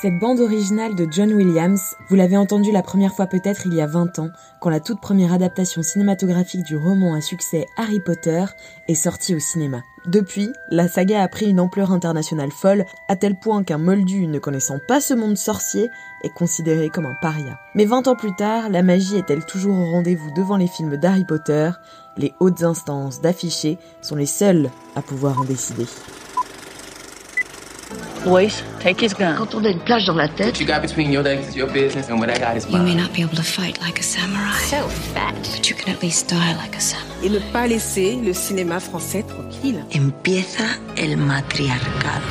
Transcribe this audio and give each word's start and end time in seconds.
Cette 0.00 0.20
bande 0.20 0.38
originale 0.38 0.94
de 0.94 1.08
John 1.10 1.32
Williams, 1.32 1.96
vous 2.08 2.14
l'avez 2.14 2.36
entendue 2.36 2.70
la 2.70 2.84
première 2.84 3.12
fois 3.14 3.26
peut-être 3.26 3.66
il 3.66 3.74
y 3.74 3.80
a 3.80 3.86
20 3.88 4.20
ans, 4.20 4.30
quand 4.60 4.70
la 4.70 4.78
toute 4.78 5.00
première 5.00 5.32
adaptation 5.32 5.82
cinématographique 5.82 6.64
du 6.64 6.76
roman 6.76 7.14
à 7.14 7.20
succès 7.20 7.66
Harry 7.76 7.98
Potter 7.98 8.44
est 8.86 8.94
sortie 8.94 9.34
au 9.34 9.40
cinéma. 9.40 9.82
Depuis, 10.06 10.52
la 10.70 10.86
saga 10.86 11.20
a 11.20 11.26
pris 11.26 11.50
une 11.50 11.58
ampleur 11.58 11.90
internationale 11.90 12.52
folle, 12.52 12.84
à 13.08 13.16
tel 13.16 13.34
point 13.40 13.64
qu'un 13.64 13.78
moldu 13.78 14.28
ne 14.28 14.38
connaissant 14.38 14.78
pas 14.86 15.00
ce 15.00 15.14
monde 15.14 15.36
sorcier 15.36 15.90
est 16.22 16.32
considéré 16.32 16.90
comme 16.90 17.06
un 17.06 17.16
paria. 17.20 17.58
Mais 17.74 17.84
20 17.84 18.06
ans 18.06 18.14
plus 18.14 18.36
tard, 18.36 18.68
la 18.68 18.84
magie 18.84 19.16
est-elle 19.16 19.44
toujours 19.44 19.76
au 19.76 19.90
rendez-vous 19.90 20.30
devant 20.30 20.58
les 20.58 20.68
films 20.68 20.96
d'Harry 20.96 21.24
Potter? 21.24 21.72
Les 22.16 22.34
hautes 22.38 22.62
instances 22.62 23.20
d'afficher 23.20 23.78
sont 24.00 24.14
les 24.14 24.26
seules 24.26 24.70
à 24.94 25.02
pouvoir 25.02 25.40
en 25.40 25.44
décider. 25.44 25.86
Boys, 28.24 28.62
take 28.80 29.00
his 29.04 29.14
gun. 29.14 29.34
Quand 29.36 29.54
on 29.54 29.64
a 29.64 29.70
une 29.70 29.78
plage 29.80 30.04
dans 30.06 30.14
la 30.14 30.28
tête, 30.28 30.54
What 30.54 30.60
you 30.60 30.66
got 30.66 30.80
between 30.82 31.10
your 31.10 31.22
legs 31.22 31.48
is 31.48 31.56
your 31.56 31.68
business, 31.68 32.10
and 32.10 32.18
what 32.18 32.28
I 32.28 32.38
got 32.38 32.56
is 32.56 32.66
You 32.70 32.78
may 32.78 32.94
mine. 32.94 32.96
not 33.02 33.12
be 33.14 33.22
able 33.22 33.36
to 33.36 33.42
fight 33.42 33.78
like 33.80 33.98
a 33.98 34.02
samurai. 34.02 34.52
So 34.68 34.88
fat. 34.88 35.32
But 35.56 35.68
you 35.70 35.74
can 35.76 35.94
at 35.94 36.02
least 36.02 36.28
die 36.28 36.54
like 36.62 36.76
a 36.76 36.80
samurai. 36.80 37.06
et 37.24 37.30
ne 37.30 37.38
pas 37.52 37.66
laisser 37.66 38.16
le 38.16 38.32
cinéma 38.34 38.80
français 38.80 39.22
tranquille. 39.26 39.82
empieza 39.94 40.64
el 40.96 41.16
matriarcado. 41.16 42.24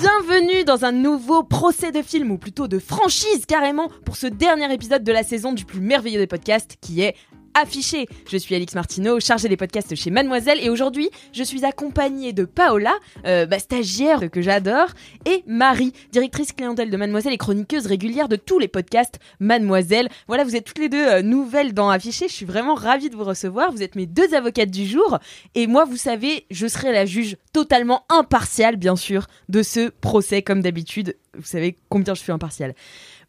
Bienvenue 0.00 0.64
dans 0.64 0.84
un 0.84 0.92
nouveau 0.92 1.42
procès 1.42 1.90
de 1.92 2.02
film, 2.02 2.30
ou 2.30 2.38
plutôt 2.38 2.68
de 2.68 2.78
franchise 2.78 3.44
carrément, 3.46 3.88
pour 4.04 4.16
ce 4.16 4.26
dernier 4.28 4.72
épisode 4.72 5.02
de 5.04 5.12
la 5.12 5.22
saison 5.24 5.52
du 5.52 5.64
plus 5.64 5.80
merveilleux 5.80 6.20
des 6.20 6.26
podcasts 6.26 6.76
qui 6.80 7.02
est 7.02 7.14
affiché. 7.60 8.06
Je 8.30 8.36
suis 8.36 8.54
Alix 8.54 8.74
Martineau, 8.74 9.20
chargée 9.20 9.48
des 9.48 9.56
podcasts 9.56 9.94
chez 9.94 10.10
Mademoiselle, 10.10 10.58
et 10.62 10.70
aujourd'hui, 10.70 11.10
je 11.32 11.42
suis 11.42 11.64
accompagnée 11.64 12.32
de 12.32 12.44
Paola, 12.44 12.94
euh, 13.26 13.46
bah, 13.46 13.58
stagiaire 13.58 14.30
que 14.30 14.40
j'adore, 14.40 14.88
et 15.26 15.42
Marie, 15.46 15.92
directrice 16.12 16.52
clientèle 16.52 16.90
de 16.90 16.96
Mademoiselle 16.96 17.32
et 17.32 17.38
chroniqueuse 17.38 17.86
régulière 17.86 18.28
de 18.28 18.36
tous 18.36 18.58
les 18.58 18.68
podcasts 18.68 19.18
Mademoiselle. 19.40 20.08
Voilà, 20.26 20.44
vous 20.44 20.56
êtes 20.56 20.64
toutes 20.64 20.78
les 20.78 20.88
deux 20.88 21.06
euh, 21.06 21.22
nouvelles 21.22 21.74
dans 21.74 21.90
Affiché, 21.90 22.28
je 22.28 22.34
suis 22.34 22.46
vraiment 22.46 22.74
ravie 22.74 23.10
de 23.10 23.16
vous 23.16 23.24
recevoir, 23.24 23.72
vous 23.72 23.82
êtes 23.82 23.96
mes 23.96 24.06
deux 24.06 24.34
avocates 24.34 24.70
du 24.70 24.86
jour, 24.86 25.18
et 25.54 25.66
moi, 25.66 25.84
vous 25.84 25.96
savez, 25.96 26.46
je 26.50 26.66
serai 26.66 26.92
la 26.92 27.06
juge 27.06 27.36
totalement 27.52 28.04
impartiale, 28.08 28.76
bien 28.76 28.96
sûr, 28.96 29.26
de 29.48 29.62
ce 29.62 29.88
procès, 29.88 30.42
comme 30.42 30.62
d'habitude. 30.62 31.16
Vous 31.36 31.46
savez 31.46 31.78
combien 31.88 32.14
je 32.14 32.20
suis 32.20 32.32
impartiale. 32.32 32.74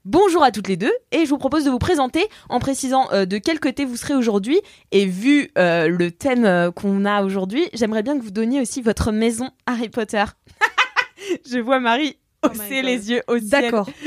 Bonjour 0.06 0.44
à 0.44 0.52
toutes 0.52 0.70
les 0.70 0.78
deux 0.78 0.94
et 1.12 1.26
je 1.26 1.30
vous 1.30 1.38
propose 1.38 1.66
de 1.66 1.70
vous 1.70 1.78
présenter 1.78 2.26
en 2.48 2.60
précisant 2.60 3.12
euh, 3.12 3.26
de 3.26 3.38
quel 3.38 3.60
côté 3.60 3.84
vous 3.84 3.98
serez 3.98 4.14
aujourd'hui 4.14 4.60
et 4.92 5.06
vu 5.06 5.52
euh, 5.58 5.90
le 5.90 6.10
thème 6.12 6.46
euh, 6.46 6.72
qu'on 6.72 7.04
a 7.04 7.22
aujourd'hui, 7.24 7.68
j'aimerais 7.74 8.02
bien 8.02 8.18
que 8.18 8.24
vous 8.24 8.32
donniez 8.32 8.62
aussi 8.62 8.82
votre 8.82 9.12
maison 9.12 9.50
Harry 9.66 9.90
Potter. 9.90 10.24
je 11.50 11.60
vois 11.60 11.82
Marie 11.82 12.18
hausser 12.44 12.82
les 12.82 13.12
yeux 13.12 13.22
au 13.28 13.38
ciel. 13.38 13.64
D'accord. 13.64 13.90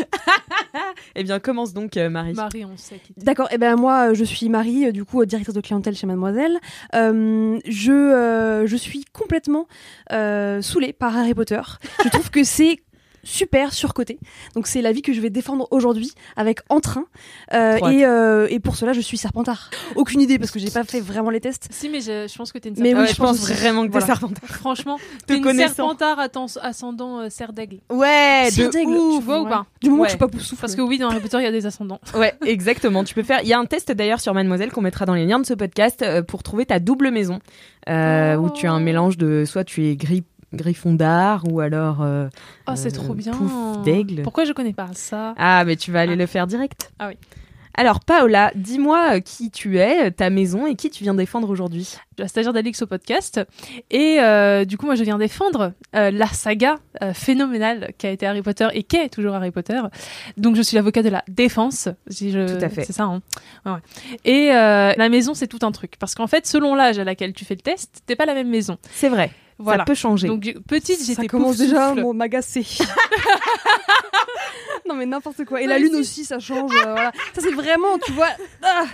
Eh 1.15 1.25
bien 1.25 1.39
commence 1.41 1.75
donc 1.75 1.99
euh, 1.99 2.09
Marie. 2.09 2.33
Marie, 2.33 2.65
on 2.65 2.77
sait. 2.78 3.00
D'accord. 3.19 3.49
Et 3.53 3.59
ben 3.59 3.77
moi, 3.77 4.15
je 4.15 4.25
suis 4.25 4.49
Marie, 4.49 4.87
euh, 4.87 4.93
du 4.93 5.05
coup 5.05 5.22
directrice 5.27 5.55
de 5.55 5.61
clientèle 5.61 5.94
chez 5.94 6.06
Mademoiselle. 6.06 6.59
Euh, 6.94 7.59
je 7.67 7.93
euh, 7.93 8.67
je 8.67 8.77
suis 8.77 9.05
complètement 9.12 9.69
euh, 10.12 10.62
saoulée 10.62 10.94
par 10.94 11.17
Harry 11.17 11.34
Potter. 11.34 11.61
Je 12.03 12.09
trouve 12.09 12.31
que 12.31 12.44
c'est 12.44 12.78
super 13.25 13.72
surcoté. 13.72 14.19
Donc 14.55 14.66
c'est 14.66 14.83
l'avis 14.83 15.03
que 15.03 15.12
je 15.12 15.21
vais 15.21 15.31
défendre 15.31 15.69
aujourd'hui 15.71 16.12
avec 16.37 16.60
entrain. 16.69 17.05
Euh, 17.53 17.77
et, 17.91 18.05
euh, 18.05 18.47
et 18.50 18.59
pour 18.60 18.77
cela, 18.77 18.93
je 18.93 19.00
suis 19.00 19.16
Serpentard. 19.19 19.71
Aucune 19.97 20.21
idée 20.21 20.38
parce 20.38 20.50
que 20.50 20.59
j'ai 20.59 20.71
pas 20.71 20.84
fait 20.84 21.00
vraiment 21.00 21.31
les 21.31 21.41
tests. 21.41 21.69
Si, 21.71 21.88
mais 21.88 22.00
je, 22.00 22.27
je 22.31 22.37
pense 22.37 22.53
que 22.53 22.59
t'es 22.59 22.69
une 22.71 22.75
Mais 22.78 22.91
serpentard. 22.91 23.03
oui, 23.03 23.09
Ouais, 23.09 23.15
je 23.15 23.21
pense 23.21 23.50
vraiment 23.59 23.82
que 23.82 23.87
t'es 23.87 23.91
Voilà. 23.93 24.06
serpentard. 24.06 24.49
Franchement, 24.50 24.99
Te 25.27 25.32
t'es 25.34 25.38
une 25.38 25.56
serpentard 25.56 26.19
atten- 26.19 26.59
ascendant 26.62 27.21
euh, 27.21 27.28
cerf 27.31 27.53
d'aigle. 27.53 27.78
Ouais, 27.91 28.49
Serre 28.50 28.69
de 28.69 28.72
d'aigle, 28.72 28.91
ouf. 28.93 29.19
Tu 29.19 29.25
vois 29.25 29.41
ou 29.43 29.47
pas 29.49 29.66
Du 29.82 29.91
moment 29.91 30.03
Ouais. 30.03 30.06
que 30.09 30.12
je 30.12 30.16
suis 30.16 30.19
pas 30.19 30.28
poussoufle. 30.28 30.61
Parce 30.61 30.75
que 30.75 30.82
oui, 30.82 30.99
dans 30.99 31.09
Harry 31.11 31.21
Potter, 31.21 31.38
il 31.38 31.44
y 31.44 31.47
a 31.47 31.53
des 31.53 31.66
ascendants. 31.66 32.00
Ouais, 32.15 32.34
exactement. 32.44 33.05
Tu 33.05 33.15
peux 33.15 33.22
faire. 33.22 33.41
Il 33.43 33.49
y 33.49 33.53
a 33.53 33.59
un 33.59 33.66
test 33.66 33.93
d'ailleurs 33.93 34.21
sur 34.21 34.34
Mademoiselle 34.34 34.71
qu'on 34.72 34.81
mettra 34.82 35.06
dans 35.06 35.15
les 35.15 35.27
liens 35.27 35.38
de 35.38 35.47
ce 35.47 35.55
podcast 35.55 36.03
euh, 36.03 36.22
pour 36.22 36.43
trouver 36.43 36.66
ta 36.66 36.78
double 36.81 37.11
maison, 37.11 37.38
euh, 37.88 38.37
où 38.37 38.50
tu 38.50 38.66
as 38.66 38.72
un 38.72 38.81
mélange 38.81 39.16
de 39.16 39.44
soit 39.47 39.65
tu 39.65 39.87
es 39.87 39.97
gris 39.97 40.25
Griffondard 40.53 41.45
ou 41.51 41.61
alors. 41.61 42.03
euh, 42.03 42.29
Oh, 42.69 42.73
c'est 42.75 42.97
Euh, 42.97 43.03
trop 43.03 43.15
bien. 43.15 43.33
pouf 43.33 43.83
d'aigle. 43.85 44.23
Pourquoi 44.23 44.45
je 44.45 44.53
connais 44.53 44.73
pas 44.73 44.89
ça? 44.93 45.35
Ah, 45.37 45.65
mais 45.65 45.77
tu 45.77 45.91
vas 45.93 46.01
aller 46.01 46.13
Ah. 46.15 46.17
le 46.17 46.27
faire 46.27 46.47
direct. 46.47 46.93
Ah 46.99 47.09
oui. 47.09 47.15
Alors 47.75 48.01
Paola, 48.01 48.53
dis-moi 48.55 49.15
euh, 49.15 49.21
qui 49.21 49.51
tu 49.51 49.79
es, 49.79 50.11
ta 50.11 50.29
maison 50.29 50.67
et 50.67 50.75
qui 50.75 50.91
tu 50.91 51.05
viens 51.05 51.15
défendre 51.15 51.49
aujourd'hui? 51.49 51.97
Je 52.19 52.25
suis 52.25 52.29
stagiaire 52.29 52.53
d'Alix 52.53 52.83
au 52.83 52.87
podcast. 52.87 53.41
Et 53.91 54.19
euh, 54.21 54.67
du 54.67 54.77
coup, 54.77 54.85
moi, 54.85 54.95
je 54.95 55.03
viens 55.03 55.17
défendre 55.17 55.73
euh, 55.97 56.11
la 56.11 56.27
saga 56.27 56.77
euh, 57.03 57.15
phénoménale 57.15 57.93
qui 57.97 58.07
a 58.07 58.11
été 58.11 58.27
Harry 58.27 58.43
Potter 58.43 58.69
et 58.75 58.83
qui 58.83 58.97
est 58.97 59.09
toujours 59.09 59.35
Harry 59.35 59.51
Potter. 59.53 59.81
Donc, 60.37 60.55
je 60.57 60.61
suis 60.61 60.77
l'avocat 60.77 61.03
de 61.03 61.09
la 61.09 61.25
défense. 61.29 61.89
Si 62.09 62.31
je... 62.31 62.59
Tout 62.59 62.62
à 62.62 62.69
fait. 62.69 62.85
C'est 62.85 62.93
ça, 62.93 63.05
hein 63.05 63.23
Ouais, 63.65 63.73
ouais. 63.73 63.79
Et 64.27 64.49
la 64.51 65.09
maison, 65.09 65.33
c'est 65.33 65.47
tout 65.49 65.61
un 65.62 65.73
truc. 65.73 65.95
Parce 65.99 66.15
qu'en 66.15 66.27
fait, 66.27 66.47
selon 66.47 66.75
l'âge 66.75 66.99
à 66.99 67.05
laquelle 67.05 67.33
tu 67.33 67.47
fais 67.47 67.55
le 67.55 67.62
test, 67.62 68.03
t'es 68.05 68.17
pas 68.17 68.27
la 68.27 68.35
même 68.35 68.51
maison. 68.51 68.77
C'est 68.93 69.09
vrai. 69.09 69.31
Voilà. 69.62 69.78
Ça 69.81 69.84
peut 69.84 69.95
changer. 69.95 70.27
Donc, 70.28 70.53
petite, 70.67 70.99
ça 70.99 71.05
j'étais 71.06 71.27
commence 71.28 71.56
déjà 71.56 71.89
à 71.91 71.95
m'agacer. 71.95 72.67
non 74.89 74.97
mais 74.97 75.06
n'importe 75.06 75.45
quoi. 75.45 75.61
Et 75.62 75.65
Non, 75.65 75.71
la 75.71 75.78
lune 75.78 75.93
si. 75.95 76.00
aussi, 76.00 76.25
ça 76.25 76.39
change. 76.39 76.71
euh, 76.75 76.83
voilà. 76.93 77.12
Ça 77.34 77.41
c'est 77.41 77.53
vraiment, 77.53 77.99
tu 78.05 78.12
vois. 78.12 78.28
ah, 78.62 78.84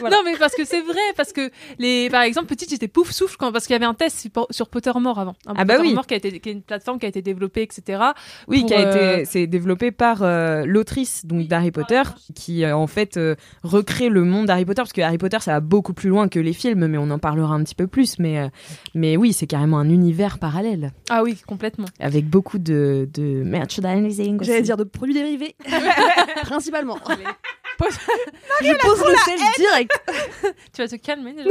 voilà. 0.00 0.16
Non, 0.16 0.22
mais 0.24 0.36
parce 0.36 0.54
que 0.54 0.64
c'est 0.64 0.80
vrai, 0.80 0.98
parce 1.16 1.32
que 1.32 1.50
les, 1.78 2.10
par 2.10 2.22
exemple, 2.22 2.48
petite, 2.48 2.70
j'étais 2.70 2.88
pouf 2.88 3.12
souffle 3.12 3.36
quand, 3.38 3.52
parce 3.52 3.66
qu'il 3.66 3.74
y 3.74 3.76
avait 3.76 3.86
un 3.86 3.94
test 3.94 4.28
sur- 4.50 4.68
Pottermore 4.68 5.18
avant. 5.20 5.36
Un 5.46 5.54
Ah 5.56 5.64
bah 5.64 5.74
oui. 5.74 5.82
Pottermore 5.84 6.06
qui 6.06 6.14
a 6.14 6.16
été, 6.16 6.40
qui 6.40 6.48
est 6.48 6.52
une 6.52 6.62
plateforme 6.62 6.98
qui 6.98 7.06
a 7.06 7.08
été 7.08 7.22
développée, 7.22 7.62
etc. 7.62 8.02
Oui, 8.48 8.60
pour, 8.60 8.68
qui 8.68 8.74
a 8.74 8.80
euh, 8.80 9.12
été, 9.18 9.24
c'est 9.24 9.46
développé 9.46 9.92
par 9.92 10.22
euh, 10.22 10.64
l'autrice 10.66 11.24
donc 11.24 11.46
d'Harry 11.46 11.70
Potter, 11.70 12.02
qui 12.34 12.64
euh, 12.64 12.76
en 12.76 12.86
fait 12.88 13.16
euh, 13.16 13.36
recrée 13.62 14.08
le 14.08 14.24
monde 14.24 14.46
d'Harry 14.46 14.64
Potter, 14.64 14.82
parce 14.82 14.92
que 14.92 15.00
Harry 15.00 15.18
Potter 15.18 15.38
ça 15.40 15.52
va 15.52 15.60
beaucoup 15.60 15.94
plus 15.94 16.08
loin 16.08 16.28
que 16.28 16.40
les 16.40 16.52
films, 16.52 16.86
mais 16.88 16.98
on 16.98 17.10
en 17.10 17.18
parlera 17.18 17.54
un 17.54 17.62
petit 17.62 17.74
peu 17.76 17.86
plus. 17.86 18.18
Mais 18.18 18.38
euh, 18.40 18.48
mais 18.94 19.16
oui, 19.16 19.32
c'est 19.32 19.46
carrément 19.46 19.78
un 19.78 19.88
univers 19.88 20.15
parallèle 20.38 20.92
Ah 21.10 21.22
oui, 21.22 21.36
complètement. 21.46 21.86
avec 22.00 22.28
beaucoup 22.28 22.58
de 22.58 23.08
de 23.12 23.42
merchandising. 23.44 24.42
J'allais 24.42 24.62
dire 24.62 24.76
de 24.76 24.84
produits 24.84 25.14
dérivés. 25.14 25.54
Principalement. 26.42 26.98
je 28.60 28.72
pose 28.80 29.04
le 29.06 29.16
sel 29.16 29.38
direct. 29.56 29.92
Tu 30.72 30.82
vas 30.82 30.88
te 30.88 30.96
calmer 30.96 31.32
déjà. 31.32 31.50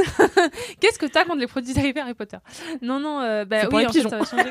Qu'est-ce 0.80 1.00
que 1.00 1.06
t'as 1.06 1.24
contre 1.24 1.40
les 1.40 1.47
produits 1.47 1.74
dérivés 1.74 2.02
Harry 2.02 2.13
Potter? 2.13 2.38
Non, 2.81 3.00
non, 3.00 3.22
euh, 3.22 3.46
bah 3.46 3.68
oui, 3.72 3.86
en 3.86 3.91
fait, 3.91 4.02
ça 4.03 4.18
va 4.18 4.25
changer. 4.25 4.50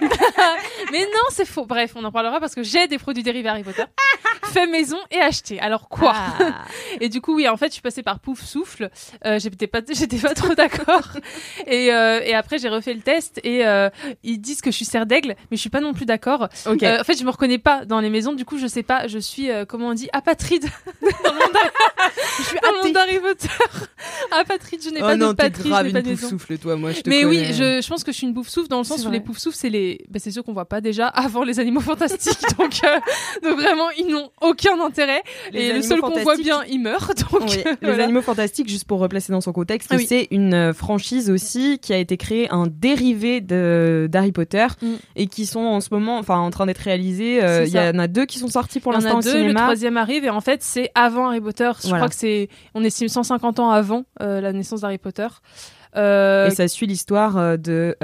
Mais 0.93 1.03
non, 1.03 1.29
c'est 1.31 1.45
faux. 1.45 1.65
Bref, 1.67 1.93
on 1.97 2.05
en 2.05 2.13
parlera 2.13 2.41
parce 2.41 2.55
que 2.55 2.63
j'ai 2.63 2.87
des 2.89 2.99
produits 2.99 3.23
dérivés 3.23 3.49
Harry 3.49 3.63
Potter. 3.63 3.85
fait 4.45 4.67
maison 4.67 4.99
et 5.11 5.19
acheté. 5.19 5.61
Alors 5.61 5.89
quoi? 5.89 6.13
Ah. 6.15 6.65
Et 7.01 7.09
du 7.09 7.21
coup, 7.21 7.37
oui, 7.37 7.49
en 7.49 7.57
fait, 7.57 7.69
je 7.69 7.75
suis 7.75 7.83
passée 7.83 8.03
par 8.03 8.21
Pouf 8.21 8.41
Souffle. 8.43 8.91
Euh, 9.25 9.39
j'étais 9.39 9.67
pas, 9.67 9.81
j'étais 9.89 10.19
pas 10.19 10.35
trop 10.35 10.55
d'accord. 10.55 11.09
et, 11.67 11.93
euh, 11.93 12.21
et 12.23 12.35
après, 12.35 12.59
j'ai 12.59 12.69
refait 12.69 12.95
le 12.95 13.01
test 13.01 13.41
et 13.45 13.67
euh, 13.67 13.89
ils 14.23 14.39
disent 14.39 14.61
que 14.61 14.71
je 14.71 14.77
suis 14.77 14.85
serre 14.85 15.07
d'aigle, 15.07 15.37
mais 15.51 15.57
je 15.57 15.61
suis 15.61 15.71
pas 15.71 15.81
non 15.81 15.93
plus 15.93 16.07
d'accord. 16.07 16.49
Ok. 16.67 16.83
Euh, 16.83 17.01
en 17.01 17.05
fait, 17.05 17.19
je 17.19 17.25
me 17.25 17.31
reconnais 17.31 17.59
pas 17.59 17.85
dans 17.85 18.01
les 18.01 18.11
maisons. 18.11 18.33
Du 18.33 18.45
coup, 18.45 18.59
je 18.59 18.67
sais 18.67 18.83
pas. 18.83 19.07
Je 19.07 19.19
suis, 19.19 19.51
euh, 19.51 19.65
comment 19.65 19.89
on 19.89 19.95
dit, 19.95 20.09
apatride 20.13 20.67
dans 21.03 21.33
le 21.33 21.39
monde 21.39 21.57
je 22.39 22.43
suis 22.45 22.57
Dans 22.63 22.69
athée. 22.69 22.83
monde 22.85 22.93
d'Harry 22.93 23.19
Potter. 23.21 23.49
Ah, 24.31 24.43
Patrick, 24.47 24.81
je 24.85 24.91
n'ai 24.91 25.01
Oh 25.01 25.07
pas 25.07 25.17
non, 25.17 25.29
de 25.31 25.33
Patrick, 25.35 25.65
je 25.65 25.71
grave 25.71 25.87
n'ai 25.87 25.93
pas 25.93 26.01
une 26.09 26.17
souffle, 26.17 26.59
toi, 26.59 26.77
moi, 26.77 26.93
je 26.93 27.01
te 27.01 27.09
Mais 27.11 27.25
oui, 27.25 27.45
je, 27.53 27.81
je 27.83 27.89
pense 27.89 28.05
que 28.05 28.13
je 28.13 28.17
suis 28.19 28.27
une 28.27 28.33
bouffe 28.33 28.49
souffle 28.49 28.69
dans 28.69 28.79
le 28.79 28.85
sens 28.85 29.07
où 29.07 29.11
les 29.11 29.21
pouf 29.21 29.39
souffles, 29.39 29.57
c'est 29.57 29.71
les, 29.71 30.05
bah, 30.11 30.19
c'est 30.23 30.31
ceux 30.31 30.43
qu'on 30.43 30.53
voit 30.53 30.65
pas 30.69 30.81
déjà 30.81 31.07
avant 31.09 31.43
les 31.45 31.61
animaux 31.61 31.81
fantastiques. 31.81 32.39
donc, 32.59 32.73
euh, 32.85 32.99
donc 33.43 33.59
vraiment, 33.61 33.89
ils 33.99 34.07
n'ont 34.07 34.31
aucun 34.41 34.81
intérêt. 34.81 35.23
Les 35.53 35.61
et 35.67 35.73
le 35.73 35.83
seul 35.83 36.01
qu'on 36.01 36.19
voit 36.23 36.37
bien, 36.37 36.63
il 36.69 36.81
meurt. 36.81 37.13
Donc, 37.33 37.43
Oui, 37.49 37.63
euh, 37.67 37.97
Les. 37.97 38.03
Animaux 38.05 38.23
Fantastiques, 38.23 38.69
juste 38.69 38.85
pour 38.87 38.99
replacer 39.01 39.33
dans 39.33 39.41
son 39.41 39.53
contexte, 39.53 39.89
Ah 39.93 39.97
oui. 39.97 40.07
c'est 40.09 40.29
une 40.31 40.55
euh, 40.55 40.73
franchise 40.75 41.31
aussi 41.31 41.79
qui 41.81 41.93
a 41.93 41.99
été 41.99 42.17
créée, 42.17 42.49
un 42.51 42.67
dérivé 42.67 43.41
de 43.41 44.09
d'Harry 44.11 44.33
Potter, 44.33 44.67
Mm. 44.83 44.95
et 45.17 45.27
qui 45.27 45.47
sont 45.47 45.61
en 45.61 45.81
ce 45.81 45.89
moment, 45.93 46.19
enfin, 46.19 46.39
en 46.39 46.51
train 46.51 46.67
d'être 46.67 46.79
réalisés. 46.79 47.43
Euh, 47.43 47.65
Il 47.67 47.73
y 47.73 47.79
en 47.79 47.99
a 47.99 48.07
deux 48.09 48.25
qui 48.27 48.39
sont 48.39 48.49
sortis 48.49 48.81
pour 48.81 48.93
l'instant 48.93 49.19
au 49.19 49.23
deux, 49.23 49.33
le 49.33 49.39
cinéma. 49.41 49.61
troisième 49.63 49.97
arrive 49.97 50.25
et 50.25 50.31
en 50.31 50.41
fait 50.41 50.63
c'est 50.63 50.91
avant 50.95 51.29
Harry 51.29 51.41
Potter. 51.41 51.54
Je 51.59 51.89
Voilà. 51.89 51.99
crois 51.99 52.09
que 52.09 52.15
c'est, 52.15 52.49
on 52.75 52.83
estime 52.85 53.09
150 53.09 53.59
ans 53.61 53.71
avant 53.71 54.05
euh, 54.23 54.41
la 54.41 54.53
naissance 54.53 54.81
d'Harry 54.83 54.99
Potter. 54.99 55.29
Euh, 55.97 56.49
Et 56.49 56.51
ça 56.51 56.67
suit 56.69 56.87
l'histoire 56.87 57.37
euh, 57.37 57.57
de 57.57 57.97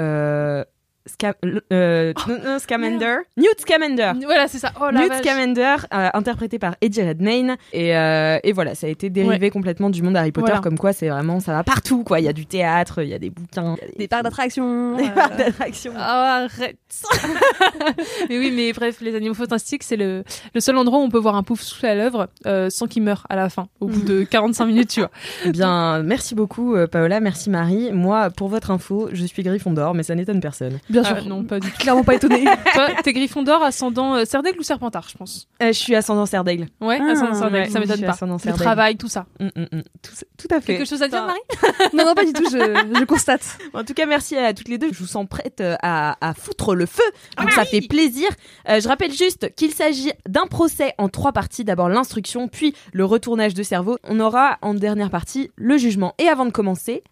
Sca- 1.09 1.33
euh, 1.73 2.13
non, 2.27 2.59
Scamander, 2.59 3.15
Newt 3.37 3.59
Scamander. 3.59 4.11
Voilà, 4.25 4.47
c'est 4.47 4.59
ça. 4.59 4.71
Oh 4.79 4.91
Newt 4.91 5.07
vache. 5.09 5.21
Scamander, 5.21 5.75
euh, 5.93 6.09
interprété 6.13 6.59
par 6.59 6.75
Eddie 6.81 7.01
Redmayne, 7.01 7.57
et, 7.73 7.95
euh, 7.97 8.37
et 8.43 8.51
voilà, 8.53 8.75
ça 8.75 8.87
a 8.87 8.89
été 8.89 9.09
dérivé 9.09 9.49
complètement 9.49 9.89
du 9.89 10.03
monde 10.03 10.15
Harry 10.15 10.31
Potter, 10.31 10.47
Voilà. 10.47 10.61
comme 10.61 10.77
quoi 10.77 10.93
c'est 10.93 11.09
vraiment, 11.09 11.39
ça 11.39 11.53
va 11.53 11.63
partout, 11.63 12.03
quoi. 12.03 12.19
Il 12.19 12.25
y 12.25 12.29
a 12.29 12.33
du 12.33 12.45
théâtre, 12.45 13.01
il 13.03 13.09
y 13.09 13.13
a 13.13 13.19
des 13.19 13.29
bouquins, 13.31 13.73
a 13.73 13.97
Des 13.97 14.07
parcs 14.07 14.23
d'attraction. 14.23 14.95
des 14.97 15.09
parcs 15.09 15.35
d'attractions. 15.37 15.93
Ah, 15.97 16.45
arrête. 16.45 16.77
mais 18.29 18.37
oui, 18.37 18.51
mais 18.55 18.71
bref, 18.73 19.01
les 19.01 19.15
animaux 19.15 19.33
fantastiques, 19.33 19.83
c'est 19.83 19.97
le, 19.97 20.23
le 20.53 20.59
seul 20.61 20.77
endroit 20.77 20.99
où 20.99 21.03
on 21.03 21.09
peut 21.09 21.17
voir 21.17 21.35
un 21.35 21.43
pouf 21.43 21.61
souffle 21.61 21.85
à 21.87 21.95
l'œuvre 21.95 22.29
sans 22.69 22.87
qu'il 22.87 23.03
meure 23.03 23.25
à 23.29 23.35
la 23.35 23.49
fin, 23.49 23.67
au 23.79 23.87
bout 23.87 24.01
de 24.01 24.23
45 24.29 24.65
minutes, 24.65 24.89
tu 24.89 24.99
vois. 24.99 25.11
Eh 25.45 25.51
Bien, 25.51 26.03
merci 26.03 26.35
beaucoup, 26.35 26.75
Paola, 26.91 27.19
merci 27.19 27.49
Marie. 27.49 27.91
Moi, 27.91 28.29
pour 28.29 28.47
votre 28.49 28.71
info, 28.71 29.09
je 29.11 29.25
suis 29.25 29.43
Gryffondor, 29.43 29.93
mais 29.93 30.03
ça 30.03 30.15
n'étonne 30.15 30.39
personne. 30.39 30.79
Bien 30.91 31.01
Ah, 31.05 31.15
sûr. 31.15 31.25
non, 31.27 31.43
pas 31.43 31.59
du 31.59 31.69
tout. 31.71 31.77
Clairement 31.77 32.03
pas 32.03 32.15
étonné. 32.15 32.43
Toi, 32.73 32.87
t'es 33.03 33.13
Gryffondor, 33.13 33.63
ascendant 33.63 34.15
euh, 34.15 34.25
Serdaigle 34.25 34.59
ou 34.59 34.63
Serpentard, 34.63 35.07
je 35.09 35.17
pense? 35.17 35.47
Euh, 35.61 35.67
je 35.67 35.71
suis 35.77 35.95
ascendant 35.95 36.25
Serdaigle. 36.25 36.67
Ouais, 36.81 36.99
Ah, 37.01 37.11
ascendant 37.11 37.33
Serdaigle, 37.33 37.65
ouais, 37.67 37.69
ça 37.69 37.79
m'étonne 37.79 38.01
pas. 38.01 38.11
ascendant 38.11 38.37
Le 38.43 38.53
travail, 38.53 38.97
tout 38.97 39.07
ça. 39.07 39.25
Mm, 39.39 39.45
mm, 39.55 39.61
mm. 39.77 39.81
Tout, 40.01 40.11
tout 40.37 40.47
à 40.55 40.61
fait. 40.61 40.77
Quelque 40.77 40.87
chose 40.87 41.01
à 41.01 41.07
dire, 41.07 41.25
Marie? 41.25 41.39
Non, 41.93 42.05
non, 42.05 42.13
pas 42.13 42.25
du 42.25 42.33
tout, 42.33 42.45
je, 42.51 42.57
je 42.99 43.03
constate. 43.05 43.57
En 43.73 43.83
tout 43.83 43.93
cas, 43.93 44.05
merci 44.05 44.35
à 44.37 44.53
toutes 44.53 44.67
les 44.67 44.77
deux. 44.77 44.91
Je 44.91 44.99
vous 44.99 45.07
sens 45.07 45.25
prête 45.29 45.61
euh, 45.61 45.75
à, 45.81 46.15
à 46.21 46.33
foutre 46.33 46.75
le 46.75 46.85
feu. 46.85 47.03
Donc 47.39 47.51
ça 47.51 47.65
fait 47.65 47.81
plaisir. 47.81 48.27
Euh, 48.69 48.79
je 48.79 48.87
rappelle 48.87 49.11
juste 49.13 49.53
qu'il 49.55 49.71
s'agit 49.73 50.11
d'un 50.27 50.45
procès 50.47 50.93
en 50.97 51.09
trois 51.09 51.31
parties. 51.31 51.63
D'abord 51.63 51.89
l'instruction, 51.89 52.47
puis 52.47 52.73
le 52.93 53.05
retournage 53.05 53.53
de 53.53 53.63
cerveau. 53.63 53.97
On 54.03 54.19
aura 54.19 54.57
en 54.61 54.73
dernière 54.73 55.09
partie 55.09 55.51
le 55.55 55.77
jugement. 55.77 56.13
Et 56.17 56.27
avant 56.27 56.45
de 56.45 56.51
commencer, 56.51 57.03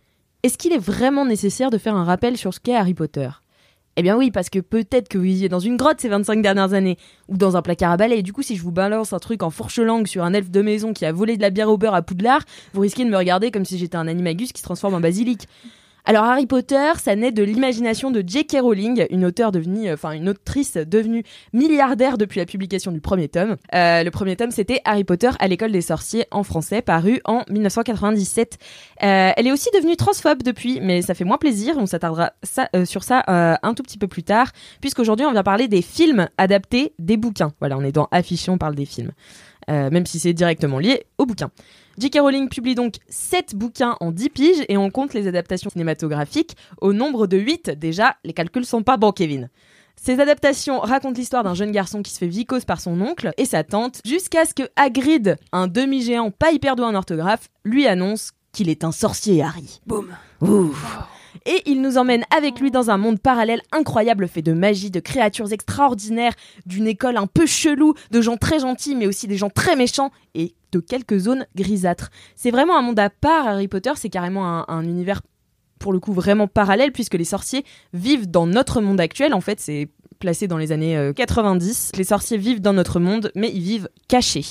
est-ce 0.44 0.58
qu'il 0.58 0.74
est 0.74 0.78
vraiment 0.78 1.26
nécessaire 1.26 1.70
de 1.70 1.78
faire 1.78 1.96
un 1.96 2.04
rappel 2.04 2.38
sur 2.38 2.54
ce 2.54 2.60
qu'est 2.60 2.76
Harry 2.76 2.94
Potter? 2.94 3.30
Eh 4.00 4.02
bien 4.02 4.16
oui, 4.16 4.32
parce 4.32 4.50
que 4.50 4.60
peut-être 4.60 5.10
que 5.10 5.18
vous 5.18 5.26
viviez 5.26 5.50
dans 5.50 5.60
une 5.60 5.76
grotte 5.76 6.00
ces 6.00 6.08
25 6.08 6.42
dernières 6.42 6.74
années, 6.74 6.98
ou 7.28 7.36
dans 7.36 7.58
un 7.58 7.62
placard 7.62 7.92
à 7.92 7.98
balai, 7.98 8.20
et 8.20 8.24
du 8.24 8.32
coup 8.32 8.42
si 8.42 8.56
je 8.56 8.62
vous 8.62 8.72
balance 8.72 9.12
un 9.12 9.20
truc 9.20 9.44
en 9.44 9.50
fourche-langue 9.50 10.08
sur 10.08 10.24
un 10.24 10.34
elfe 10.34 10.50
de 10.50 10.62
maison 10.62 10.94
qui 10.94 11.06
a 11.06 11.12
volé 11.12 11.36
de 11.36 11.42
la 11.42 11.50
bière 11.50 11.70
au 11.70 11.78
beurre 11.78 11.96
à 11.96 12.02
Poudlard, 12.02 12.44
vous 12.74 12.80
risquez 12.80 13.04
de 13.04 13.10
me 13.10 13.18
regarder 13.18 13.52
comme 13.52 13.66
si 13.66 13.78
j'étais 13.78 13.98
un 13.98 14.08
animagus 14.08 14.54
qui 14.54 14.60
se 14.60 14.64
transforme 14.64 14.94
en 14.94 15.02
basilic. 15.02 15.50
Alors 16.10 16.24
Harry 16.24 16.48
Potter, 16.48 16.94
ça 16.98 17.16
naît 17.16 17.32
de 17.32 17.44
l'imagination 17.44 18.10
de 18.10 18.24
J.K. 18.26 18.62
Rowling, 18.62 19.06
une 19.12 19.26
auteure 19.26 19.52
devenue, 19.52 19.90
euh, 19.90 19.94
enfin 19.94 20.14
une 20.14 20.28
autrice 20.28 20.74
devenue 20.74 21.24
milliardaire 21.54 22.18
depuis 22.18 22.40
la 22.40 22.48
publication 22.48 22.92
du 22.92 23.00
premier 23.00 23.28
tome. 23.28 23.58
Euh, 23.76 24.02
le 24.04 24.10
premier 24.10 24.36
tome, 24.36 24.50
c'était 24.50 24.82
Harry 24.86 25.04
Potter 25.04 25.30
à 25.38 25.48
l'école 25.48 25.72
des 25.72 25.82
sorciers 25.82 26.26
en 26.32 26.42
français, 26.42 26.82
paru 26.82 27.22
en 27.26 27.44
1997. 27.52 28.58
Euh, 29.04 29.34
elle 29.38 29.46
est 29.46 29.52
aussi 29.52 29.70
devenue 29.72 29.96
transphobe 29.98 30.42
depuis, 30.42 30.80
mais 30.82 31.04
ça 31.04 31.14
fait 31.14 31.26
moins 31.26 31.38
plaisir. 31.38 31.76
On 31.78 31.86
s'attardera 31.86 32.34
sur 32.86 33.04
ça 33.04 33.24
un 33.28 33.74
tout 33.76 33.84
petit 33.84 34.00
peu 34.00 34.08
plus 34.08 34.24
tard, 34.24 34.48
puisqu'aujourd'hui 34.82 35.28
on 35.28 35.32
vient 35.32 35.44
parler 35.44 35.68
des 35.68 35.84
films 35.84 36.28
adaptés 36.40 36.94
des 36.98 37.18
bouquins. 37.18 37.52
Voilà, 37.60 37.78
on 37.78 37.84
est 37.84 37.92
dans 37.92 38.08
affiché, 38.10 38.50
on 38.50 38.58
parle 38.58 38.74
des 38.74 38.86
films. 38.86 39.12
Même 39.68 40.08
si 40.08 40.18
c'est 40.18 40.34
directement 40.34 40.80
lié 40.80 41.04
au 41.20 41.28
bouquin. 41.28 41.52
J.K. 42.00 42.20
Rowling 42.22 42.48
publie 42.48 42.76
donc 42.76 42.96
7 43.10 43.56
bouquins 43.56 43.98
en 44.00 44.12
10 44.12 44.30
piges 44.30 44.66
et 44.70 44.78
on 44.78 44.90
compte 44.90 45.14
les 45.14 45.28
adaptations 45.28 45.70
cinématographiques 45.70 46.56
au 46.80 46.94
nombre 46.94 47.28
de 47.28 47.38
8. 47.38 47.72
Déjà, 47.72 48.16
les 48.24 48.32
calculs 48.32 48.66
sont 48.66 48.84
pas 48.84 48.96
bons, 48.96 49.12
Kevin. 49.12 49.50
Ces 50.02 50.22
adaptations 50.22 50.80
racontent 50.80 51.20
l'histoire 51.20 51.44
d'un 51.44 51.56
jeune 51.56 51.74
garçon 51.74 52.02
qui 52.02 52.12
se 52.12 52.20
fait 52.20 52.28
vicose 52.28 52.64
par 52.64 52.80
son 52.80 53.02
oncle 53.02 53.32
et 53.36 53.44
sa 53.44 53.66
tante, 53.66 54.00
jusqu'à 54.06 54.46
ce 54.46 54.54
que 54.54 54.64
Hagrid, 54.78 55.36
un 55.52 55.68
demi-géant 55.68 56.32
pas 56.32 56.52
hyper 56.52 56.78
doué 56.78 56.86
en 56.86 56.96
orthographe, 56.96 57.50
lui 57.66 57.86
annonce 57.86 58.32
qu'il 58.54 58.70
est 58.70 58.86
un 58.86 58.94
sorcier, 58.94 59.44
Harry. 59.44 59.82
Boum. 59.86 60.16
Ouf. 60.40 61.19
Et 61.46 61.62
il 61.66 61.82
nous 61.82 61.98
emmène 61.98 62.24
avec 62.36 62.60
lui 62.60 62.72
dans 62.72 62.90
un 62.90 62.98
monde 62.98 63.20
parallèle 63.20 63.62
incroyable 63.72 64.28
fait 64.28 64.42
de 64.42 64.54
magie, 64.54 64.92
de 64.92 65.00
créatures 65.00 65.52
extraordinaires, 65.52 66.34
d'une 66.66 66.88
école 66.88 67.18
un 67.18 67.28
peu 67.28 67.46
chelou, 67.46 67.94
de 68.12 68.22
gens 68.22 68.38
très 68.38 68.60
gentils 68.60 68.96
mais 68.96 69.08
aussi 69.08 69.28
des 69.28 69.38
gens 69.38 69.50
très 69.50 69.76
méchants 69.76 70.12
et 70.36 70.54
de 70.72 70.80
quelques 70.80 71.18
zones 71.18 71.46
grisâtres. 71.56 72.12
C'est 72.36 72.52
vraiment 72.52 72.78
un 72.78 72.82
monde 72.82 73.00
à 73.00 73.10
part, 73.10 73.48
Harry 73.48 73.68
Potter, 73.68 73.92
c'est 73.96 74.10
carrément 74.10 74.46
un, 74.46 74.66
un 74.68 74.84
univers 74.84 75.22
pour 75.80 75.94
le 75.94 76.00
coup 76.00 76.14
vraiment 76.14 76.48
parallèle 76.48 76.92
puisque 76.92 77.16
les 77.16 77.24
sorciers 77.24 77.66
vivent 77.94 78.30
dans 78.30 78.46
notre 78.46 78.82
monde 78.82 79.00
actuel. 79.00 79.34
En 79.34 79.42
fait, 79.42 79.60
c'est 79.60 79.90
placé 80.20 80.48
dans 80.48 80.58
les 80.58 80.72
années 80.72 80.98
euh, 80.98 81.14
90. 81.14 81.94
Les 81.96 82.04
sorciers 82.04 82.38
vivent 82.38 82.62
dans 82.62 82.74
notre 82.74 83.00
monde, 83.00 83.32
mais 83.36 83.50
ils 83.50 83.62
vivent 83.62 83.90
cachés. 84.08 84.46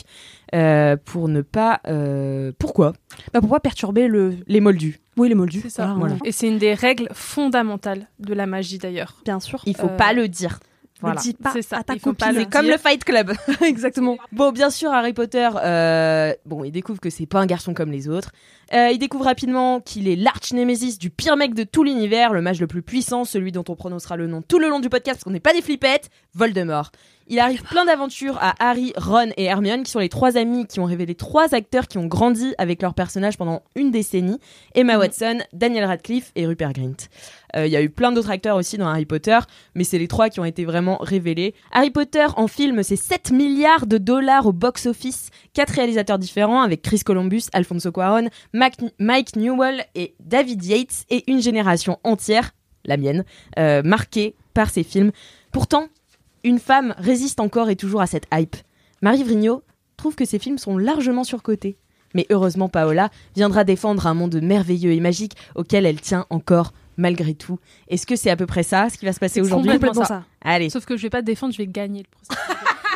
Euh, 0.54 0.96
pour 1.04 1.28
ne 1.28 1.42
pas... 1.42 1.80
euh, 1.88 2.52
Pourquoi? 2.58 2.94
Bah, 3.32 3.40
pour 3.40 3.50
pas 3.50 3.60
perturber 3.60 4.08
le. 4.08 4.34
Les 4.46 4.60
moldus. 4.60 4.98
Oui, 5.16 5.28
les 5.28 5.34
moldus. 5.34 5.60
C'est 5.62 5.70
ça. 5.70 5.94
Voilà. 5.98 6.16
Et 6.24 6.32
c'est 6.32 6.48
une 6.48 6.58
des 6.58 6.74
règles 6.74 7.08
fondamentales 7.12 8.08
de 8.18 8.34
la 8.34 8.46
magie 8.46 8.78
d'ailleurs. 8.78 9.16
Bien 9.24 9.40
sûr. 9.40 9.62
Il 9.66 9.76
faut 9.76 9.88
Euh, 9.88 9.96
pas 9.96 10.12
le 10.12 10.28
dire. 10.28 10.58
Ne 11.00 11.00
Voilà. 11.02 11.20
dis 11.20 11.32
pas 11.34 11.50
C'est 11.52 11.62
ça, 11.62 11.76
à 11.78 11.84
ta 11.84 11.94
il 11.94 12.00
faut 12.00 12.12
pas 12.12 12.26
copine. 12.26 12.38
le 12.40 12.44
C'est 12.44 12.50
comme 12.50 12.64
dire. 12.66 12.72
le 12.74 12.78
Fight 12.78 13.04
Club. 13.04 13.32
Exactement. 13.62 14.16
Bon, 14.32 14.50
bien 14.50 14.68
sûr, 14.68 14.90
Harry 14.90 15.12
Potter, 15.12 15.48
euh, 15.62 16.34
bon, 16.44 16.64
il 16.64 16.72
découvre 16.72 16.98
que 17.00 17.08
c'est 17.08 17.26
pas 17.26 17.38
un 17.40 17.46
garçon 17.46 17.72
comme 17.72 17.92
les 17.92 18.08
autres. 18.08 18.32
Euh, 18.74 18.88
il 18.90 18.98
découvre 18.98 19.24
rapidement 19.26 19.80
qu'il 19.80 20.08
est 20.08 20.16
l'arch-némésis 20.16 20.98
du 20.98 21.10
pire 21.10 21.36
mec 21.36 21.54
de 21.54 21.62
tout 21.62 21.84
l'univers, 21.84 22.32
le 22.32 22.42
mage 22.42 22.60
le 22.60 22.66
plus 22.66 22.82
puissant, 22.82 23.24
celui 23.24 23.52
dont 23.52 23.64
on 23.68 23.76
prononcera 23.76 24.16
le 24.16 24.26
nom 24.26 24.42
tout 24.42 24.58
le 24.58 24.68
long 24.68 24.80
du 24.80 24.88
podcast 24.88 25.18
parce 25.18 25.24
qu'on 25.24 25.30
n'est 25.30 25.38
pas 25.40 25.52
des 25.52 25.62
flippettes, 25.62 26.10
Voldemort. 26.34 26.90
Il 27.30 27.38
arrive 27.40 27.62
plein 27.62 27.84
d'aventures 27.84 28.38
à 28.40 28.54
Harry, 28.58 28.92
Ron 28.96 29.28
et 29.36 29.44
Hermione, 29.44 29.82
qui 29.82 29.90
sont 29.90 29.98
les 29.98 30.08
trois 30.08 30.36
amis 30.38 30.66
qui 30.66 30.80
ont 30.80 30.86
révélé 30.86 31.14
trois 31.14 31.54
acteurs 31.54 31.86
qui 31.86 31.98
ont 31.98 32.06
grandi 32.06 32.54
avec 32.56 32.80
leurs 32.80 32.94
personnages 32.94 33.36
pendant 33.36 33.62
une 33.76 33.90
décennie 33.90 34.38
Emma 34.74 34.96
Watson, 34.98 35.40
Daniel 35.52 35.84
Radcliffe 35.84 36.32
et 36.36 36.46
Rupert 36.46 36.72
Grint. 36.72 36.96
Euh, 37.56 37.66
Il 37.66 37.72
y 37.72 37.76
a 37.76 37.82
eu 37.82 37.90
plein 37.90 38.12
d'autres 38.12 38.30
acteurs 38.30 38.56
aussi 38.56 38.78
dans 38.78 38.88
Harry 38.88 39.04
Potter, 39.04 39.38
mais 39.74 39.84
c'est 39.84 39.98
les 39.98 40.08
trois 40.08 40.30
qui 40.30 40.40
ont 40.40 40.44
été 40.46 40.64
vraiment 40.64 40.96
révélés. 41.00 41.54
Harry 41.70 41.90
Potter 41.90 42.26
en 42.36 42.48
film, 42.48 42.82
c'est 42.82 42.96
7 42.96 43.30
milliards 43.30 43.86
de 43.86 43.98
dollars 43.98 44.46
au 44.46 44.52
box-office, 44.52 45.28
quatre 45.52 45.74
réalisateurs 45.74 46.18
différents 46.18 46.62
avec 46.62 46.80
Chris 46.82 47.00
Columbus, 47.04 47.42
Alfonso 47.52 47.92
Cuarón, 47.92 48.28
Mac- 48.54 48.76
Mike 48.98 49.36
Newell 49.36 49.84
et 49.94 50.14
David 50.20 50.64
Yates, 50.64 51.04
et 51.10 51.30
une 51.30 51.42
génération 51.42 51.98
entière, 52.04 52.52
la 52.86 52.96
mienne, 52.96 53.24
euh, 53.58 53.82
marquée 53.82 54.34
par 54.54 54.70
ces 54.70 54.82
films. 54.82 55.12
Pourtant, 55.52 55.88
une 56.48 56.58
femme 56.58 56.94
résiste 56.96 57.40
encore 57.40 57.68
et 57.68 57.76
toujours 57.76 58.00
à 58.00 58.06
cette 58.06 58.26
hype. 58.32 58.56
Marie 59.02 59.22
Vrigno 59.22 59.62
trouve 59.98 60.14
que 60.16 60.24
ces 60.24 60.38
films 60.38 60.56
sont 60.58 60.78
largement 60.78 61.22
surcotés. 61.24 61.76
Mais 62.14 62.26
heureusement, 62.30 62.70
Paola 62.70 63.10
viendra 63.36 63.64
défendre 63.64 64.06
un 64.06 64.14
monde 64.14 64.40
merveilleux 64.42 64.92
et 64.92 65.00
magique 65.00 65.34
auquel 65.54 65.84
elle 65.84 66.00
tient 66.00 66.24
encore 66.30 66.72
malgré 66.96 67.34
tout. 67.34 67.58
Est-ce 67.88 68.06
que 68.06 68.16
c'est 68.16 68.30
à 68.30 68.36
peu 68.36 68.46
près 68.46 68.62
ça, 68.62 68.88
ce 68.90 68.96
qui 68.96 69.04
va 69.04 69.12
se 69.12 69.20
passer 69.20 69.42
aujourd'hui 69.42 69.70
complètement 69.72 70.02
Complètement 70.02 70.22
ça. 70.22 70.24
Allez, 70.40 70.70
Sauf 70.70 70.86
que 70.86 70.96
je 70.96 71.02
vais 71.02 71.10
pas 71.10 71.20
te 71.20 71.26
défendre, 71.26 71.52
je 71.52 71.58
vais 71.58 71.66
gagner 71.66 72.02
le 72.02 72.08
procès. 72.10 72.40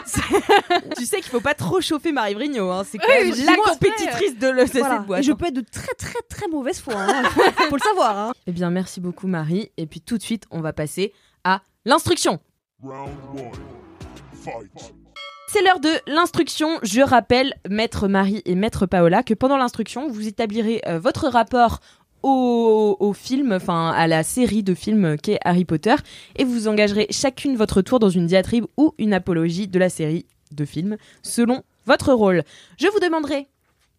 tu 0.96 1.04
sais 1.04 1.16
qu'il 1.20 1.30
faut 1.30 1.40
pas 1.40 1.54
trop 1.54 1.80
chauffer 1.82 2.10
Marie 2.10 2.34
Vrigno, 2.34 2.70
hein. 2.70 2.84
c'est 2.90 2.98
Oui, 2.98 3.44
la 3.44 3.54
compétitrice 3.56 4.38
de, 4.38 4.48
le, 4.48 4.64
de 4.64 4.70
Voilà. 4.78 4.96
cette 4.96 5.06
boîte. 5.06 5.20
Et 5.20 5.22
je 5.22 5.32
peux 5.32 5.46
être 5.46 5.54
de 5.54 5.60
très 5.60 5.94
très 5.94 6.20
très 6.28 6.48
mauvaise 6.48 6.80
foi. 6.80 6.94
Hein. 6.96 7.22
faut, 7.30 7.42
faut 7.68 7.76
le 7.76 7.82
savoir. 7.82 8.18
Hein. 8.18 8.32
Eh 8.46 8.52
bien, 8.52 8.70
merci 8.70 9.00
beaucoup 9.00 9.26
Marie. 9.28 9.70
Et 9.76 9.86
puis 9.86 10.00
tout 10.00 10.16
de 10.16 10.22
suite, 10.22 10.44
on 10.50 10.60
va 10.60 10.72
passer 10.72 11.12
à 11.44 11.60
l'instruction. 11.84 12.40
C'est 15.46 15.62
l'heure 15.62 15.78
de 15.78 15.90
l'instruction. 16.08 16.80
Je 16.82 17.00
rappelle, 17.00 17.54
maître 17.68 18.08
Marie 18.08 18.42
et 18.44 18.56
maître 18.56 18.86
Paola, 18.86 19.22
que 19.22 19.34
pendant 19.34 19.56
l'instruction, 19.56 20.08
vous 20.08 20.26
établirez 20.26 20.82
euh, 20.88 20.98
votre 20.98 21.28
rapport 21.28 21.78
au, 22.24 22.96
au 22.98 23.12
film, 23.12 23.52
enfin 23.52 23.90
à 23.90 24.08
la 24.08 24.24
série 24.24 24.64
de 24.64 24.74
films 24.74 25.16
qu'est 25.16 25.38
Harry 25.44 25.64
Potter, 25.64 25.94
et 26.36 26.44
vous 26.44 26.66
engagerez 26.66 27.06
chacune 27.10 27.56
votre 27.56 27.82
tour 27.82 28.00
dans 28.00 28.10
une 28.10 28.26
diatribe 28.26 28.66
ou 28.76 28.94
une 28.98 29.14
apologie 29.14 29.68
de 29.68 29.78
la 29.78 29.88
série 29.88 30.26
de 30.50 30.64
films, 30.64 30.96
selon 31.22 31.62
votre 31.86 32.12
rôle. 32.12 32.42
Je 32.78 32.88
vous 32.88 33.00
demanderai 33.00 33.46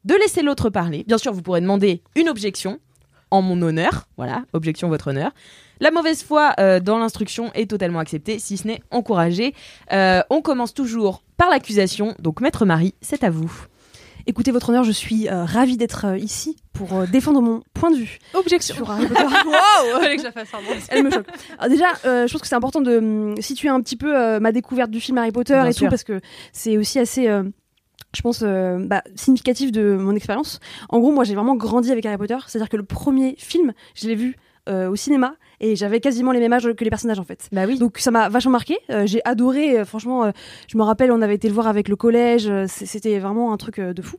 de 0.03 0.15
laisser 0.15 0.41
l'autre 0.41 0.69
parler. 0.69 1.05
Bien 1.07 1.17
sûr, 1.17 1.31
vous 1.31 1.41
pourrez 1.41 1.61
demander 1.61 2.01
une 2.15 2.27
objection 2.27 2.79
en 3.33 3.41
mon 3.41 3.61
honneur. 3.63 4.07
Voilà, 4.15 4.43
objection 4.53 4.89
votre 4.89 5.07
honneur. 5.09 5.31
La 5.79 5.89
mauvaise 5.89 6.23
foi 6.23 6.53
euh, 6.59 6.79
dans 6.79 6.99
l'instruction 6.99 7.51
est 7.53 7.69
totalement 7.69 7.99
acceptée, 7.99 8.37
si 8.37 8.57
ce 8.57 8.67
n'est 8.67 8.81
encouragée. 8.91 9.55
Euh, 9.91 10.21
on 10.29 10.41
commence 10.41 10.73
toujours 10.73 11.23
par 11.35 11.49
l'accusation. 11.49 12.15
Donc, 12.19 12.41
maître 12.41 12.65
Marie, 12.65 12.93
c'est 13.01 13.23
à 13.23 13.31
vous. 13.31 13.51
Écoutez, 14.27 14.51
votre 14.51 14.69
honneur, 14.69 14.83
je 14.83 14.91
suis 14.91 15.27
euh, 15.27 15.43
ravie 15.43 15.75
d'être 15.75 16.05
euh, 16.05 16.17
ici 16.17 16.55
pour 16.71 16.93
euh, 16.93 17.05
défendre 17.07 17.41
mon 17.41 17.61
point 17.73 17.91
de 17.91 17.97
vue. 17.97 18.19
Objection. 18.35 18.75
Sur 18.75 18.89
Harry 18.89 19.07
Potter. 19.07 19.23
Waouh 19.23 19.99
Fallait 19.99 20.15
que 20.15 20.21
je 20.21 20.27
la 20.27 20.31
fasse, 20.31 20.49
pardon. 20.49 20.67
Elle 20.89 21.03
me 21.03 21.11
choque. 21.11 21.27
Alors 21.57 21.69
déjà, 21.69 21.87
je 22.03 22.31
pense 22.31 22.41
que 22.41 22.47
c'est 22.47 22.55
important 22.55 22.81
de 22.81 22.97
hum, 22.99 23.41
situer 23.41 23.69
un 23.69 23.81
petit 23.81 23.97
peu 23.97 24.39
ma 24.39 24.51
découverte 24.51 24.91
du 24.91 25.01
film 25.01 25.17
Harry 25.17 25.31
Potter 25.31 25.55
Bien 25.55 25.65
et 25.65 25.73
sûr. 25.73 25.87
tout, 25.87 25.89
parce 25.89 26.03
que 26.03 26.21
c'est 26.53 26.77
aussi 26.77 26.99
assez, 26.99 27.27
je 28.15 28.21
pense, 28.21 28.41
euh, 28.43 28.77
bah, 28.79 29.03
significatif 29.15 29.71
de 29.71 29.95
mon 29.95 30.15
expérience. 30.15 30.59
En 30.89 30.99
gros, 30.99 31.11
moi, 31.11 31.23
j'ai 31.23 31.35
vraiment 31.35 31.55
grandi 31.55 31.91
avec 31.91 32.05
Harry 32.05 32.17
Potter. 32.17 32.37
C'est-à-dire 32.47 32.69
que 32.69 32.77
le 32.77 32.83
premier 32.83 33.35
film, 33.37 33.73
je 33.95 34.07
l'ai 34.07 34.15
vu 34.15 34.35
euh, 34.69 34.89
au 34.89 34.95
cinéma 34.95 35.35
et 35.59 35.75
j'avais 35.75 35.99
quasiment 35.99 36.31
les 36.31 36.39
mêmes 36.39 36.53
âges 36.53 36.71
que 36.73 36.83
les 36.83 36.89
personnages 36.89 37.19
en 37.19 37.25
fait. 37.25 37.49
Bah 37.51 37.65
oui. 37.67 37.77
Donc 37.77 37.97
ça 37.97 38.11
m'a 38.11 38.29
vachement 38.29 38.51
marqué. 38.51 38.77
Euh, 38.89 39.05
j'ai 39.05 39.21
adoré. 39.25 39.79
euh, 39.79 39.85
franchement, 39.85 40.31
je 40.67 40.77
me 40.77 40.83
rappelle, 40.83 41.11
on 41.11 41.21
avait 41.21 41.35
été 41.35 41.47
le 41.49 41.53
voir 41.53 41.67
avec 41.67 41.89
le 41.89 41.95
collège. 41.95 42.49
C'était 42.67 43.19
vraiment 43.19 43.51
un 43.51 43.57
truc 43.57 43.79
de 43.79 44.01
fou. 44.01 44.17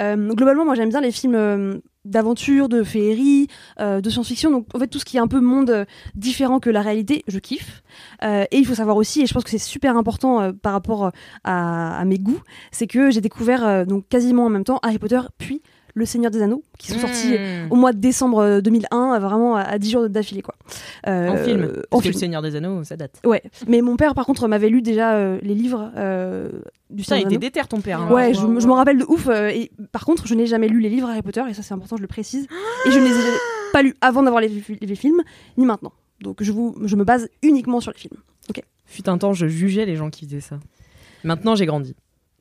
Euh, 0.00 0.16
globalement, 0.34 0.64
moi 0.64 0.74
j'aime 0.74 0.88
bien 0.88 1.00
les 1.00 1.12
films 1.12 1.34
euh, 1.36 1.74
d'aventure, 2.04 2.68
de 2.68 2.82
féerie, 2.82 3.48
euh, 3.80 4.00
de 4.00 4.10
science-fiction. 4.10 4.50
Donc 4.50 4.66
en 4.74 4.78
fait 4.78 4.88
tout 4.88 4.98
ce 4.98 5.04
qui 5.04 5.16
est 5.16 5.20
un 5.20 5.28
peu 5.28 5.40
monde 5.40 5.70
euh, 5.70 5.84
différent 6.14 6.60
que 6.60 6.70
la 6.70 6.82
réalité, 6.82 7.24
je 7.26 7.38
kiffe. 7.38 7.82
Euh, 8.22 8.44
et 8.50 8.58
il 8.58 8.66
faut 8.66 8.74
savoir 8.74 8.96
aussi, 8.96 9.22
et 9.22 9.26
je 9.26 9.34
pense 9.34 9.44
que 9.44 9.50
c'est 9.50 9.58
super 9.58 9.96
important 9.96 10.52
par 10.52 10.72
rapport 10.72 11.10
à, 11.44 11.98
à 11.98 12.04
mes 12.04 12.18
goûts, 12.18 12.40
c'est 12.70 12.86
que 12.86 13.10
j'ai 13.10 13.20
découvert 13.20 13.86
donc 13.86 14.08
quasiment 14.08 14.46
en 14.46 14.50
même 14.50 14.64
temps 14.64 14.78
Harry 14.82 14.98
Potter 14.98 15.20
puis 15.38 15.62
Le 15.96 16.04
Seigneur 16.06 16.30
des 16.32 16.42
Anneaux, 16.42 16.62
qui 16.78 16.90
sont 16.92 16.98
sortis 16.98 17.38
Mmh. 17.38 17.70
au 17.70 17.76
mois 17.76 17.92
de 17.92 17.98
décembre 17.98 18.38
euh, 18.40 18.60
2001, 18.60 19.14
euh, 19.14 19.18
vraiment 19.20 19.54
à, 19.56 19.60
à 19.62 19.78
10 19.78 19.90
jours 19.90 20.08
d'affilée 20.08 20.42
quoi. 20.42 20.54
Euh, 21.06 21.28
En 21.28 21.36
film. 21.36 21.62
euh, 21.62 21.82
Parce 21.88 21.92
En 21.92 21.96
que 21.98 22.02
film. 22.02 22.14
Le 22.14 22.18
Seigneur 22.18 22.42
des 22.42 22.56
Anneaux, 22.56 22.82
ça 22.84 22.96
date. 22.96 23.20
Ouais, 23.24 23.42
mais 23.68 23.80
mon 23.80 23.96
père 23.96 24.14
par 24.14 24.26
contre 24.26 24.48
m'avait 24.48 24.68
lu 24.70 24.82
déjà 24.82 25.14
euh, 25.14 25.38
les 25.42 25.54
livres 25.54 25.92
euh, 25.96 26.48
du 26.90 27.02
il 27.02 27.04
Seigneur 27.04 27.28
des 27.28 27.34
était 27.36 27.46
Anneaux. 27.46 27.52
déter 27.54 27.68
ton 27.68 27.80
père. 27.80 28.00
hein. 28.00 28.10
Ouais, 28.12 28.34
je, 28.34 28.40
je 28.40 28.66
m'en 28.66 28.74
rappelle 28.74 28.98
de 28.98 29.04
ouf. 29.08 29.28
euh, 29.28 29.48
et 29.48 29.70
par 29.92 30.04
contre, 30.04 30.26
je 30.26 30.34
n'ai 30.34 30.46
jamais 30.46 30.66
lu 30.68 30.80
les 30.80 30.88
livres 30.88 31.08
Harry 31.08 31.22
Potter, 31.22 31.42
et 31.48 31.54
ça 31.54 31.62
c'est 31.62 31.74
important, 31.74 31.96
je 31.96 32.02
le 32.02 32.08
précise. 32.08 32.46
Et 32.86 32.90
je 32.90 32.98
ne 32.98 33.04
les 33.04 33.10
ai 33.12 33.22
pas 33.72 33.82
lus 33.82 33.94
avant 34.00 34.22
d'avoir 34.24 34.40
les, 34.42 34.50
les 34.80 34.94
films, 34.96 35.22
ni 35.56 35.64
maintenant. 35.64 35.92
Donc 36.20 36.42
je, 36.42 36.50
vous, 36.52 36.76
je 36.84 36.96
me 36.96 37.04
base 37.04 37.28
uniquement 37.42 37.80
sur 37.80 37.92
les 37.92 37.98
films. 37.98 38.16
Ok. 38.50 38.62
Fut 38.86 39.08
un 39.08 39.16
temps, 39.18 39.32
je 39.32 39.46
jugeais 39.46 39.84
les 39.86 39.94
gens 39.96 40.10
qui 40.10 40.24
faisaient 40.26 40.40
ça. 40.40 40.58
Maintenant, 41.24 41.54
j'ai 41.54 41.66
grandi. 41.66 41.94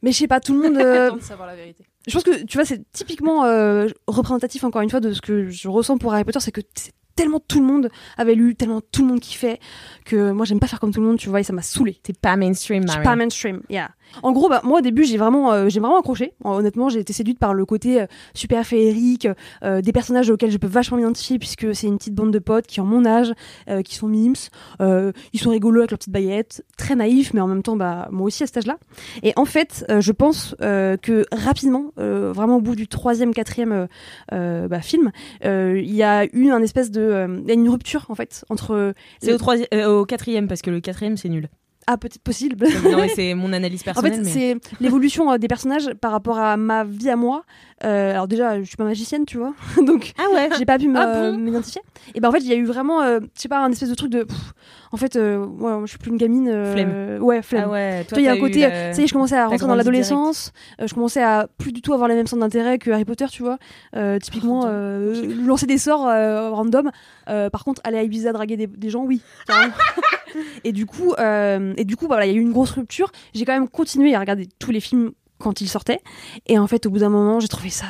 Mais 0.04 0.12
je 0.12 0.18
sais 0.18 0.28
pas, 0.28 0.40
tout 0.40 0.54
le 0.54 0.62
monde. 0.70 0.78
euh, 0.82 1.08
Attends 1.08 1.16
de 1.16 1.22
savoir 1.22 1.48
la 1.48 1.56
vérité. 1.56 1.84
je 2.06 2.14
pense 2.14 2.24
que 2.24 2.44
tu 2.44 2.58
vois, 2.58 2.66
c'est 2.66 2.82
typiquement 2.92 3.46
euh, 3.46 3.88
représentatif 4.06 4.64
encore 4.64 4.82
une 4.82 4.90
fois 4.90 5.00
de 5.00 5.14
ce 5.14 5.22
que 5.22 5.50
je 5.50 5.68
ressens 5.68 5.98
pour 5.98 6.14
Harry 6.14 6.26
Potter, 6.26 6.40
c'est 6.40 6.52
que 6.52 6.62
c'est 6.76 6.94
tellement 7.16 7.40
tout 7.40 7.60
le 7.60 7.66
monde 7.66 7.90
avait 8.18 8.36
lu, 8.36 8.56
tellement 8.56 8.82
tout 8.92 9.02
le 9.02 9.08
monde 9.10 9.20
kiffait 9.20 9.60
que 10.06 10.32
moi 10.32 10.46
j'aime 10.46 10.60
pas 10.60 10.68
faire 10.68 10.80
comme 10.80 10.94
tout 10.94 11.02
le 11.02 11.08
monde, 11.08 11.18
tu 11.18 11.30
vois, 11.30 11.40
et 11.40 11.44
ça 11.44 11.54
m'a 11.54 11.62
saoulé. 11.62 12.00
T'es 12.04 12.14
pas 12.14 12.36
mainstream, 12.36 12.84
Je 12.84 12.90
suis 12.90 12.98
Marie. 12.98 13.06
pas 13.06 13.16
mainstream, 13.16 13.62
yeah. 13.70 13.92
En 14.22 14.32
gros, 14.32 14.50
bah, 14.50 14.62
moi 14.64 14.80
au 14.80 14.82
début, 14.82 15.06
j'ai 15.06 15.18
vraiment, 15.18 15.52
euh, 15.52 15.70
j'ai 15.70 15.80
vraiment 15.80 15.98
accroché. 15.98 16.34
Honnêtement, 16.44 16.90
j'ai 16.90 17.00
été 17.00 17.14
séduite 17.14 17.40
par 17.40 17.54
le 17.54 17.66
côté 17.66 18.02
euh, 18.02 18.06
super 18.34 18.66
féerique, 18.66 19.28
euh, 19.64 19.82
des 19.82 19.92
personnages 19.92 20.30
auxquels 20.30 20.52
je 20.52 20.58
peux 20.58 20.68
vachement 20.68 20.98
m'identifier 20.98 21.40
puisque 21.40 21.74
c'est 21.74 21.88
une 21.88 21.98
petite 21.98 22.14
bande 22.14 22.32
de 22.32 22.40
potes 22.40 22.68
qui 22.68 22.80
ont 22.80 22.86
mon 22.86 23.06
âge, 23.06 23.34
euh, 23.70 23.82
qui 23.82 23.96
sont 23.96 24.08
mimes, 24.08 24.34
ils 24.80 25.40
sont 25.40 25.50
rigolos 25.50 25.80
avec 25.80 25.92
leurs 25.92 25.98
petites 25.98 26.14
baguettes, 26.14 26.64
très 26.78 26.96
naïfs, 26.96 27.34
mais 27.34 27.42
en 27.42 27.48
même 27.48 27.64
temps, 27.64 27.76
bah, 27.76 28.08
moi 28.12 28.28
aussi 28.28 28.44
à 28.44 28.48
cet 28.48 28.58
âge-là. 28.58 28.78
Et 29.24 29.34
en 29.36 29.46
fait, 29.46 29.86
je 29.90 30.12
pense 30.12 30.56
que 30.60 31.26
rapidement, 31.32 31.92
vraiment 31.98 32.58
au 32.58 32.62
bout 32.62 32.76
du 32.76 32.88
troisième, 32.88 33.34
quatrième 33.34 33.88
bah, 34.32 34.82
film, 34.82 35.12
il 35.44 35.94
y 35.94 36.04
a 36.04 36.26
eu 36.34 36.50
un 36.50 36.62
espèce 36.62 36.92
de, 36.92 37.03
euh, 37.04 37.40
il 37.44 37.48
y 37.48 37.52
a 37.52 37.54
une 37.54 37.70
rupture 37.70 38.06
en 38.10 38.16
fait 38.16 38.44
entre. 38.50 38.94
C'est 39.22 39.34
au, 39.34 39.38
euh, 39.74 39.88
au 40.00 40.06
quatrième, 40.06 40.48
parce 40.48 40.62
que 40.62 40.70
le 40.72 40.80
quatrième, 40.80 41.18
c'est 41.18 41.30
nul. 41.30 41.50
Ah, 41.86 41.98
peut-être 41.98 42.20
possible. 42.20 42.66
non, 42.90 42.96
mais 42.98 43.10
c'est 43.10 43.34
mon 43.34 43.52
analyse 43.52 43.82
En 43.82 43.86
personnelle. 43.86 44.14
fait, 44.14 44.22
mais- 44.22 44.30
c'est 44.30 44.58
l'évolution 44.82 45.32
euh, 45.34 45.38
des 45.38 45.50
personnages 45.50 45.90
par 46.00 46.12
rapport 46.14 46.38
à 46.40 46.56
ma 46.56 46.86
vie 46.86 47.10
à 47.10 47.18
moi. 47.18 47.44
Euh, 47.86 48.12
alors 48.12 48.28
déjà, 48.28 48.60
je 48.60 48.64
suis 48.66 48.78
pas 48.78 48.84
magicienne, 48.86 49.26
tu 49.26 49.38
vois, 49.38 49.54
donc 49.86 50.14
Ah 50.18 50.34
ouais 50.34 50.50
j'ai 50.58 50.66
pas 50.66 50.78
pu 50.78 50.90
Ah 50.96 51.32
bon 51.32 51.38
m'identifier. 51.38 51.82
Et 52.16 52.20
ben 52.20 52.30
en 52.30 52.32
fait, 52.32 52.40
il 52.40 52.48
y 52.48 52.54
a 52.54 52.56
eu 52.56 52.66
vraiment, 52.66 53.02
euh, 53.02 53.20
je 53.36 53.42
sais 53.42 53.50
pas, 53.50 53.60
un 53.60 53.72
espèce 53.72 53.90
de 53.90 53.96
truc 53.96 54.10
de, 54.10 54.24
pff, 54.24 54.54
en 54.92 54.98
fait, 54.98 55.16
euh, 55.16 55.46
ouais, 55.46 55.72
je 55.84 55.88
suis 55.88 55.98
plus 55.98 56.12
une 56.12 56.18
gamine. 56.18 56.48
euh, 56.50 56.74
Flemme. 56.74 57.24
Ouais, 57.24 57.42
flemme. 57.42 57.64
Ah 57.68 57.72
ouais, 57.72 58.00
Tu 58.02 58.08
toi, 58.08 58.16
vois, 58.16 58.22
il 58.22 58.26
y 58.26 58.28
a 58.30 58.32
un 58.34 58.38
côté, 58.40 58.62
la- 58.62 58.94
ça 58.94 59.02
y 59.02 59.04
est, 59.04 59.08
je 59.08 59.14
commençais 59.14 59.36
à 59.36 59.48
rentrer 59.48 59.68
dans 59.68 59.76
l'adolescence. 59.76 60.52
euh, 60.82 60.88
je 60.88 60.94
commençais 60.94 61.22
à 61.24 61.48
plus 61.58 61.72
du 61.74 61.82
tout 61.82 61.94
avoir 61.94 62.08
les 62.08 62.16
mêmes 62.16 62.28
centres 62.28 62.42
d'intérêt 62.42 62.78
que 62.80 62.92
Harry 62.92 63.06
Potter, 63.06 63.26
tu 63.32 63.44
vois. 63.44 63.58
Euh, 63.96 64.18
typiquement, 64.20 64.64
euh, 64.68 65.34
lancer 65.46 65.66
des 65.66 65.78
sorts 65.78 66.08
euh, 66.08 66.52
random. 66.52 66.92
Euh, 67.30 67.50
par 67.50 67.64
contre, 67.66 67.82
aller 67.84 67.98
à 67.98 68.04
Ibiza 68.04 68.32
draguer 68.34 68.56
des, 68.58 68.68
des 68.68 68.90
gens, 68.90 69.04
oui. 69.04 69.22
et 70.64 70.72
du 70.72 70.86
coup, 70.86 71.14
euh, 71.20 71.74
et 71.78 71.86
du 71.86 71.96
coup, 71.96 72.06
bah, 72.08 72.16
voilà, 72.16 72.26
il 72.26 72.32
y 72.34 72.36
a 72.36 72.38
eu 72.38 72.42
une 72.42 72.52
grosse 72.54 72.72
rupture. 72.72 73.12
J'ai 73.34 73.46
quand 73.46 73.54
même 73.54 73.68
continué 73.68 74.16
à 74.16 74.20
regarder 74.20 74.48
tous 74.60 74.72
les 74.72 74.80
films 74.80 75.12
quand 75.44 75.62
ils 75.62 75.70
sortaient. 75.70 76.00
Et 76.48 76.58
en 76.58 76.68
fait, 76.68 76.86
au 76.86 76.90
bout 76.90 77.00
d'un 77.00 77.10
moment, 77.10 77.40
j'ai 77.40 77.48
trouvé 77.48 77.70
ça 77.70 77.86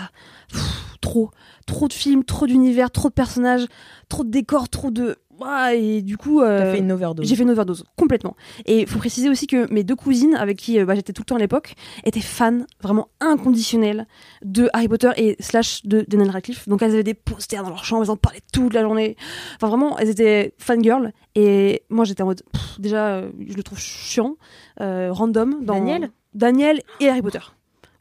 pff, 0.52 0.98
trop, 1.02 1.32
trop 1.66 1.88
de 1.88 1.94
films, 1.94 2.24
trop 2.24 2.48
d'univers, 2.48 2.92
trop 2.92 3.10
de 3.10 3.14
personnages, 3.14 3.66
trop 4.10 4.24
de 4.24 4.30
décors, 4.30 4.70
trop 4.70 4.92
de. 4.92 5.18
Ouah, 5.40 5.74
Et 5.74 6.04
du 6.04 6.16
coup, 6.16 6.42
euh, 6.42 6.74
fait 6.74 6.80
une 6.80 6.92
overdose. 6.92 7.28
j'ai 7.28 7.36
fait 7.36 7.42
une 7.42 7.50
overdose 7.50 7.86
complètement. 7.98 8.36
Et 8.66 8.82
il 8.82 8.88
faut 8.88 9.00
préciser 9.00 9.30
aussi 9.30 9.48
que 9.48 9.72
mes 9.74 9.84
deux 9.84 9.96
cousines, 9.96 10.36
avec 10.36 10.58
qui 10.60 10.80
euh, 10.80 10.86
bah, 10.86 10.94
j'étais 10.94 11.12
tout 11.12 11.24
le 11.24 11.26
temps 11.26 11.38
à 11.38 11.40
l'époque, 11.40 11.74
étaient 12.04 12.22
fans 12.22 12.60
vraiment 12.82 13.08
inconditionnels 13.20 14.06
de 14.44 14.70
Harry 14.74 14.88
Potter 14.88 15.10
et 15.18 15.36
slash 15.40 15.86
de 15.86 16.06
Daniel 16.08 16.30
Radcliffe. 16.30 16.70
Donc 16.70 16.84
elles 16.84 16.94
avaient 16.94 17.04
des 17.04 17.16
posters 17.16 17.64
dans 17.64 17.70
leur 17.70 17.84
chambre, 17.84 18.04
elles 18.04 18.12
en 18.12 18.16
parlaient 18.16 18.42
toute 18.54 18.76
la 18.76 18.84
journée. 18.84 19.16
Enfin 19.56 19.70
vraiment, 19.70 19.98
elles 19.98 20.10
étaient 20.10 20.54
fangirls. 20.60 21.12
Et 21.34 21.82
moi 21.90 22.06
j'étais 22.06 22.22
en 22.22 22.28
mode, 22.28 22.44
pff, 22.52 22.80
déjà, 22.80 23.08
euh, 23.16 23.32
je 23.48 23.56
le 23.56 23.64
trouve 23.64 23.80
chiant, 23.80 24.36
euh, 24.82 25.12
random. 25.12 25.64
Dans 25.66 25.74
Daniel? 25.74 26.12
Daniel 26.34 26.82
et 27.00 27.10
Harry 27.10 27.22
Potter. 27.22 27.40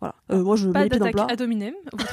Voilà. 0.00 0.14
Euh, 0.32 0.42
moi 0.42 0.56
je 0.56 0.66
mets 0.66 0.72
Pas 0.72 0.82
les 0.84 0.90
pieds 0.90 0.98
dans 0.98 1.06
le 1.06 1.12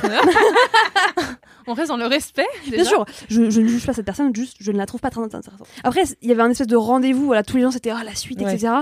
honneur. 0.05 0.21
On 1.67 1.73
reste 1.73 1.89
dans 1.89 1.97
le 1.97 2.05
respect. 2.05 2.45
Bien 2.69 2.83
sûr, 2.83 3.05
je, 3.29 3.49
je 3.49 3.61
ne 3.61 3.67
juge 3.67 3.85
pas 3.85 3.93
cette 3.93 4.05
personne, 4.05 4.35
juste 4.35 4.57
je 4.59 4.71
ne 4.71 4.77
la 4.77 4.85
trouve 4.85 5.01
pas 5.01 5.09
très 5.09 5.21
intéressante. 5.21 5.53
Après, 5.83 6.03
il 6.21 6.29
y 6.29 6.31
avait 6.31 6.41
un 6.41 6.49
espèce 6.49 6.67
de 6.67 6.75
rendez-vous, 6.75 7.25
voilà, 7.25 7.43
tous 7.43 7.57
les 7.57 7.63
gens 7.63 7.71
c'était 7.71 7.89
ah, 7.89 8.03
la 8.03 8.15
suite, 8.15 8.41
Ouais. 8.41 8.53
etc. 8.53 8.73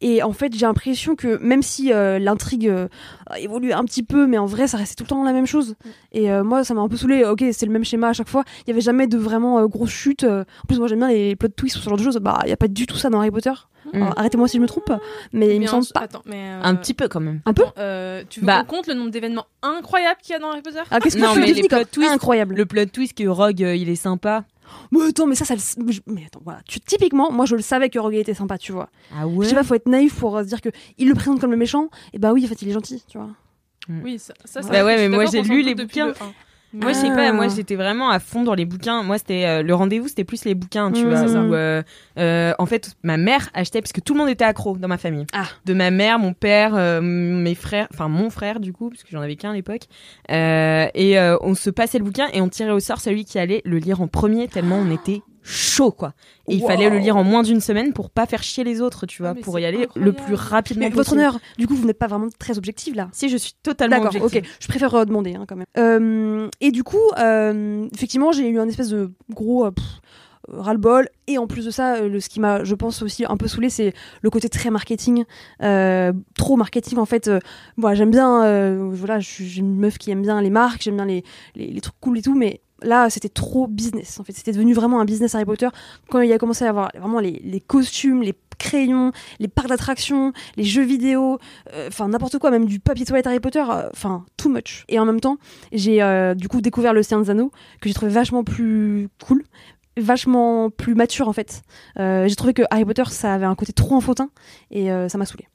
Et 0.00 0.22
en 0.22 0.32
fait, 0.32 0.54
j'ai 0.54 0.64
l'impression 0.64 1.16
que 1.16 1.38
même 1.42 1.62
si 1.62 1.92
euh, 1.92 2.20
l'intrigue 2.20 2.68
euh, 2.68 2.86
a 3.26 3.40
évolué 3.40 3.72
un 3.72 3.84
petit 3.84 4.04
peu, 4.04 4.28
mais 4.28 4.38
en 4.38 4.46
vrai, 4.46 4.68
ça 4.68 4.76
restait 4.76 4.94
tout 4.94 5.02
le 5.02 5.08
temps 5.08 5.24
la 5.24 5.32
même 5.32 5.46
chose. 5.46 5.74
Et 6.12 6.30
euh, 6.30 6.44
moi, 6.44 6.62
ça 6.62 6.72
m'a 6.74 6.82
un 6.82 6.88
peu 6.88 6.96
saoulé. 6.96 7.24
Ok, 7.24 7.44
c'est 7.50 7.66
le 7.66 7.72
même 7.72 7.84
schéma 7.84 8.08
à 8.08 8.12
chaque 8.12 8.28
fois. 8.28 8.44
Il 8.64 8.70
y 8.70 8.72
avait 8.72 8.80
jamais 8.80 9.08
de 9.08 9.18
vraiment 9.18 9.64
grosse 9.66 9.90
chute. 9.90 10.22
En 10.22 10.44
plus, 10.68 10.78
moi, 10.78 10.86
j'aime 10.86 11.00
bien 11.00 11.08
les 11.08 11.34
plot 11.34 11.48
twists 11.48 11.76
ou 11.76 11.80
ce 11.80 11.88
genre 11.88 11.98
de 11.98 12.04
choses. 12.04 12.16
Bah, 12.18 12.38
il 12.44 12.50
y 12.50 12.52
a 12.52 12.56
pas 12.56 12.68
du 12.68 12.86
tout 12.86 12.96
ça 12.96 13.10
dans 13.10 13.18
Harry 13.18 13.32
Potter. 13.32 13.50
Mm. 13.92 14.02
Alors, 14.02 14.18
Arrêtez-moi 14.18 14.48
si 14.48 14.56
je 14.56 14.62
me 14.62 14.66
trompe, 14.68 14.92
mais 15.32 15.54
il 15.56 15.60
me 15.60 15.66
semble 15.66 15.86
pas. 15.94 16.00
Attends, 16.00 16.22
mais 16.26 16.36
euh, 16.50 16.60
Un 16.62 16.74
petit 16.74 16.94
peu 16.94 17.08
quand 17.08 17.20
même. 17.20 17.40
Un 17.46 17.52
peu. 17.54 17.64
euh, 17.78 18.22
tu 18.28 18.40
veux 18.40 18.46
Bah. 18.46 18.64
qu'on 18.64 18.76
compte 18.76 18.86
le 18.86 18.94
nombre 18.94 19.10
d'événements 19.10 19.46
incroyables 19.62 20.20
qu'il 20.22 20.32
y 20.32 20.36
a 20.36 20.38
dans 20.38 20.50
Harry 20.50 20.62
Potter? 20.62 20.80
Ah, 20.90 21.00
qu'est-ce 21.00 21.16
que 21.16 21.22
Non, 21.22 21.32
tu 21.34 21.40
mais 21.40 21.52
les 21.52 21.62
plot 21.68 21.84
twists, 21.90 22.10
incroyable. 22.10 22.54
Le 22.54 22.66
plot 22.66 22.86
twist 22.86 23.16
que 23.16 23.26
Rogue, 23.28 23.62
euh, 23.62 23.74
il 23.76 23.88
est 23.88 23.96
sympa. 23.96 24.44
Mais 24.92 25.00
attends, 25.08 25.26
mais 25.26 25.34
ça, 25.34 25.44
ça, 25.46 25.54
le- 25.54 25.90
je- 25.92 26.00
mais 26.06 26.24
attends, 26.26 26.40
voilà. 26.44 26.60
Tu, 26.68 26.78
typiquement, 26.80 27.32
moi, 27.32 27.46
je 27.46 27.56
le 27.56 27.62
savais 27.62 27.88
que 27.88 27.98
Rogue 27.98 28.14
était 28.16 28.34
sympa, 28.34 28.58
tu 28.58 28.72
vois. 28.72 28.90
Ah 29.14 29.22
Je 29.22 29.26
ouais 29.26 29.46
sais 29.46 29.54
pas, 29.54 29.62
faut 29.64 29.74
être 29.74 29.88
naïf 29.88 30.14
pour 30.18 30.38
se 30.38 30.44
dire 30.44 30.60
que 30.60 30.68
il 30.98 31.08
le 31.08 31.14
présente 31.14 31.40
comme 31.40 31.50
le 31.52 31.56
méchant. 31.56 31.88
Et 32.12 32.18
bah 32.18 32.32
oui, 32.34 32.44
en 32.44 32.48
fait, 32.48 32.60
il 32.62 32.68
est 32.68 32.72
gentil, 32.72 33.02
tu 33.08 33.16
vois. 33.16 33.30
Oui, 34.04 34.18
ça, 34.18 34.34
ça, 34.44 34.60
ça 34.60 34.68
Bah 34.68 34.84
ouais, 34.84 34.98
je 34.98 35.02
mais 35.04 35.08
moi, 35.08 35.24
j'ai 35.24 35.40
lu 35.40 35.62
les 35.62 35.74
bouquins. 35.74 36.08
le 36.08 36.14
Moi, 36.74 36.92
je 36.92 36.98
sais 36.98 37.08
pas, 37.08 37.32
moi 37.32 37.46
Ah. 37.48 37.52
j'étais 37.54 37.76
vraiment 37.76 38.10
à 38.10 38.18
fond 38.18 38.42
dans 38.42 38.52
les 38.54 38.66
bouquins. 38.66 39.02
Moi, 39.02 39.16
c'était 39.18 39.46
euh, 39.46 39.62
le 39.62 39.74
rendez-vous, 39.74 40.08
c'était 40.08 40.24
plus 40.24 40.44
les 40.44 40.54
bouquins, 40.54 40.92
tu 40.92 41.02
Mmh, 41.04 41.08
vois. 41.08 41.22
où, 41.42 41.54
euh, 41.54 41.82
euh, 42.18 42.52
en 42.58 42.66
fait, 42.66 42.90
ma 43.02 43.16
mère 43.16 43.48
achetait, 43.54 43.80
parce 43.80 43.92
que 43.92 44.00
tout 44.00 44.12
le 44.12 44.20
monde 44.20 44.28
était 44.28 44.44
accro 44.44 44.76
dans 44.76 44.88
ma 44.88 44.98
famille. 44.98 45.24
Ah. 45.32 45.46
De 45.64 45.72
ma 45.72 45.90
mère, 45.90 46.18
mon 46.18 46.34
père, 46.34 46.74
mes 47.02 47.54
frères, 47.54 47.88
enfin 47.94 48.08
mon 48.08 48.28
frère 48.30 48.60
du 48.60 48.72
coup, 48.74 48.90
parce 48.90 49.02
que 49.02 49.08
j'en 49.10 49.20
avais 49.22 49.36
qu'un 49.36 49.52
à 49.52 49.54
l'époque. 49.54 49.84
Et 50.28 51.18
on 51.40 51.54
se 51.54 51.70
passait 51.70 51.98
le 51.98 52.04
bouquin 52.04 52.28
et 52.32 52.40
on 52.42 52.48
tirait 52.48 52.70
au 52.72 52.80
sort 52.80 53.00
celui 53.00 53.24
qui 53.24 53.38
allait 53.38 53.62
le 53.64 53.78
lire 53.78 54.00
en 54.02 54.06
premier, 54.08 54.48
tellement 54.48 54.76
on 54.78 54.90
était 54.92 55.22
chaud, 55.50 55.90
quoi. 55.92 56.12
Et 56.48 56.54
il 56.54 56.62
fallait 56.62 56.90
le 56.90 56.98
lire 56.98 57.16
en 57.16 57.24
moins 57.24 57.42
d'une 57.42 57.60
semaine 57.60 57.92
pour 57.92 58.10
pas 58.10 58.26
faire 58.26 58.42
chier 58.42 58.64
les 58.64 58.80
autres, 58.80 59.06
tu 59.06 59.22
vois, 59.22 59.30
Ah, 59.30 59.34
mais 59.34 59.40
pour 59.40 59.58
y 59.58 59.64
aller 59.64 59.84
incroyable. 59.84 60.04
le 60.18 60.24
plus 60.24 60.34
rapidement 60.34 60.84
Mais 60.84 60.90
votre 60.90 61.10
possible. 61.10 61.20
honneur, 61.20 61.38
du 61.58 61.66
coup, 61.66 61.74
vous 61.74 61.86
n'êtes 61.86 61.98
pas 61.98 62.06
vraiment 62.06 62.28
très 62.38 62.58
objective 62.58 62.94
là. 62.94 63.08
Si, 63.12 63.28
je 63.28 63.36
suis 63.36 63.54
totalement 63.62 64.00
D'accord, 64.04 64.22
ok. 64.24 64.42
Je 64.60 64.68
préfère 64.68 64.94
euh, 64.94 65.04
demander 65.04 65.34
hein, 65.34 65.44
quand 65.48 65.56
même. 65.56 65.66
Euh, 65.78 66.48
et 66.60 66.70
du 66.70 66.84
coup, 66.84 67.00
euh, 67.18 67.86
effectivement, 67.94 68.32
j'ai 68.32 68.48
eu 68.48 68.58
un 68.60 68.68
espèce 68.68 68.88
de 68.90 69.10
gros 69.30 69.64
euh, 69.66 69.70
pff, 69.70 69.84
ras-le-bol. 70.50 71.08
Et 71.26 71.36
en 71.38 71.46
plus 71.46 71.64
de 71.66 71.70
ça, 71.70 72.00
le, 72.00 72.20
ce 72.20 72.28
qui 72.28 72.40
m'a, 72.40 72.64
je 72.64 72.74
pense 72.74 73.02
aussi 73.02 73.24
un 73.28 73.36
peu 73.36 73.48
saoulé, 73.48 73.68
c'est 73.70 73.92
le 74.22 74.30
côté 74.30 74.48
très 74.48 74.70
marketing, 74.70 75.24
euh, 75.62 76.12
trop 76.36 76.56
marketing 76.56 76.98
en 76.98 77.04
fait. 77.06 77.28
Euh, 77.28 77.38
voilà, 77.76 77.94
j'aime 77.94 78.10
bien, 78.10 78.44
euh, 78.44 78.88
voilà, 78.92 79.18
je 79.20 79.28
suis 79.28 79.46
j'ai 79.46 79.60
une 79.60 79.76
meuf 79.76 79.98
qui 79.98 80.10
aime 80.10 80.22
bien 80.22 80.40
les 80.40 80.50
marques, 80.50 80.82
j'aime 80.82 80.96
bien 80.96 81.04
les, 81.06 81.22
les, 81.54 81.66
les 81.66 81.80
trucs 81.80 81.96
cool 82.00 82.18
et 82.18 82.22
tout, 82.22 82.34
mais 82.34 82.60
là, 82.82 83.10
c'était 83.10 83.28
trop 83.28 83.66
business. 83.66 84.20
En 84.20 84.24
fait, 84.24 84.32
c'était 84.32 84.52
devenu 84.52 84.74
vraiment 84.74 85.00
un 85.00 85.04
business 85.04 85.34
Harry 85.34 85.44
Potter 85.44 85.68
quand 86.08 86.20
il 86.20 86.32
a 86.32 86.38
commencé 86.38 86.64
à 86.64 86.70
avoir 86.70 86.90
vraiment 86.94 87.20
les, 87.20 87.40
les 87.44 87.60
costumes, 87.60 88.22
les 88.22 88.34
crayons, 88.58 89.12
les 89.38 89.48
parcs 89.48 89.68
d'attractions, 89.68 90.32
les 90.56 90.64
jeux 90.64 90.84
vidéo, 90.84 91.38
euh, 91.72 91.88
enfin 91.88 92.08
n'importe 92.08 92.38
quoi, 92.38 92.50
même 92.50 92.66
du 92.66 92.80
papier 92.80 93.06
toilette 93.06 93.26
Harry 93.26 93.40
Potter, 93.40 93.64
euh, 93.70 93.88
enfin 93.92 94.26
too 94.36 94.50
much. 94.50 94.84
Et 94.88 94.98
en 94.98 95.06
même 95.06 95.20
temps, 95.20 95.38
j'ai 95.72 96.02
euh, 96.02 96.34
du 96.34 96.48
coup 96.48 96.60
découvert 96.60 96.92
le 96.92 97.02
Seigneur 97.02 97.24
des 97.24 97.30
Anneaux 97.30 97.52
que 97.80 97.88
j'ai 97.88 97.94
trouvé 97.94 98.10
vachement 98.10 98.44
plus 98.44 99.08
cool, 99.24 99.44
vachement 99.96 100.70
plus 100.70 100.94
mature 100.94 101.28
en 101.28 101.32
fait. 101.32 101.62
J'ai 101.96 102.36
trouvé 102.36 102.52
que 102.52 102.62
Harry 102.70 102.84
Potter 102.84 103.04
ça 103.10 103.32
avait 103.34 103.46
un 103.46 103.54
côté 103.54 103.72
trop 103.72 103.94
enfantin 103.94 104.30
et 104.70 104.88
ça 105.08 105.18
m'a 105.18 105.24
saoulé. 105.24 105.46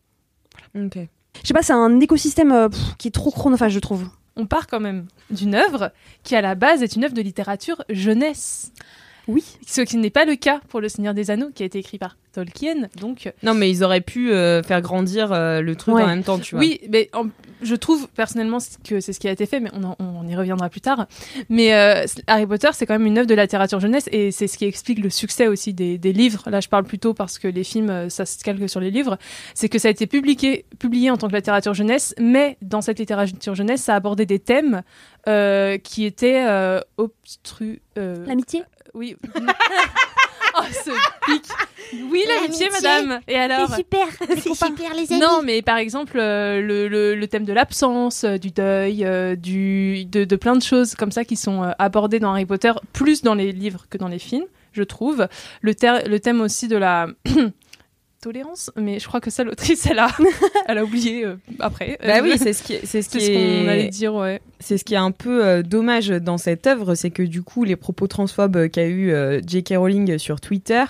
Ok. 0.75 0.97
je 1.41 1.47
sais 1.47 1.53
pas, 1.53 1.61
c'est 1.61 1.73
un 1.73 1.99
écosystème 1.99 2.69
pff, 2.69 2.95
qui 2.97 3.09
est 3.09 3.11
trop 3.11 3.31
chronophage, 3.31 3.73
je 3.73 3.79
trouve. 3.79 4.07
On 4.35 4.45
part 4.45 4.67
quand 4.67 4.79
même 4.79 5.05
d'une 5.29 5.53
œuvre 5.55 5.91
qui, 6.23 6.35
à 6.35 6.41
la 6.41 6.55
base, 6.55 6.81
est 6.83 6.95
une 6.95 7.03
œuvre 7.03 7.13
de 7.13 7.21
littérature 7.21 7.83
jeunesse. 7.89 8.71
Oui. 9.27 9.43
Ce 9.65 9.81
qui 9.81 9.95
n'est 9.97 10.09
pas 10.09 10.25
le 10.25 10.35
cas 10.35 10.59
pour 10.69 10.81
Le 10.81 10.89
Seigneur 10.89 11.13
des 11.13 11.31
Anneaux, 11.31 11.49
qui 11.53 11.63
a 11.63 11.65
été 11.65 11.79
écrit 11.79 11.97
par 11.97 12.17
Tolkien. 12.33 12.89
Donc, 12.99 13.31
Non, 13.43 13.53
mais 13.53 13.69
ils 13.69 13.83
auraient 13.83 14.01
pu 14.01 14.31
euh, 14.33 14.61
faire 14.63 14.81
grandir 14.81 15.31
euh, 15.31 15.61
le 15.61 15.75
truc 15.75 15.95
Ouais. 15.95 16.03
en 16.03 16.07
même 16.07 16.23
temps, 16.23 16.39
tu 16.39 16.55
vois. 16.55 16.59
oui, 16.63 16.81
mais 16.89 17.09
en- 17.13 17.27
je 17.63 17.75
trouve 17.75 18.07
personnellement 18.09 18.57
que 18.83 18.99
c'est 18.99 19.13
ce 19.13 19.19
qui 19.19 19.27
a 19.27 19.31
été 19.31 19.45
fait, 19.45 19.59
mais 19.59 19.69
on, 19.73 19.83
en- 19.83 19.95
on 19.99 20.27
y 20.27 20.35
reviendra 20.35 20.69
plus 20.69 20.81
tard. 20.81 21.07
Mais 21.49 21.73
euh, 21.73 22.05
Harry 22.27 22.45
Potter, 22.45 22.69
c'est 22.73 22.85
quand 22.85 22.93
même 22.97 23.05
une 23.07 23.17
œuvre 23.17 23.27
de 23.27 23.33
la 23.35 23.43
littérature 23.43 23.79
jeunesse 23.79 24.07
et 24.11 24.31
c'est 24.31 24.47
ce 24.47 24.57
qui 24.57 24.65
explique 24.65 24.99
le 24.99 25.09
succès 25.09 25.47
aussi 25.47 25.73
des, 25.73 25.97
des 25.97 26.13
livres. 26.13 26.43
Là, 26.49 26.59
je 26.59 26.69
parle 26.69 26.83
plutôt 26.83 27.13
parce 27.13 27.39
que 27.39 27.47
les 27.47 27.63
films, 27.63 27.89
euh, 27.89 28.09
ça 28.09 28.25
se 28.25 28.43
calque 28.43 28.67
sur 28.69 28.79
les 28.79 28.91
livres. 28.91 29.17
C'est 29.53 29.69
que 29.69 29.79
ça 29.79 29.87
a 29.87 29.91
été 29.91 30.07
publié, 30.07 30.65
publié 30.79 31.09
en 31.11 31.17
tant 31.17 31.27
que 31.27 31.35
littérature 31.35 31.73
jeunesse, 31.73 32.13
mais 32.19 32.57
dans 32.61 32.81
cette 32.81 32.99
littérature 32.99 33.55
jeunesse, 33.55 33.81
ça 33.83 33.95
abordait 33.95 34.25
des 34.25 34.39
thèmes 34.39 34.81
euh, 35.27 35.77
qui 35.77 36.05
étaient 36.05 36.45
euh, 36.47 36.79
obstru. 36.97 37.81
L'amitié? 37.95 38.63
oui. 38.93 39.15
oh, 40.59 40.63
ce 40.71 40.89
pic. 41.31 41.43
Oui, 42.11 42.23
l'amitié, 42.27 42.69
madame. 42.71 43.19
Et 43.27 43.35
alors 43.35 43.73
super, 43.75 44.07
c'est 44.29 44.53
super 44.55 44.93
les 44.95 45.17
non, 45.17 45.41
mais 45.43 45.61
par 45.61 45.77
exemple, 45.77 46.17
euh, 46.19 46.61
le, 46.61 46.87
le- 46.87 47.15
le 47.15 47.27
thème 47.27 47.45
de 47.45 47.53
l'absence, 47.53 48.23
euh, 48.23 48.37
du 48.37 48.49
deuil, 48.51 49.05
euh, 49.05 49.35
du, 49.35 50.05
de, 50.05 50.23
de 50.23 50.35
plein 50.35 50.55
de 50.55 50.63
choses 50.63 50.95
comme 50.95 51.11
ça 51.11 51.23
qui 51.25 51.35
sont 51.35 51.61
abordées 51.79 52.19
dans 52.19 52.31
Harry 52.31 52.45
Potter, 52.45 52.71
plus 52.93 53.21
dans 53.21 53.35
les 53.35 53.51
livres 53.51 53.85
que 53.89 53.97
dans 53.97 54.07
les 54.07 54.19
films, 54.19 54.45
je 54.71 54.83
trouve. 54.83 55.27
Le, 55.61 55.75
ter- 55.75 56.07
le 56.07 56.19
thème 56.19 56.41
aussi 56.41 56.67
de 56.67 56.77
la 56.77 57.07
tolérance, 58.21 58.71
mais 58.77 58.99
je 58.99 59.07
crois 59.07 59.19
que 59.19 59.29
ça, 59.29 59.43
l'autrice, 59.43 59.85
elle 59.85 59.99
a, 59.99 60.07
elle 60.67 60.77
a 60.77 60.83
oublié 60.85 61.25
euh, 61.25 61.35
après. 61.59 61.97
Bah 62.05 62.19
oui, 62.21 62.37
c'est 62.37 62.53
ce 62.53 62.63
qui, 62.63 62.77
c'est 62.85 63.01
ce 63.01 63.09
c'est 63.11 63.17
qui 63.19 63.25
ce 63.25 63.31
qu'on 63.31 63.37
est- 63.37 63.69
allait 63.69 63.87
dire, 63.89 64.13
ouais. 64.15 64.41
C'est 64.63 64.77
ce 64.77 64.85
qui 64.85 64.93
est 64.93 64.97
un 64.97 65.11
peu 65.11 65.45
euh, 65.45 65.61
dommage 65.61 66.07
dans 66.07 66.37
cette 66.37 66.65
œuvre, 66.67 66.95
c'est 66.95 67.09
que 67.11 67.21
du 67.23 67.41
coup, 67.43 67.65
les 67.65 67.75
propos 67.75 68.07
transphobes 68.07 68.69
qu'a 68.69 68.85
eu 68.87 69.11
euh, 69.11 69.41
J.K. 69.45 69.73
Rowling 69.77 70.17
sur 70.17 70.39
Twitter, 70.39 70.83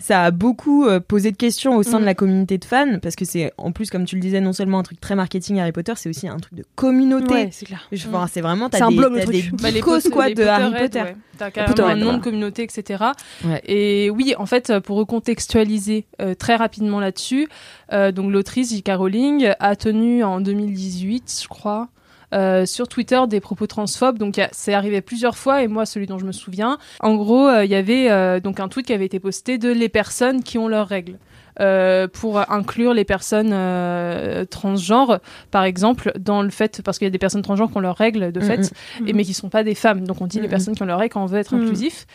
ça 0.00 0.24
a 0.24 0.30
beaucoup 0.32 0.86
euh, 0.86 0.98
posé 0.98 1.30
de 1.30 1.36
questions 1.36 1.76
au 1.76 1.82
sein 1.84 1.98
Mm. 1.98 2.00
de 2.00 2.06
la 2.06 2.14
communauté 2.14 2.58
de 2.58 2.64
fans, 2.64 2.98
parce 3.00 3.14
que 3.14 3.24
c'est, 3.24 3.52
en 3.56 3.70
plus, 3.72 3.88
comme 3.90 4.04
tu 4.04 4.16
le 4.16 4.20
disais, 4.20 4.40
non 4.40 4.52
seulement 4.52 4.80
un 4.80 4.82
truc 4.82 5.00
très 5.00 5.14
marketing 5.14 5.60
Harry 5.60 5.70
Potter, 5.72 5.92
c'est 5.96 6.08
aussi 6.08 6.26
un 6.26 6.38
truc 6.38 6.54
de 6.54 6.64
communauté. 6.74 7.32
Ouais, 7.34 7.48
c'est 7.52 7.66
clair. 7.66 7.86
Je- 7.92 8.08
enfin, 8.08 8.26
c'est 8.30 8.40
vraiment, 8.40 8.68
C'est 8.72 8.78
t'as 8.80 8.86
un 8.86 8.90
des, 8.90 8.96
truc. 8.96 9.30
des 9.32 9.50
Bah, 9.62 9.70
les 9.70 9.80
potes- 9.80 10.10
quoi, 10.10 10.28
les 10.28 10.34
de 10.34 10.42
Harry 10.44 10.72
Potter. 10.76 11.00
ouais. 11.02 11.16
T'as 11.38 11.50
carrément 11.50 11.74
Potterhead, 11.74 11.92
un 11.92 11.96
nom 11.98 12.04
voilà. 12.06 12.18
de 12.18 12.22
communauté, 12.24 12.62
etc. 12.64 13.04
Ouais. 13.46 13.62
Et 13.64 14.10
oui, 14.10 14.34
en 14.38 14.44
fait, 14.46 14.78
pour 14.80 14.96
recontextualiser 14.98 16.04
euh, 16.20 16.34
très 16.34 16.56
rapidement 16.56 17.00
là-dessus, 17.00 17.48
euh, 17.92 18.12
donc 18.12 18.30
l'autrice 18.32 18.70
J.K. 18.74 18.90
Rowling 18.96 19.52
a 19.58 19.76
tenu 19.76 20.22
en 20.24 20.40
2018, 20.40 21.40
je 21.42 21.48
crois, 21.48 21.88
euh, 22.32 22.64
sur 22.66 22.86
Twitter 22.88 23.20
des 23.28 23.40
propos 23.40 23.66
transphobes. 23.66 24.18
Donc 24.18 24.40
c'est 24.52 24.74
arrivé 24.74 25.00
plusieurs 25.00 25.36
fois 25.36 25.62
et 25.62 25.68
moi 25.68 25.86
celui 25.86 26.06
dont 26.06 26.18
je 26.18 26.24
me 26.26 26.32
souviens. 26.32 26.78
En 27.00 27.14
gros, 27.16 27.46
euh, 27.48 27.64
il 27.64 27.70
y 27.70 27.74
avait 27.74 28.10
euh, 28.10 28.40
donc 28.40 28.60
un 28.60 28.68
tweet 28.68 28.86
qui 28.86 28.92
avait 28.92 29.06
été 29.06 29.18
posté 29.20 29.58
de 29.58 29.70
les 29.70 29.88
personnes 29.88 30.42
qui 30.42 30.58
ont 30.58 30.68
leurs 30.68 30.88
règles. 30.88 31.18
euh, 31.60 32.08
pour 32.08 32.38
inclure 32.50 32.94
les 32.94 33.04
personnes 33.04 33.50
euh, 33.52 34.46
transgenres, 34.46 35.18
par 35.50 35.64
exemple, 35.64 36.12
dans 36.18 36.40
le 36.42 36.48
fait, 36.48 36.80
parce 36.82 36.98
qu'il 36.98 37.04
y 37.06 37.08
a 37.08 37.10
des 37.10 37.18
personnes 37.18 37.42
transgenres 37.42 37.70
qui 37.70 37.76
ont 37.76 37.80
leurs 37.80 37.96
règles 37.96 38.32
de 38.32 38.40
Mhm. 38.40 38.46
fait, 38.46 38.72
et, 39.06 39.12
mais 39.12 39.24
qui 39.24 39.34
sont 39.34 39.50
pas 39.50 39.62
des 39.62 39.74
femmes. 39.74 40.06
Donc 40.06 40.22
on 40.22 40.26
dit 40.26 40.40
les 40.40 40.48
personnes 40.48 40.74
qui 40.74 40.82
ont 40.82 40.86
leurs 40.86 40.98
règles 41.00 41.12
quand 41.12 41.22
on 41.22 41.26
veut 41.26 41.38
être 41.38 41.52
inclusif. 41.52 42.06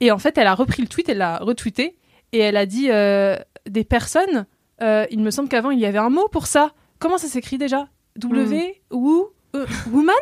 Et 0.00 0.10
en 0.12 0.18
fait, 0.18 0.38
elle 0.38 0.46
a 0.46 0.54
repris 0.54 0.80
le 0.80 0.88
tweet, 0.88 1.08
elle 1.10 1.18
l'a 1.18 1.38
retweeté, 1.38 1.96
et 2.32 2.38
elle 2.38 2.56
a 2.56 2.64
dit 2.64 2.86
euh, 2.90 3.36
des 3.68 3.84
personnes, 3.84 4.46
il 4.80 5.20
me 5.20 5.30
semble 5.30 5.48
qu'avant 5.50 5.70
il 5.72 5.80
y 5.80 5.84
avait 5.86 5.98
un 5.98 6.10
mot 6.10 6.28
pour 6.28 6.46
ça. 6.46 6.70
Comment 6.98 7.18
ça 7.18 7.26
s'écrit 7.28 7.58
déjà? 7.58 7.88
W 8.16 8.80
ou 8.92 9.26
woman 9.90 10.14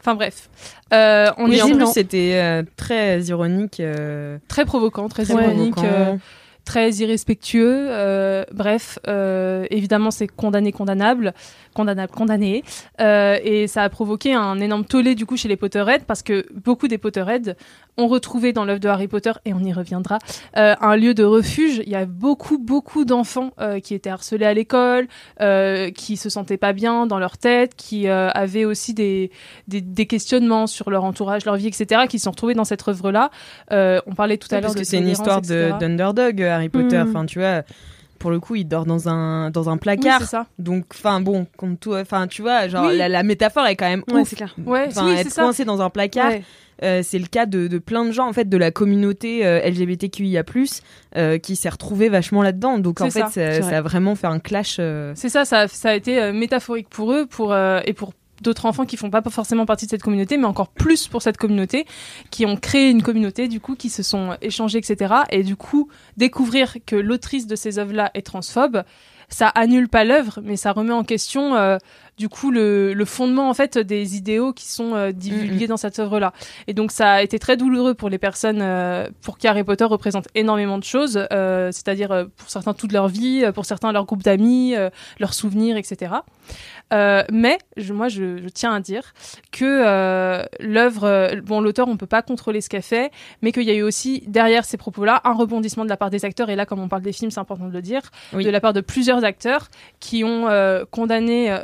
Enfin 0.00 0.14
bref, 0.14 0.48
Euh, 0.92 1.30
on 1.38 1.48
Oui, 1.48 1.56
est 1.58 1.62
en 1.62 1.70
plus, 1.74 1.86
c'était 1.92 2.32
euh, 2.34 2.62
très 2.76 3.20
ironique. 3.22 3.78
euh, 3.80 4.38
très 4.48 4.64
provoquant, 4.64 5.08
très 5.08 5.24
très 5.24 5.34
ironique. 5.34 5.74
provocant. 5.74 6.18
Très 6.64 6.90
irrespectueux. 6.92 7.88
euh, 8.32 8.44
bref, 8.52 8.98
euh, 9.08 9.66
évidemment, 9.70 10.10
c'est 10.10 10.26
condamné, 10.26 10.72
condamnable, 10.72 11.34
condamnable, 11.74 12.12
condamné. 12.12 12.62
Euh, 13.00 13.38
et 13.42 13.66
ça 13.66 13.82
a 13.82 13.88
provoqué 13.88 14.34
un 14.34 14.60
énorme 14.60 14.84
tollé 14.84 15.14
du 15.14 15.26
coup 15.26 15.36
chez 15.36 15.48
les 15.48 15.56
Potterheads 15.56 16.04
parce 16.06 16.22
que 16.22 16.46
beaucoup 16.54 16.88
des 16.88 16.98
Potterheads 16.98 17.54
ont 17.98 18.08
retrouvé 18.08 18.52
dans 18.52 18.64
l'œuvre 18.64 18.80
de 18.80 18.88
Harry 18.88 19.06
Potter, 19.06 19.32
et 19.44 19.52
on 19.52 19.60
y 19.60 19.72
reviendra, 19.72 20.18
un 20.54 20.96
lieu 20.96 21.12
de 21.12 21.24
refuge. 21.24 21.82
Il 21.84 21.92
y 21.92 21.94
a 21.94 22.06
beaucoup, 22.06 22.56
beaucoup 22.56 23.04
d'enfants 23.04 23.50
qui 23.82 23.92
étaient 23.92 24.08
harcelés 24.08 24.46
à 24.46 24.54
l'école, 24.54 25.08
qui 25.94 26.16
se 26.16 26.30
sentaient 26.30 26.56
pas 26.56 26.72
bien 26.72 27.06
dans 27.06 27.18
leur 27.18 27.36
tête, 27.36 27.74
qui 27.76 28.08
avaient 28.08 28.64
aussi 28.64 28.94
des, 28.94 29.30
des, 29.68 29.82
des 29.82 30.06
questionnements 30.06 30.66
sur 30.66 30.88
leur 30.88 31.04
entourage, 31.04 31.44
leur 31.44 31.56
vie, 31.56 31.66
etc., 31.66 32.04
qui 32.08 32.18
se 32.18 32.24
sont 32.24 32.30
retrouvés 32.30 32.54
dans 32.54 32.64
cette 32.64 32.88
œuvre-là. 32.88 33.30
On 33.70 34.14
parlait 34.16 34.38
tout 34.38 34.48
à 34.52 34.54
l'heure 34.54 34.62
parce 34.62 34.74
de 34.74 34.80
que 34.80 34.86
c'est 34.86 34.98
une 34.98 35.08
histoire 35.08 35.42
d'underdog, 35.42 36.42
Harry 36.56 36.68
Potter. 36.68 36.98
Mhm. 36.98 37.08
Enfin, 37.08 37.26
tu 37.26 37.38
vois, 37.38 37.62
pour 38.18 38.30
le 38.30 38.38
coup, 38.38 38.54
il 38.54 38.64
dort 38.66 38.86
dans 38.86 39.08
un, 39.08 39.50
dans 39.50 39.68
un 39.68 39.72
Oui, 39.74 39.78
placard. 39.80 40.20
c'est 40.20 40.26
ça. 40.26 40.46
Donc, 40.58 40.84
enfin, 40.92 41.20
bon, 41.20 41.46
comme 41.56 41.76
tout, 41.76 41.94
enfin, 41.94 42.26
tu 42.28 42.40
vois, 42.42 42.68
genre, 42.68 42.86
Oui. 42.86 42.96
la, 42.96 43.08
la 43.08 43.22
métaphore 43.24 43.66
est 43.66 43.74
quand 43.76 43.88
même 43.88 44.04
Ouais, 44.12 44.24
c'est 44.24 44.36
clair. 44.36 44.54
Ouais, 44.64 44.88
oui, 44.96 45.12
être 45.18 45.34
coincé 45.34 45.64
dans 45.64 45.82
un 45.82 45.90
placard, 45.90 46.30
Ouais. 46.30 46.42
euh, 46.84 47.00
c'est 47.02 47.18
le 47.18 47.26
cas 47.26 47.46
de, 47.46 47.66
de 47.66 47.78
plein 47.78 48.04
de 48.04 48.12
gens, 48.12 48.28
en 48.28 48.32
fait, 48.32 48.48
de 48.48 48.56
la 48.56 48.70
communauté 48.70 49.44
euh, 49.44 49.58
LGBTQIA+, 49.68 50.44
euh, 51.16 51.38
qui 51.38 51.56
s'est 51.56 51.68
retrouvée 51.68 52.08
vachement 52.08 52.42
là-dedans. 52.42 52.78
Donc, 52.78 53.00
en 53.00 53.10
fait, 53.10 53.26
ça, 53.28 53.76
a 53.76 53.80
vraiment 53.82 54.14
fait 54.14 54.28
un 54.28 54.38
clash. 54.38 54.76
euh, 54.78 55.12
C'est 55.16 55.28
ça, 55.28 55.44
ça, 55.44 55.66
ça 55.66 55.90
a 55.90 55.94
été 55.94 56.30
métaphorique 56.32 56.88
pour 56.88 57.12
eux 57.12 57.26
pour, 57.26 57.52
et 57.56 57.92
pour 57.92 58.12
d'autres 58.42 58.66
enfants 58.66 58.84
qui 58.84 58.96
font 58.96 59.10
pas 59.10 59.22
forcément 59.22 59.66
partie 59.66 59.86
de 59.86 59.90
cette 59.90 60.02
communauté, 60.02 60.36
mais 60.36 60.46
encore 60.46 60.68
plus 60.68 61.08
pour 61.08 61.22
cette 61.22 61.36
communauté, 61.36 61.86
qui 62.30 62.44
ont 62.46 62.56
créé 62.56 62.90
une 62.90 63.02
communauté, 63.02 63.48
du 63.48 63.60
coup, 63.60 63.76
qui 63.76 63.88
se 63.88 64.02
sont 64.02 64.36
échangés, 64.42 64.78
etc. 64.78 65.14
Et 65.30 65.42
du 65.42 65.56
coup, 65.56 65.88
découvrir 66.16 66.76
que 66.86 66.96
l'autrice 66.96 67.46
de 67.46 67.56
ces 67.56 67.78
œuvres-là 67.78 68.10
est 68.14 68.26
transphobe, 68.26 68.82
ça 69.28 69.48
annule 69.48 69.88
pas 69.88 70.04
l'œuvre, 70.04 70.40
mais 70.42 70.56
ça 70.56 70.72
remet 70.72 70.92
en 70.92 71.04
question, 71.04 71.56
euh, 71.56 71.78
du 72.22 72.28
coup, 72.28 72.52
le, 72.52 72.94
le 72.94 73.04
fondement, 73.04 73.50
en 73.50 73.54
fait, 73.54 73.76
des 73.78 74.16
idéaux 74.16 74.52
qui 74.52 74.68
sont 74.68 74.94
euh, 74.94 75.10
divulgués 75.10 75.66
dans 75.66 75.76
cette 75.76 75.98
œuvre-là. 75.98 76.32
Et 76.68 76.72
donc, 76.72 76.92
ça 76.92 77.14
a 77.14 77.22
été 77.22 77.40
très 77.40 77.56
douloureux 77.56 77.94
pour 77.94 78.08
les 78.08 78.18
personnes 78.18 78.60
euh, 78.62 79.08
pour 79.22 79.38
qui 79.38 79.48
Harry 79.48 79.64
Potter 79.64 79.82
représente 79.82 80.28
énormément 80.36 80.78
de 80.78 80.84
choses, 80.84 81.26
euh, 81.32 81.72
c'est-à-dire 81.72 82.26
pour 82.36 82.48
certains 82.48 82.74
toute 82.74 82.92
leur 82.92 83.08
vie, 83.08 83.44
pour 83.52 83.64
certains 83.64 83.90
leur 83.90 84.04
groupe 84.04 84.22
d'amis, 84.22 84.76
leurs 85.18 85.34
souvenirs, 85.34 85.76
etc. 85.76 86.14
Mais 86.92 87.58
je, 87.76 87.92
moi, 87.92 88.08
je, 88.08 88.36
je 88.36 88.48
tiens 88.50 88.72
à 88.74 88.78
dire 88.80 89.14
que 89.50 90.44
l'œuvre, 90.60 91.40
bon, 91.42 91.60
l'auteur, 91.60 91.88
on 91.88 91.96
peut 91.96 92.06
pas 92.06 92.22
contrôler 92.22 92.60
ce 92.60 92.68
qu'elle 92.68 92.82
fait, 92.82 93.10
mais 93.40 93.50
qu'il 93.50 93.64
y 93.64 93.70
a 93.70 93.74
eu 93.74 93.82
aussi 93.82 94.22
derrière 94.28 94.64
ces 94.64 94.76
propos-là 94.76 95.22
un 95.24 95.32
rebondissement 95.32 95.84
de 95.84 95.88
la 95.88 95.96
part 95.96 96.10
des 96.10 96.24
acteurs. 96.24 96.50
Et 96.50 96.56
là, 96.56 96.66
comme 96.66 96.78
on 96.80 96.88
parle 96.88 97.02
des 97.02 97.12
films, 97.12 97.32
c'est 97.32 97.40
important 97.40 97.66
de 97.66 97.72
le 97.72 97.82
dire, 97.82 98.02
Oui. 98.32 98.44
de 98.44 98.50
la 98.50 98.60
part 98.60 98.74
de 98.74 98.80
plusieurs 98.82 99.24
acteurs 99.24 99.68
qui 99.98 100.22
ont 100.22 100.46
condamné 100.90 101.32
euh, 101.50 101.58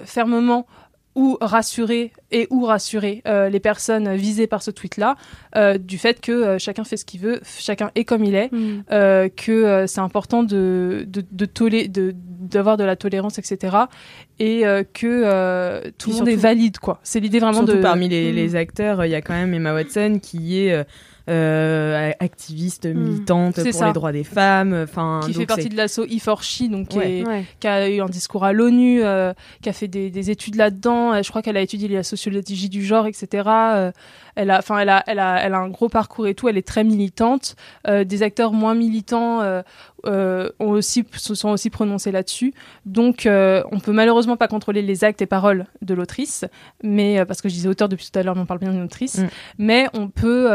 ou 1.14 1.36
rassuré 1.40 2.12
et 2.30 2.46
ou 2.50 2.64
rassuré 2.64 3.22
euh, 3.26 3.48
les 3.48 3.58
personnes 3.58 4.14
visées 4.14 4.46
par 4.46 4.62
ce 4.62 4.70
tweet-là 4.70 5.16
euh, 5.56 5.76
du 5.76 5.98
fait 5.98 6.20
que 6.20 6.30
euh, 6.30 6.58
chacun 6.58 6.84
fait 6.84 6.96
ce 6.96 7.04
qu'il 7.04 7.18
veut, 7.20 7.40
chacun 7.58 7.90
est 7.96 8.04
comme 8.04 8.22
il 8.24 8.36
est, 8.36 8.50
Mm. 8.52 9.28
que 9.36 9.84
c'est 9.88 10.00
important 10.00 10.44
de, 10.44 11.04
de, 11.08 11.24
de, 11.32 12.14
d'avoir 12.16 12.76
de 12.76 12.84
la 12.84 12.94
tolérance, 12.94 13.38
etc. 13.38 13.76
Et 14.38 14.62
que 14.94 15.88
tout 15.98 16.10
le 16.10 16.16
monde 16.16 16.28
est 16.28 16.36
valide, 16.36 16.78
quoi. 16.78 17.00
C'est 17.02 17.18
l'idée 17.20 17.40
vraiment 17.40 17.58
Surtout 17.64 17.78
de... 17.78 17.82
parmi 17.82 18.08
les, 18.08 18.30
Mm. 18.32 18.36
les 18.36 18.54
acteurs, 18.56 19.04
il 19.04 19.10
y 19.10 19.14
a 19.16 19.20
quand 19.22 19.34
même 19.34 19.52
Emma 19.54 19.74
Watson 19.74 20.20
qui 20.22 20.58
est 20.60 20.86
euh, 21.28 22.10
activiste, 22.20 22.86
militante 22.86 23.56
C'est 23.56 23.70
pour 23.70 23.80
ça. 23.80 23.86
les 23.88 23.92
droits 23.92 24.12
des 24.12 24.24
femmes. 24.24 24.72
Enfin, 24.84 25.20
qui 25.24 25.32
donc 25.32 25.40
fait 25.42 25.46
partie 25.46 25.68
de 25.68 25.76
l'asso 25.76 26.00
E4She, 26.06 26.68
donc 26.70 26.88
qui, 26.88 26.98
Ouais. 26.98 27.18
est- 27.18 27.26
Ouais. 27.26 27.44
qui 27.60 27.66
a 27.68 27.88
eu 27.88 28.00
un 28.00 28.06
discours 28.06 28.44
à 28.44 28.52
l'ONU, 28.52 29.02
euh, 29.02 29.32
qui 29.62 29.68
a 29.68 29.72
fait 29.72 29.88
des, 29.88 30.10
des 30.10 30.30
études 30.30 30.56
là-dedans. 30.56 31.12
Euh, 31.14 31.22
Je 31.22 31.30
crois 31.30 31.42
qu'elle 31.42 31.56
a 31.56 31.60
étudié 31.62 31.88
la 31.88 32.02
sociologie 32.02 32.68
du 32.68 32.84
genre, 32.84 33.06
etc. 33.06 33.48
Elle 34.38 34.52
a, 34.52 34.58
enfin, 34.58 34.78
elle 34.78 34.88
a, 34.88 35.02
elle 35.08 35.18
a, 35.18 35.44
elle 35.44 35.52
a 35.52 35.58
un 35.58 35.68
gros 35.68 35.88
parcours 35.88 36.28
et 36.28 36.34
tout. 36.34 36.48
Elle 36.48 36.56
est 36.56 36.66
très 36.66 36.84
militante. 36.84 37.56
Euh, 37.88 38.04
des 38.04 38.22
acteurs 38.22 38.52
moins 38.52 38.74
militants 38.74 39.40
euh, 39.40 39.62
euh, 40.06 40.48
ont 40.60 40.70
aussi, 40.70 41.04
se 41.12 41.34
sont 41.34 41.48
aussi 41.48 41.70
prononcés 41.70 42.12
là-dessus. 42.12 42.54
Donc, 42.86 43.26
on 43.26 43.80
peut 43.80 43.92
malheureusement 43.92 44.36
pas 44.36 44.46
contrôler 44.46 44.80
les 44.80 45.02
actes 45.02 45.20
et 45.22 45.26
paroles 45.26 45.66
de 45.82 45.92
l'autrice, 45.92 46.44
mais 46.84 47.24
parce 47.26 47.42
que 47.42 47.48
je 47.48 47.54
disais 47.54 47.68
auteur 47.68 47.88
depuis 47.88 48.08
tout 48.10 48.16
à 48.16 48.22
l'heure, 48.22 48.36
mais 48.36 48.42
on 48.42 48.46
parle 48.46 48.60
bien 48.60 48.70
d'une 48.70 48.84
autrice. 48.84 49.18
Mm. 49.18 49.28
Mais 49.58 49.88
on 49.94 50.08
peut, 50.08 50.48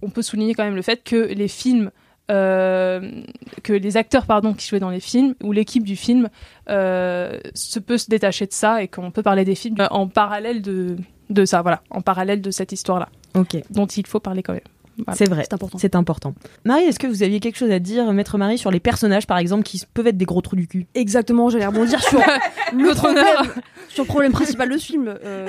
on 0.00 0.08
peut 0.08 0.22
souligner 0.22 0.54
quand 0.54 0.64
même 0.64 0.74
le 0.74 0.82
fait 0.82 1.04
que 1.04 1.16
les 1.16 1.48
films 1.48 1.90
euh, 2.28 3.22
que 3.62 3.72
les 3.72 3.96
acteurs 3.96 4.26
pardon 4.26 4.52
qui 4.52 4.66
jouaient 4.66 4.80
dans 4.80 4.90
les 4.90 4.98
films 4.98 5.36
ou 5.44 5.52
l'équipe 5.52 5.84
du 5.84 5.94
film 5.94 6.28
euh, 6.68 7.38
se 7.54 7.78
peut 7.78 7.98
se 7.98 8.10
détacher 8.10 8.46
de 8.46 8.52
ça 8.52 8.82
et 8.82 8.88
qu'on 8.88 9.12
peut 9.12 9.22
parler 9.22 9.44
des 9.44 9.54
films 9.54 9.76
en 9.92 10.08
parallèle 10.08 10.60
de 10.60 10.96
de 11.30 11.44
ça 11.44 11.62
voilà 11.62 11.82
en 11.90 12.00
parallèle 12.00 12.40
de 12.40 12.50
cette 12.50 12.72
histoire 12.72 13.00
là 13.00 13.08
Ok, 13.34 13.56
dont 13.70 13.86
il 13.86 14.06
faut 14.06 14.20
parler 14.20 14.42
quand 14.42 14.54
même 14.54 14.62
Voilà. 14.98 15.14
c'est 15.18 15.28
vrai. 15.28 15.42
C'est 15.42 15.52
important. 15.52 15.78
C'est 15.78 15.94
important. 15.94 16.34
Marie, 16.64 16.84
est-ce 16.84 16.98
que 16.98 17.06
vous 17.06 17.22
aviez 17.22 17.38
quelque 17.38 17.58
chose 17.58 17.70
à 17.70 17.78
dire, 17.78 18.10
Maître 18.14 18.38
Marie, 18.38 18.56
sur 18.56 18.70
les 18.70 18.80
personnages, 18.80 19.26
par 19.26 19.36
exemple, 19.36 19.62
qui 19.62 19.82
peuvent 19.92 20.06
être 20.06 20.16
des 20.16 20.24
gros 20.24 20.40
trous 20.40 20.56
du 20.56 20.66
cul? 20.66 20.86
Exactement, 20.94 21.50
j'allais 21.50 21.66
rebondir 21.66 22.02
sur 22.02 22.18
le 22.72 22.94
problème, 22.94 23.52
sur 23.90 24.04
le 24.04 24.08
problème 24.08 24.32
principal 24.32 24.70
de 24.70 24.78
ce 24.78 24.86
film, 24.86 25.14
euh, 25.22 25.46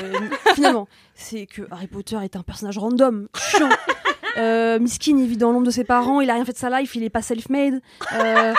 finalement, 0.53 0.89
c'est 1.15 1.45
que 1.45 1.61
Harry 1.71 1.87
Potter 1.87 2.17
est 2.23 2.35
un 2.35 2.41
personnage 2.43 2.77
random, 2.77 3.27
chiant. 3.37 3.69
Euh, 4.37 4.79
miskin, 4.79 5.17
il 5.17 5.27
vit 5.27 5.37
dans 5.37 5.51
l'ombre 5.53 5.65
de 5.67 5.71
ses 5.71 5.85
parents, 5.85 6.19
il 6.19 6.29
a 6.29 6.33
rien 6.33 6.43
fait 6.45 6.51
de 6.53 6.57
sa 6.57 6.69
life, 6.81 6.93
il 6.95 7.03
est 7.03 7.09
pas 7.09 7.21
self-made. 7.21 7.81
Euh, 8.19 8.53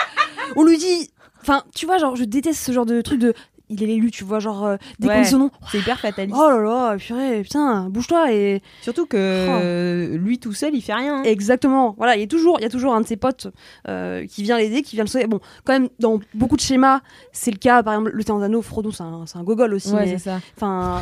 on 0.55 0.63
lui 0.63 0.77
dit, 0.79 1.11
enfin, 1.41 1.63
tu 1.75 1.85
vois, 1.85 1.99
genre, 1.99 2.15
je 2.15 2.23
déteste 2.23 2.65
ce 2.65 2.71
genre 2.71 2.85
de 2.87 2.99
truc 3.01 3.19
de. 3.19 3.33
Il 3.69 3.83
est 3.83 3.85
l'élu, 3.85 4.09
tu 4.11 4.23
vois, 4.23 4.39
genre, 4.39 4.65
euh, 4.65 4.77
dès 4.99 5.07
qu'on 5.07 5.13
Ouais. 5.13 5.21
dit 5.21 5.29
son 5.29 5.37
nom, 5.39 5.51
C'est 5.71 5.79
hyper 5.79 5.99
fataliste. 5.99 6.35
oh 6.39 6.49
là 6.49 6.61
là, 6.61 6.97
purée, 6.97 7.41
putain, 7.43 7.87
bouge-toi 7.89 8.31
et. 8.33 8.61
Surtout 8.81 9.05
que 9.05 9.15
euh, 9.17 10.17
lui 10.17 10.39
tout 10.39 10.53
seul, 10.53 10.73
il 10.73 10.81
fait 10.81 10.93
rien. 10.93 11.19
hein. 11.19 11.23
Exactement. 11.23 11.93
Voilà, 11.97 12.15
il 12.15 12.21
y 12.21 12.23
a 12.23 12.27
toujours, 12.27 12.57
il 12.59 12.63
y 12.63 12.65
a 12.65 12.69
toujours 12.69 12.93
un 12.95 13.01
de 13.01 13.07
ses 13.07 13.17
potes 13.17 13.47
euh, 13.87 14.25
qui 14.25 14.43
vient 14.43 14.57
l'aider, 14.57 14.81
qui 14.81 14.95
vient 14.95 15.03
le 15.05 15.09
sauver. 15.09 15.27
Bon, 15.27 15.39
quand 15.65 15.73
même, 15.73 15.89
dans 15.99 16.19
beaucoup 16.33 16.55
de 16.55 16.61
schémas, 16.61 17.01
c'est 17.31 17.51
le 17.51 17.57
cas. 17.57 17.83
Par 17.83 17.93
exemple, 17.93 18.11
le 18.13 18.23
d'Anneau, 18.23 18.61
Frodon, 18.61 18.91
c'est 18.91 19.03
un, 19.03 19.23
c'est 19.25 19.37
un 19.37 19.43
gogol 19.43 19.73
aussi. 19.73 19.91
Ouais, 19.93 20.05
mais- 20.05 20.17
c'est 20.17 20.29
ça. 20.29 20.39
Enfin, 20.55 21.01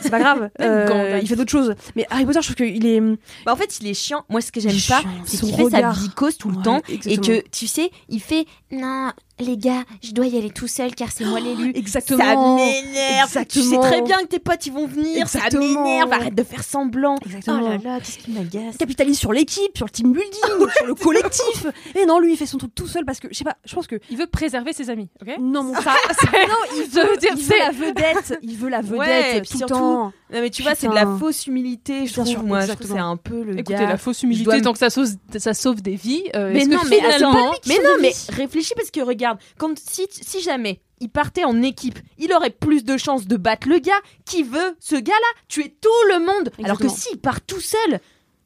c'est 0.00 0.10
pas 0.10 0.18
grave. 0.18 0.50
Euh, 0.62 1.18
il 1.20 1.28
fait 1.28 1.36
d'autres 1.36 1.50
choses. 1.50 1.74
Mais 1.96 2.06
Harry 2.10 2.24
Potter, 2.24 2.38
je 2.42 2.52
trouve 2.52 2.66
qu'il 2.66 2.86
est. 2.86 3.00
Bah, 3.44 3.52
en 3.52 3.56
fait, 3.56 3.80
il 3.80 3.86
est 3.88 3.94
chiant. 3.94 4.24
Moi, 4.28 4.40
ce 4.40 4.52
que 4.52 4.60
j'aime 4.60 4.70
est 4.72 4.88
pas, 4.88 5.00
c'est 5.24 5.36
Son 5.38 5.46
qu'il 5.46 5.56
fait 5.56 5.70
sa 5.70 5.90
bicose 5.92 6.36
tout 6.38 6.50
le 6.50 6.56
temps 6.62 6.80
exactement. 6.88 7.36
et 7.36 7.42
que 7.42 7.48
tu 7.50 7.66
sais, 7.66 7.90
il 8.08 8.20
fait 8.20 8.46
non, 8.70 9.10
les 9.42 9.56
gars, 9.56 9.84
je 10.02 10.12
dois 10.12 10.26
y 10.26 10.36
aller 10.38 10.50
tout 10.50 10.66
seul 10.68 10.94
car 10.94 11.08
c'est 11.12 11.24
moi 11.24 11.40
l'élu. 11.40 11.72
Exactement. 11.74 12.18
Ça 12.58 12.64
m'énerve. 12.64 13.46
Tu 13.48 13.62
sais 13.62 13.78
très 13.78 14.02
bien 14.02 14.18
que 14.18 14.26
tes 14.26 14.38
potes 14.38 14.64
ils 14.66 14.72
vont 14.72 14.86
venir. 14.86 15.22
Exactement. 15.22 15.74
Ça 15.74 15.82
m'énerve. 15.82 16.12
Arrête 16.12 16.34
de 16.34 16.42
faire 16.42 16.62
semblant. 16.64 17.16
Exactement. 17.24 17.60
Oh 17.62 17.68
là 17.68 17.78
là, 17.82 17.98
qu'est-ce 18.00 18.18
qui 18.18 18.30
m'agace. 18.30 18.76
capitalise 18.76 19.18
sur 19.18 19.32
l'équipe, 19.32 19.76
sur 19.76 19.86
le 19.86 19.90
team 19.90 20.12
building, 20.12 20.30
sur 20.76 20.86
le 20.86 20.94
collectif. 20.94 21.66
Et 21.94 22.06
non, 22.06 22.18
lui, 22.18 22.32
il 22.32 22.36
fait 22.36 22.46
son 22.46 22.58
truc 22.58 22.74
tout 22.74 22.86
seul 22.86 23.04
parce 23.04 23.20
que, 23.20 23.28
je 23.30 23.34
sais 23.36 23.44
pas, 23.44 23.56
je 23.64 23.74
pense 23.74 23.86
que. 23.86 23.96
Il 24.10 24.16
veut 24.16 24.26
préserver 24.26 24.72
ses 24.72 24.90
amis, 24.90 25.08
ok? 25.20 25.36
Non, 25.40 25.62
mon 25.64 25.74
Ça, 25.74 25.92
non, 26.32 26.54
il 26.76 26.82
veut, 26.90 27.16
dire, 27.18 27.30
il 27.36 27.42
veut 27.42 27.42
c'est- 27.42 27.58
la 27.58 27.70
vedette. 27.70 28.38
Il 28.42 28.56
veut 28.56 28.68
la 28.68 28.80
vedette 28.80 28.98
Ouais, 28.98 29.38
et 29.38 29.40
puis 29.40 29.48
tout 29.50 29.54
le 29.54 29.58
surtout, 29.58 29.74
temps. 29.74 30.12
Non 30.32 30.40
mais 30.40 30.48
tu 30.48 30.62
vois, 30.62 30.74
c'est 30.74 30.88
de 30.88 30.94
la 30.94 31.06
fausse 31.18 31.46
humilité. 31.46 32.06
Je 32.06 32.14
Bien 32.14 32.22
trouve. 32.24 32.26
sûr, 32.26 32.42
moi, 32.42 32.60
c'est 32.62 32.98
un 32.98 33.16
peu 33.18 33.42
le 33.42 33.52
Écoutez, 33.58 33.74
gars. 33.74 33.86
la 33.86 33.98
fausse 33.98 34.22
humilité, 34.22 34.44
dois 34.44 34.60
tant 34.62 34.72
que 34.72 34.78
ça 34.78 34.88
sauve, 34.88 35.08
ça 35.36 35.52
sauve 35.52 35.82
des 35.82 35.94
vies. 35.94 36.22
euh, 36.34 36.50
Mais 36.54 36.60
est-ce 36.60 36.68
que 36.70 36.74
non, 36.74 36.80
mais 36.88 36.96
finalement, 36.96 37.30
attends, 37.50 37.52
mais 37.66 37.74
non, 37.84 37.90
mais 38.00 38.12
réfléchis 38.30 38.72
parce 38.74 38.90
que 38.90 39.00
regarde, 39.02 39.31
quand 39.58 39.78
si, 39.78 40.06
si 40.10 40.40
jamais 40.40 40.80
il 41.00 41.08
partait 41.08 41.44
en 41.44 41.62
équipe, 41.62 41.98
il 42.18 42.32
aurait 42.32 42.50
plus 42.50 42.84
de 42.84 42.96
chances 42.96 43.26
de 43.26 43.36
battre 43.36 43.68
le 43.68 43.78
gars 43.78 44.00
qui 44.24 44.42
veut 44.42 44.76
ce 44.78 44.94
gars-là 44.94 45.40
tuer 45.48 45.76
tout 45.80 45.88
le 46.10 46.20
monde. 46.20 46.50
Alors 46.62 46.78
que 46.78 46.88
s'il 46.88 47.18
part 47.18 47.40
tout 47.40 47.60
seul, 47.60 48.00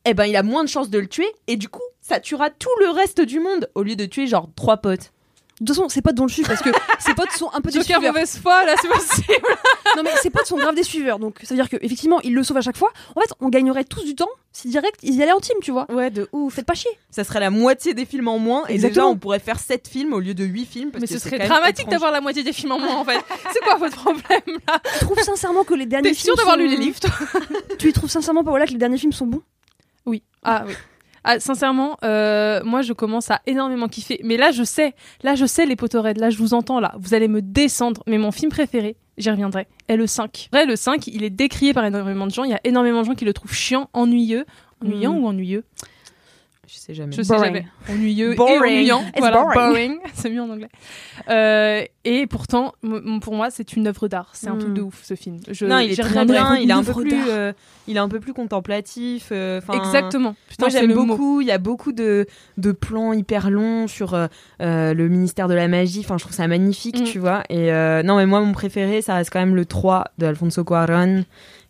eh 0.07 0.15
ben 0.15 0.25
il 0.25 0.37
a 0.37 0.43
moins 0.43 0.65
de 0.65 0.69
chances 0.69 0.89
de 0.89 0.99
le 0.99 1.09
tuer 1.09 1.31
et 1.47 1.57
du 1.57 1.69
coup 1.69 1.83
ça 2.01 2.21
tuera 2.21 2.51
tout 2.51 2.71
le 2.81 2.91
reste 2.91 3.21
du 3.21 3.41
monde 3.41 3.69
au 3.75 3.83
lieu 3.83 3.97
de 3.97 4.07
tuer 4.07 4.27
genre 4.27 4.49
trois 4.57 4.79
potes. 4.79 5.13
De 5.59 5.65
toute 5.65 5.75
façon, 5.75 5.89
ses 5.89 6.03
potes 6.03 6.15
dont 6.15 6.25
le 6.25 6.29
suivent 6.31 6.47
parce 6.47 6.61
que 6.61 6.69
ses 6.99 7.15
potes 7.15 7.31
sont 7.33 7.51
un 7.55 7.61
peu 7.63 7.71
des 7.71 7.79
Joker 7.79 7.97
suiveurs. 7.97 8.13
mauvaise 8.13 8.39
foi, 8.39 8.65
là, 8.67 8.75
c'est 8.81 8.89
possible. 8.89 9.25
Non, 9.97 10.03
mais 10.03 10.11
ses 10.21 10.29
potes 10.29 10.45
sont 10.45 10.59
grave 10.59 10.75
des 10.75 10.83
suiveurs. 10.83 11.19
Donc, 11.19 11.39
ça 11.43 11.55
veut 11.55 11.61
dire 11.63 11.71
qu'effectivement, 11.71 12.21
il 12.21 12.35
le 12.35 12.43
sauve 12.43 12.59
à 12.59 12.61
chaque 12.61 12.77
fois. 12.77 12.93
En 13.15 13.21
fait, 13.23 13.31
on 13.41 13.49
gagnerait 13.49 13.85
tous 13.85 14.05
du 14.05 14.15
temps 14.15 14.29
si 14.53 14.69
direct 14.69 14.99
ils 15.03 15.15
y 15.15 15.23
allaient 15.23 15.33
en 15.33 15.41
team, 15.41 15.57
tu 15.63 15.71
vois. 15.71 15.91
Ouais, 15.91 16.11
de 16.11 16.29
ouf. 16.33 16.53
Faites 16.55 16.67
pas 16.67 16.75
chier. 16.75 16.91
Ça 17.11 17.25
serait 17.25 17.41
la 17.41 17.49
moitié 17.49 17.95
des 17.95 18.05
films 18.05 18.29
en 18.29 18.39
moins 18.39 18.65
et 18.69 18.75
Exactement. 18.75 19.07
déjà 19.07 19.15
on 19.15 19.17
pourrait 19.17 19.39
faire 19.39 19.59
7 19.59 19.89
films 19.89 20.13
au 20.13 20.21
lieu 20.21 20.35
de 20.35 20.45
8 20.45 20.67
films 20.67 20.91
parce 20.91 21.01
Mais 21.01 21.07
que 21.09 21.15
ce 21.15 21.19
c'est 21.21 21.31
serait 21.37 21.47
dramatique 21.49 21.89
d'avoir 21.89 22.11
la 22.13 22.21
moitié 22.21 22.43
des 22.43 22.53
films 22.53 22.73
en 22.73 22.79
moins, 22.79 22.97
en 22.97 23.05
fait. 23.05 23.19
C'est 23.55 23.61
quoi 23.61 23.77
votre 23.77 23.97
problème, 23.97 24.59
là? 24.69 24.81
Tu 24.99 25.05
trouves 25.07 25.23
sincèrement 25.23 25.65
que 25.65 25.73
les 25.73 25.87
derniers 25.87 26.11
T'es 26.11 26.15
films. 26.15 26.25
sûr 26.27 26.37
d'avoir 26.37 26.57
sont- 26.57 26.61
lu 26.63 26.69
les 26.69 26.77
livres, 26.77 27.01
toi? 27.01 27.11
Tu 27.79 27.89
y 27.89 27.93
trouves 27.95 28.11
sincèrement, 28.11 28.45
Paola, 28.45 28.67
que 28.67 28.73
les 28.73 28.79
derniers 28.79 28.99
films 28.99 29.13
sont 29.13 29.27
bons? 29.27 29.43
Oui. 30.05 30.23
Ah 30.43 30.65
oui. 30.67 30.75
Ah, 31.29 31.41
sincèrement, 31.41 31.97
euh, 32.05 32.63
moi 32.65 32.83
je 32.83 32.93
commence 32.93 33.31
à 33.33 33.41
énormément 33.47 33.89
kiffer. 33.89 34.21
Mais 34.23 34.37
là 34.37 34.53
je 34.53 34.63
sais, 34.63 34.95
là 35.25 35.35
je 35.35 35.45
sais 35.45 35.67
les 35.67 35.75
potoreds, 35.75 36.15
là 36.15 36.31
je 36.31 36.39
vous 36.39 36.55
entends 36.55 36.79
là, 36.79 36.95
vous 36.99 37.15
allez 37.15 37.27
me 37.29 37.43
descendre. 37.43 38.03
Mais 38.07 38.17
mon 38.17 38.31
film 38.31 38.51
préféré, 38.51 38.97
j'y 39.19 39.29
reviendrai, 39.31 39.67
est 39.89 39.97
le 39.97 40.07
5. 40.07 40.49
Vrai, 40.53 40.67
le 40.67 40.77
5, 40.77 41.09
il 41.09 41.25
est 41.25 41.31
décrié 41.31 41.75
par 41.75 41.85
énormément 41.85 42.27
de 42.27 42.31
gens. 42.33 42.45
Il 42.45 42.51
y 42.51 42.55
a 42.55 42.61
énormément 42.63 43.01
de 43.01 43.07
gens 43.07 43.15
qui 43.15 43.25
le 43.25 43.33
trouvent 43.33 43.53
chiant, 43.55 43.91
ennuyeux. 43.93 44.47
Ennuyant 44.85 45.15
Mm. 45.15 45.19
ou 45.19 45.27
ennuyeux? 45.27 45.65
Je 46.67 46.77
sais 46.79 46.95
jamais. 46.95 47.13
Je 47.13 47.23
sais 47.23 47.35
Boring. 47.35 47.45
jamais. 47.55 47.67
Ennuyeux 47.89 48.35
et 48.35 48.41
ennuyant. 48.41 49.03
It's 49.09 49.19
Voilà, 49.19 49.45
boring. 49.55 49.99
C'est 50.15 50.31
mieux 50.31 50.43
en 50.43 50.51
anglais. 50.51 50.69
Euh, 51.29 51.83
et 52.05 52.27
pourtant, 52.27 52.73
pour 53.21 53.35
moi, 53.35 53.51
c'est 53.51 53.73
une 53.75 53.87
œuvre 53.87 54.09
d'art. 54.09 54.31
C'est 54.35 54.49
un 54.49 54.57
truc 54.57 54.75
de 54.75 54.83
ouf 54.83 55.03
ce 55.05 55.15
film. 55.15 55.39
Je, 55.51 55.67
non, 55.67 55.79
il 55.79 55.91
est 55.93 55.97
très 56.03 56.25
bien, 56.25 56.57
il 56.57 56.71
est 56.71 56.73
un 56.73 56.83
peu 56.85 56.93
plus 56.93 57.29
euh, 57.29 57.53
il 57.89 57.97
est 57.97 58.01
un 58.01 58.09
peu 58.09 58.21
plus 58.21 58.33
contemplatif 58.33 59.29
euh, 59.33 59.61
Exactement. 59.73 60.35
Putain, 60.49 60.67
Moi 60.67 60.71
j'aime 60.71 60.93
beaucoup, 60.93 61.41
il 61.41 61.47
y 61.47 61.53
a 61.53 61.59
beaucoup 61.59 61.93
de, 61.93 62.27
de 62.59 62.73
plans 62.73 63.13
hyper 63.13 63.51
longs 63.51 63.87
sur 63.89 64.17
le 64.61 65.09
ministère 65.09 65.49
de 65.49 65.55
la 65.55 65.69
magie, 65.69 66.01
enfin 66.01 66.17
je 66.19 66.25
trouve 66.25 66.35
ça 66.37 66.47
magnifique, 66.49 67.01
Mm. 67.01 67.05
tu 67.05 67.19
vois. 67.19 67.43
Et 67.49 67.73
euh, 67.73 68.03
non 68.03 68.17
mais 68.17 68.27
moi 68.27 68.41
mon 68.41 68.53
préféré 68.53 69.03
ça 69.03 69.15
reste 69.15 69.31
quand 69.31 69.41
même 69.41 69.57
le 69.57 69.65
3 69.67 70.05
de 70.19 70.27
Alfonso 70.27 70.65
Cuarón 70.65 71.25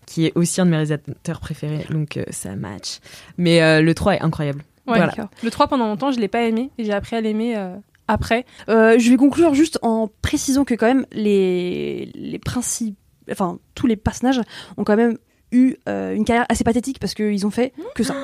qui 0.06 0.26
est 0.26 0.32
aussi 0.36 0.60
un 0.60 0.66
de 0.66 0.70
mes 0.70 0.76
réalisateurs 0.76 1.40
préférés, 1.40 1.84
donc 1.90 2.16
euh, 2.16 2.24
ça 2.30 2.54
match. 2.54 2.98
Mais 3.38 3.60
euh, 3.62 3.80
le 3.82 3.92
3 3.94 4.14
est 4.16 4.20
incroyable. 4.22 4.62
Ouais, 4.86 4.98
Voilà. 4.98 5.12
Le 5.42 5.50
3 5.50 5.68
pendant 5.68 5.86
longtemps, 5.86 6.10
je 6.12 6.20
l'ai 6.20 6.28
pas 6.28 6.42
aimé 6.42 6.70
et 6.78 6.84
j'ai 6.84 6.92
appris 6.92 7.16
à 7.16 7.20
l'aimer 7.20 7.56
euh, 7.56 7.74
après. 8.08 8.44
Euh, 8.68 8.98
je 8.98 9.10
vais 9.10 9.16
conclure 9.16 9.54
juste 9.54 9.78
en 9.82 10.08
précisant 10.22 10.64
que 10.64 10.74
quand 10.74 10.86
même 10.86 11.06
les 11.12 12.10
les 12.14 12.38
principes, 12.38 12.96
enfin 13.30 13.58
tous 13.74 13.86
les 13.86 13.96
personnages 13.96 14.40
ont 14.76 14.84
quand 14.84 14.96
même 14.96 15.18
eu 15.52 15.76
euh, 15.88 16.14
une 16.14 16.24
carrière 16.24 16.46
assez 16.48 16.64
pathétique 16.64 16.98
parce 17.00 17.14
qu'ils 17.14 17.46
ont 17.46 17.50
fait 17.50 17.72
que 17.94 18.02
ça. 18.02 18.14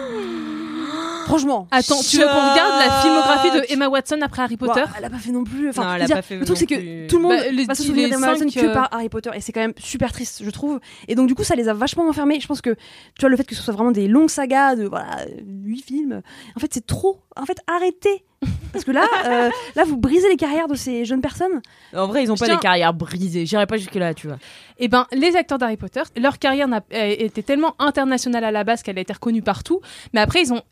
Franchement. 1.32 1.66
Attends, 1.70 2.00
tu 2.02 2.18
veux 2.18 2.24
qu'on 2.26 2.50
regarde 2.50 2.78
la 2.86 3.00
filmographie 3.00 3.50
de 3.52 3.72
Emma 3.72 3.88
Watson 3.88 4.18
après 4.22 4.42
Harry 4.42 4.56
Potter 4.56 4.84
elle 4.98 5.04
a 5.04 5.10
pas 5.10 5.16
fait 5.18 5.30
non 5.32 5.44
plus. 5.44 5.70
Enfin, 5.70 5.82
Non, 5.82 5.88
je 5.88 5.94
elle 5.94 5.98
veux 6.00 6.04
a 6.04 6.06
dire, 6.06 6.16
pas 6.16 6.22
fait 6.22 6.36
le 6.36 6.44
truc 6.44 6.56
c'est 6.58 6.66
que 6.66 7.06
tout 7.08 7.16
le 7.16 7.22
monde 7.22 7.32
Bah, 7.38 7.48
les- 7.50 7.64
va 7.64 7.74
se 7.74 7.82
souvenir 7.84 8.10
d'Emma 8.10 8.28
Watson 8.32 8.46
que 8.54 8.66
euh, 8.66 8.72
par 8.74 8.88
Harry 8.92 9.08
Potter 9.08 9.30
et 9.34 9.40
c'est 9.40 9.52
quand 9.52 9.60
même 9.60 9.72
super 9.78 10.12
triste, 10.12 10.42
je 10.44 10.50
trouve. 10.50 10.78
Et 11.08 11.14
donc 11.14 11.28
du 11.28 11.34
coup, 11.34 11.44
ça 11.44 11.54
les 11.54 11.68
a 11.68 11.74
vachement 11.74 12.06
enfermés. 12.08 12.38
Je 12.40 12.46
pense 12.46 12.60
que 12.60 12.70
tu 12.70 13.20
vois 13.20 13.30
le 13.30 13.36
fait 13.36 13.44
que 13.44 13.54
ce 13.54 13.62
soit 13.62 13.72
vraiment 13.74 13.92
des 13.92 14.08
longues 14.08 14.28
sagas 14.30 14.76
de 14.76 14.84
voilà 14.84 15.24
huit 15.46 15.82
films. 15.82 16.20
En 16.56 16.60
fait, 16.60 16.68
c'est 16.74 16.86
trop. 16.86 17.20
En 17.36 17.46
fait, 17.46 17.58
arrêtez. 17.66 18.24
Parce 18.72 18.84
que 18.84 18.90
là, 18.90 19.06
euh, 19.26 19.50
là, 19.76 19.84
vous 19.84 19.96
brisez 19.96 20.28
les 20.28 20.36
carrières 20.36 20.66
de 20.68 20.74
ces 20.74 21.04
jeunes 21.04 21.20
personnes. 21.20 21.62
En 21.94 22.06
vrai, 22.08 22.24
ils 22.24 22.32
ont 22.32 22.36
pas 22.36 22.46
Tiens. 22.46 22.56
des 22.56 22.60
carrières 22.60 22.92
brisées. 22.92 23.46
J'irai 23.46 23.66
pas 23.66 23.76
jusque 23.76 23.94
là, 23.94 24.12
tu 24.14 24.26
vois. 24.26 24.36
Eh 24.78 24.88
ben, 24.88 25.06
les 25.12 25.36
acteurs 25.36 25.58
d'Harry 25.58 25.76
Potter, 25.76 26.02
leur 26.16 26.38
carrière 26.38 26.66
a- 26.72 27.06
était 27.06 27.42
tellement 27.42 27.74
internationale 27.78 28.44
à 28.44 28.50
la 28.50 28.64
base 28.64 28.82
qu'elle 28.82 28.98
a 28.98 29.00
été 29.00 29.12
reconnue 29.12 29.42
partout. 29.42 29.80
Mais 30.12 30.20
après, 30.20 30.42
ils 30.42 30.52
ont 30.52 30.62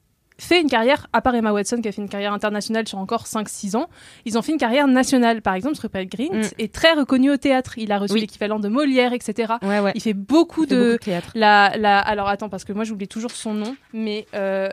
fait 0.41 0.61
une 0.61 0.69
carrière, 0.69 1.07
à 1.13 1.21
part 1.21 1.35
Emma 1.35 1.53
Watson 1.53 1.81
qui 1.83 1.89
a 1.89 1.93
fait 1.93 2.03
une 2.03 2.09
carrière 2.09 2.33
internationale 2.33 2.87
sur 2.89 2.99
encore 2.99 3.25
5-6 3.25 3.77
ans, 3.77 3.89
ils 4.25 4.37
ont 4.39 4.43
fait 4.43 4.53
une 4.53 4.59
carrière 4.59 4.87
nationale. 4.89 5.43
Par 5.43 5.55
exemple, 5.55 5.79
Rupert 5.81 6.07
Grint 6.07 6.29
Mm. 6.33 6.43
est 6.59 6.73
très 6.73 6.93
reconnu 6.93 7.31
au 7.31 7.37
théâtre. 7.37 7.75
Il 7.79 7.93
a 7.93 7.99
reçu 7.99 8.15
Oui. 8.15 8.21
l'équivalent 8.21 8.59
de 8.59 8.69
Molière, 8.69 9.13
etc. 9.13 9.55
Ouais 9.63 9.81
ouais. 9.81 9.93
Il 9.95 10.01
fait 10.03 10.15
beaucoup 10.15 10.65
Il 10.65 10.69
fait 10.69 10.75
de... 10.75 10.81
beaucoup 10.83 10.93
de 10.93 10.97
théâtre. 11.05 11.31
La, 11.35 11.73
la... 11.79 11.99
Alors 11.99 12.29
attends, 12.29 12.49
parce 12.49 12.65
que 12.65 12.73
moi 12.73 12.85
j'oublie 12.85 13.09
toujours 13.09 13.31
son 13.33 13.55
nom, 13.55 13.77
mais 13.93 14.27
euh, 14.35 14.69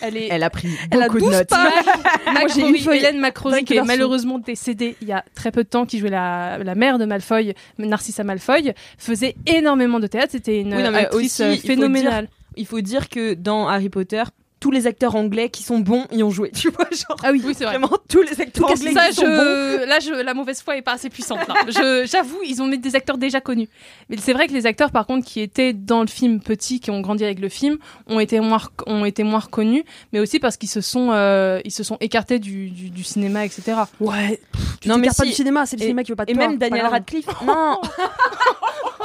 elle 0.00 0.16
est... 0.16 0.28
Elle 0.30 0.42
a 0.42 0.50
pris 0.50 0.68
Elle 0.90 1.02
a 1.02 1.06
beaucoup 1.06 1.18
de 1.20 1.24
12 1.24 1.32
notes. 1.32 1.50
Moi, 2.86 2.96
Hélène 2.96 3.18
Macrory, 3.18 3.64
qui 3.64 3.76
est 3.76 3.82
malheureusement 3.84 4.38
décédée 4.38 4.96
il 5.00 5.08
y 5.08 5.12
a 5.12 5.24
très 5.34 5.50
peu 5.52 5.62
de 5.64 5.68
temps, 5.68 5.86
qui 5.86 5.98
jouait 5.98 6.10
la, 6.10 6.58
la 6.58 6.74
mère 6.74 6.98
de 6.98 7.04
Malfoy, 7.04 7.54
Narcissa 7.78 8.24
Malfoy, 8.24 8.72
faisait 8.98 9.36
énormément 9.46 10.00
de 10.00 10.06
théâtre. 10.06 10.30
C'était 10.32 10.60
une 10.60 10.74
Oui, 10.74 10.82
non, 10.82 10.94
actrice 10.94 11.40
aussi, 11.40 11.60
phénoménale. 11.66 12.28
Il 12.56 12.66
faut 12.66 12.80
dire 12.80 13.08
que 13.08 13.34
dans 13.34 13.68
Harry 13.68 13.88
Potter, 13.88 14.22
tous 14.62 14.70
les 14.70 14.86
acteurs 14.86 15.16
anglais 15.16 15.50
qui 15.50 15.64
sont 15.64 15.80
bons 15.80 16.06
y 16.12 16.22
ont 16.22 16.30
joué, 16.30 16.52
tu 16.52 16.70
vois, 16.70 16.86
genre. 16.92 17.18
Ah 17.24 17.30
oui, 17.32 17.42
oui 17.44 17.52
c'est 17.58 17.64
vrai. 17.64 17.76
Vraiment, 17.78 17.98
tous 18.08 18.22
les 18.22 18.40
acteurs 18.40 18.68
cas, 18.68 18.74
anglais 18.74 18.92
Ça, 18.92 19.08
qui 19.08 19.14
sont 19.16 19.22
bons. 19.22 19.28
je, 19.28 19.88
là, 19.88 19.98
je, 19.98 20.12
la 20.22 20.34
mauvaise 20.34 20.62
foi 20.62 20.76
est 20.76 20.82
pas 20.82 20.92
assez 20.92 21.10
puissante. 21.10 21.40
Je- 21.66 22.06
J'avoue, 22.08 22.38
ils 22.46 22.62
ont 22.62 22.66
mis 22.68 22.78
des 22.78 22.94
acteurs 22.94 23.18
déjà 23.18 23.40
connus. 23.40 23.68
Mais 24.08 24.16
c'est 24.18 24.32
vrai 24.32 24.46
que 24.46 24.52
les 24.52 24.64
acteurs, 24.66 24.92
par 24.92 25.04
contre, 25.06 25.26
qui 25.26 25.40
étaient 25.40 25.72
dans 25.72 26.00
le 26.02 26.06
film 26.06 26.38
petit, 26.40 26.78
qui 26.78 26.92
ont 26.92 27.00
grandi 27.00 27.24
avec 27.24 27.40
le 27.40 27.48
film, 27.48 27.78
ont 28.06 28.20
été 28.20 28.38
moins, 28.38 28.58
rec- 28.58 28.86
ont 28.86 29.04
été 29.04 29.24
moins 29.24 29.40
reconnus, 29.40 29.82
mais 30.12 30.20
aussi 30.20 30.38
parce 30.38 30.56
qu'ils 30.56 30.68
se 30.70 30.80
sont, 30.80 31.10
euh, 31.10 31.60
ils 31.64 31.72
se 31.72 31.82
sont 31.82 31.96
écartés 32.00 32.38
du, 32.38 32.70
du, 32.70 32.88
du 32.90 33.02
cinéma, 33.02 33.44
etc. 33.44 33.76
Ouais. 33.98 34.40
Tu 34.80 34.88
Non, 34.88 34.94
mais 34.94 35.02
mais 35.02 35.08
pas 35.08 35.14
si. 35.24 35.30
du 35.30 35.32
cinéma, 35.32 35.66
c'est 35.66 35.74
le 35.76 35.82
Et- 35.82 35.86
cinéma 35.86 36.04
qui 36.04 36.12
veut 36.12 36.16
pas 36.16 36.24
de 36.24 36.30
Et 36.30 36.34
toi, 36.34 36.46
même 36.46 36.56
Daniel. 36.58 36.86
Radcliffe. 36.86 37.26
non, 37.46 37.80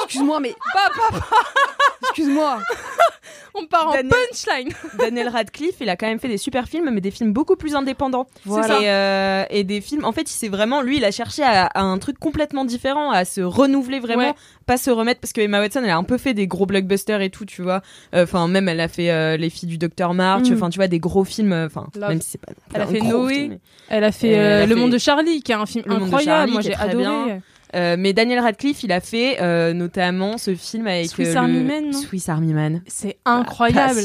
Excuse-moi, 0.03 0.39
mais. 0.39 0.53
Excuse-moi. 2.03 2.59
On 3.59 3.65
part 3.65 3.87
en 3.87 3.91
Daniel- 3.93 4.11
punchline. 4.31 4.69
Daniel 4.99 5.29
Radcliffe, 5.29 5.75
il 5.81 5.89
a 5.89 5.95
quand 5.95 6.07
même 6.07 6.19
fait 6.19 6.27
des 6.27 6.37
super 6.37 6.67
films, 6.67 6.89
mais 6.91 7.01
des 7.01 7.11
films 7.11 7.33
beaucoup 7.33 7.55
plus 7.55 7.75
indépendants. 7.75 8.27
Voilà. 8.45 8.79
Et, 8.81 8.89
euh, 8.89 9.43
et 9.49 9.63
des 9.63 9.81
films, 9.81 10.05
en 10.05 10.11
fait, 10.11 10.21
il 10.29 10.33
s'est 10.33 10.47
vraiment, 10.49 10.81
lui, 10.81 10.97
il 10.97 11.05
a 11.05 11.11
cherché 11.11 11.43
à, 11.43 11.65
à 11.65 11.81
un 11.81 11.97
truc 11.97 12.19
complètement 12.19 12.65
différent, 12.65 13.11
à 13.11 13.25
se 13.25 13.41
renouveler 13.41 13.99
vraiment, 13.99 14.17
Ouais. 14.29 14.33
pas 14.65 14.77
se 14.77 14.89
remettre, 14.89 15.19
parce 15.21 15.33
que 15.33 15.41
Emma 15.41 15.59
Watson, 15.59 15.81
elle 15.83 15.89
a 15.89 15.97
un 15.97 16.03
peu 16.03 16.17
fait 16.17 16.33
des 16.33 16.47
gros 16.47 16.65
blockbusters 16.65 17.21
et 17.21 17.29
tout, 17.29 17.45
tu 17.45 17.61
vois. 17.61 17.81
Enfin, 18.13 18.47
même 18.47 18.67
elle 18.69 18.79
a 18.81 18.87
fait 18.87 19.11
euh, 19.11 19.37
Les 19.37 19.49
filles 19.49 19.69
du 19.69 19.77
docteur 19.77 20.13
March, 20.13 20.49
Mm. 20.49 20.53
enfin, 20.53 20.69
tu 20.69 20.77
vois, 20.79 20.87
des 20.87 20.99
gros 20.99 21.23
films, 21.23 21.53
enfin, 21.53 21.87
même 21.99 22.21
si 22.21 22.31
c'est 22.31 22.37
pas. 22.41 22.51
Elle 22.73 22.81
a 22.81 22.87
fait 22.87 22.99
Noé. 23.01 23.33
film, 23.33 23.49
mais- 23.51 23.59
Elle 23.89 24.03
a 24.03 24.11
fait 24.11 24.35
Euh, 24.35 24.39
euh, 24.39 24.57
elle 24.57 24.63
a 24.63 24.65
Le 24.67 24.75
Monde 24.75 24.91
de 24.91 24.97
Charlie, 24.97 25.41
qui 25.41 25.51
est 25.51 25.55
un 25.55 25.65
film 25.65 25.83
Le 25.87 25.91
Monde 25.93 26.01
de 26.01 26.05
incroyable. 26.05 26.37
Charlie, 26.37 26.51
Moi, 26.53 26.61
j'ai 26.61 26.75
adoré. 26.75 26.97
bien. 27.03 27.41
Euh, 27.75 27.95
mais 27.99 28.13
Daniel 28.13 28.39
Radcliffe, 28.39 28.83
il 28.83 28.91
a 28.91 28.99
fait 29.01 29.41
euh, 29.41 29.73
notamment 29.73 30.37
ce 30.37 30.55
film 30.55 30.87
avec 30.87 31.07
Swiss 31.07 31.29
euh, 31.29 31.35
Army 31.39 31.59
le- 31.59 31.65
Man, 31.65 31.85
non 31.91 31.99
Swiss 31.99 32.29
Army 32.29 32.53
Man. 32.53 32.81
C'est 32.87 33.17
incroyable. 33.25 33.99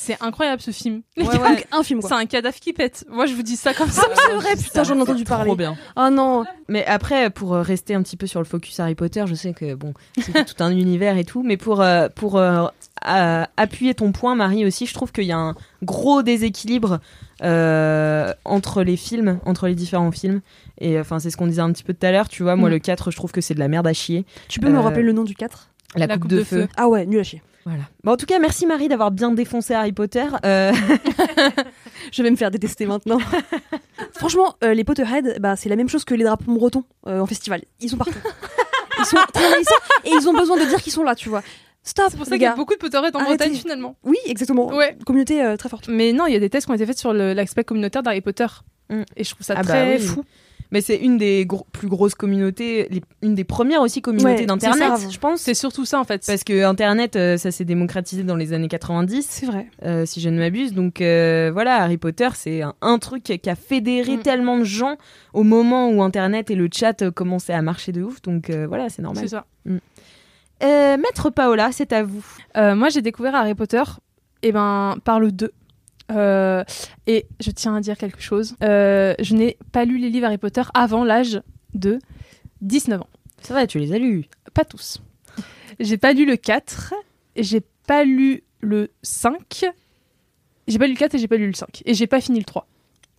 C'est 0.00 0.16
incroyable 0.22 0.62
ce 0.62 0.70
film. 0.70 1.02
Ouais, 1.16 1.24
ouais. 1.38 1.66
Un 1.72 1.82
film, 1.82 1.98
quoi. 2.00 2.08
C'est 2.10 2.14
un 2.14 2.26
cadavre 2.26 2.54
qui 2.56 2.72
pète. 2.72 3.04
Moi, 3.10 3.26
je 3.26 3.34
vous 3.34 3.42
dis 3.42 3.56
ça 3.56 3.74
comme 3.74 3.90
ça. 3.90 4.02
C'est 4.28 4.34
vrai, 4.34 4.54
putain, 4.54 4.84
j'en 4.84 4.96
ai 4.96 5.00
entendu 5.02 5.24
parler. 5.24 5.46
Trop 5.46 5.56
bien. 5.56 5.76
Oh 5.96 6.08
non. 6.08 6.44
Mais 6.68 6.86
après, 6.86 7.30
pour 7.30 7.54
euh, 7.54 7.62
rester 7.62 7.94
un 7.94 8.02
petit 8.04 8.16
peu 8.16 8.28
sur 8.28 8.38
le 8.38 8.44
focus 8.44 8.78
Harry 8.78 8.94
Potter, 8.94 9.24
je 9.26 9.34
sais 9.34 9.52
que 9.54 9.74
bon, 9.74 9.94
c'est 10.16 10.44
tout 10.44 10.62
un 10.62 10.70
univers 10.76 11.16
et 11.18 11.24
tout, 11.24 11.42
mais 11.42 11.56
pour 11.56 11.84
pour 12.14 12.36
euh, 12.36 12.68
appuyer 13.02 13.94
ton 13.94 14.12
point, 14.12 14.34
Marie 14.34 14.64
aussi, 14.66 14.86
je 14.86 14.94
trouve 14.94 15.12
qu'il 15.12 15.24
y 15.24 15.32
a 15.32 15.38
un 15.38 15.54
gros 15.82 16.22
déséquilibre 16.22 17.00
euh, 17.42 18.32
entre 18.44 18.82
les 18.82 18.96
films, 18.96 19.38
entre 19.44 19.68
les 19.68 19.74
différents 19.74 20.10
films. 20.10 20.40
Et 20.80 20.98
enfin, 20.98 21.18
c'est 21.18 21.30
ce 21.30 21.36
qu'on 21.36 21.46
disait 21.46 21.62
un 21.62 21.72
petit 21.72 21.84
peu 21.84 21.94
tout 21.94 22.06
à 22.06 22.10
l'heure. 22.12 22.28
Tu 22.28 22.42
vois, 22.42 22.56
moi 22.56 22.68
Mm. 22.68 22.72
le 22.72 22.78
4 22.78 23.10
je 23.10 23.16
trouve 23.16 23.32
que 23.32 23.40
c'est 23.40 23.54
de 23.54 23.60
la 23.60 23.68
merde 23.68 23.86
à 23.86 23.92
chier. 23.92 24.24
Tu 24.48 24.60
peux 24.60 24.68
me 24.68 24.78
Euh, 24.78 24.80
rappeler 24.80 25.02
le 25.02 25.12
nom 25.12 25.24
du 25.24 25.34
4 25.34 25.70
La, 25.96 26.06
coupe, 26.18 26.28
de, 26.28 26.42
feu. 26.44 26.68
Ah 26.76 26.88
ouais, 26.88 27.06
nul 27.06 27.20
à 27.20 27.22
chier. 27.24 27.42
Voilà. 27.64 27.82
Bon, 28.02 28.12
en 28.12 28.16
tout 28.16 28.24
cas, 28.26 28.38
merci 28.38 28.66
Marie 28.66 28.88
d'avoir 28.88 29.10
bien 29.10 29.30
défoncé 29.30 29.74
Harry 29.74 29.92
Potter. 29.92 30.24
Euh, 30.44 30.72
Je 32.12 32.22
vais 32.22 32.30
me 32.30 32.36
faire 32.36 32.50
détester 32.50 32.86
maintenant. 32.86 33.18
Franchement, 34.14 34.54
euh, 34.64 34.72
les 34.74 34.84
Potterhead, 34.84 35.38
bah, 35.40 35.54
c'est 35.56 35.68
la 35.68 35.76
même 35.76 35.88
chose 35.88 36.04
que 36.04 36.14
les 36.14 36.24
drapeaux 36.24 36.52
bretons 36.54 36.84
euh, 37.06 37.20
en 37.20 37.26
festival. 37.26 37.62
Ils 37.80 37.90
sont 37.90 37.96
partout. 37.96 38.12
Ils 39.00 39.04
sont 39.04 39.16
très 39.32 39.60
et 40.06 40.10
ils 40.12 40.28
ont 40.28 40.32
besoin 40.32 40.56
de 40.56 40.64
dire 40.68 40.82
qu'ils 40.82 40.92
sont 40.92 41.04
là, 41.04 41.14
tu 41.14 41.28
vois. 41.28 41.42
Stop, 41.88 42.06
C'est 42.10 42.16
pour 42.18 42.26
ça 42.26 42.32
qu'il 42.32 42.42
y 42.42 42.46
a 42.46 42.54
beaucoup 42.54 42.74
de 42.74 42.78
Potterhead 42.78 43.14
en 43.16 43.20
Arrêtez. 43.20 43.36
Bretagne 43.36 43.54
finalement. 43.54 43.96
Oui, 44.04 44.16
exactement. 44.26 44.66
Ouais. 44.74 44.96
Communauté 45.06 45.42
euh, 45.42 45.56
très 45.56 45.68
forte. 45.70 45.88
Mais 45.88 46.12
non, 46.12 46.26
il 46.26 46.34
y 46.34 46.36
a 46.36 46.40
des 46.40 46.50
tests 46.50 46.66
qui 46.66 46.70
ont 46.72 46.74
été 46.74 46.84
faits 46.86 46.98
sur 46.98 47.12
le- 47.14 47.32
l'aspect 47.32 47.64
communautaire 47.64 48.02
d'Harry 48.02 48.20
Potter. 48.20 48.46
Mm. 48.90 49.02
Et 49.16 49.24
je 49.24 49.30
trouve 49.30 49.44
ça 49.46 49.54
Ah 49.56 49.62
bah 49.62 49.68
très 49.68 49.96
oui. 49.96 50.02
fou. 50.02 50.24
Mais 50.70 50.82
c'est 50.82 50.96
une 50.96 51.16
des 51.16 51.46
plus 51.72 51.88
grosses 51.88 52.14
communautés, 52.14 52.88
les- 52.90 53.00
une 53.22 53.34
des 53.34 53.44
premières 53.44 53.80
aussi 53.80 54.02
communautés 54.02 54.40
Ouais, 54.40 54.44
d'internet, 54.46 54.92
c'est 54.98 55.04
ça. 55.04 55.08
je 55.10 55.18
pense. 55.18 55.40
C'est 55.40 55.54
surtout 55.54 55.86
ça 55.86 55.98
en 55.98 56.04
fait. 56.04 56.22
Parce 56.26 56.44
que 56.44 56.62
Internet, 56.62 57.16
euh, 57.16 57.38
ça 57.38 57.50
s'est 57.50 57.64
démocratisé 57.64 58.22
dans 58.22 58.36
les 58.36 58.52
années 58.52 58.68
90. 58.68 59.26
C'est 59.30 59.46
vrai. 59.46 59.66
euh, 59.86 60.04
si 60.04 60.20
je 60.20 60.28
ne 60.28 60.38
m'abuse. 60.38 60.74
Donc 60.74 61.00
euh, 61.00 61.48
voilà, 61.54 61.76
Harry 61.82 61.96
Potter, 61.96 62.28
c'est 62.34 62.60
un, 62.60 62.74
un 62.82 62.98
truc 62.98 63.22
qui 63.22 63.48
a 63.48 63.54
fédéré 63.54 64.18
Mm. 64.18 64.22
tellement 64.22 64.58
de 64.58 64.64
gens 64.64 64.96
au 65.32 65.42
moment 65.42 65.88
où 65.88 66.02
Internet 66.02 66.50
et 66.50 66.54
le 66.54 66.68
chat 66.70 67.00
euh, 67.00 67.10
commençaient 67.10 67.54
à 67.54 67.62
marcher 67.62 67.92
de 67.92 68.02
ouf. 68.02 68.20
Donc 68.20 68.50
euh, 68.50 68.66
voilà, 68.66 68.90
c'est 68.90 69.00
normal. 69.00 69.22
C'est 69.24 69.30
ça. 69.30 69.46
Euh, 70.62 70.96
Maître 70.96 71.30
Paola, 71.30 71.70
c'est 71.72 71.92
à 71.92 72.02
vous. 72.02 72.24
Euh, 72.56 72.74
moi, 72.74 72.88
j'ai 72.88 73.02
découvert 73.02 73.34
Harry 73.34 73.54
Potter 73.54 73.82
eh 74.42 74.52
ben, 74.52 74.96
par 75.04 75.20
le 75.20 75.32
2. 75.32 75.52
Euh, 76.10 76.64
et 77.06 77.26
je 77.40 77.50
tiens 77.50 77.76
à 77.76 77.80
dire 77.80 77.96
quelque 77.96 78.20
chose. 78.20 78.56
Euh, 78.62 79.14
je 79.20 79.34
n'ai 79.34 79.58
pas 79.72 79.84
lu 79.84 79.98
les 79.98 80.10
livres 80.10 80.26
Harry 80.26 80.38
Potter 80.38 80.62
avant 80.74 81.04
l'âge 81.04 81.40
de 81.74 81.98
19 82.62 83.02
ans. 83.02 83.08
C'est 83.42 83.52
vrai, 83.52 83.66
tu 83.66 83.78
les 83.78 83.92
as 83.92 83.98
lus? 83.98 84.24
Pas 84.54 84.64
tous. 84.64 85.00
J'ai 85.78 85.98
pas 85.98 86.12
lu 86.12 86.24
le 86.24 86.36
4, 86.36 86.94
j'ai 87.36 87.62
pas 87.86 88.04
lu 88.04 88.42
le 88.60 88.90
5, 89.02 89.64
j'ai 90.66 90.78
pas 90.78 90.86
lu 90.86 90.94
le 90.94 90.98
4 90.98 91.14
et 91.14 91.18
j'ai 91.18 91.28
pas 91.28 91.36
lu 91.36 91.46
le 91.46 91.52
5. 91.52 91.82
Et 91.84 91.94
j'ai 91.94 92.06
pas 92.08 92.20
fini 92.20 92.38
le 92.38 92.44
3. 92.44 92.66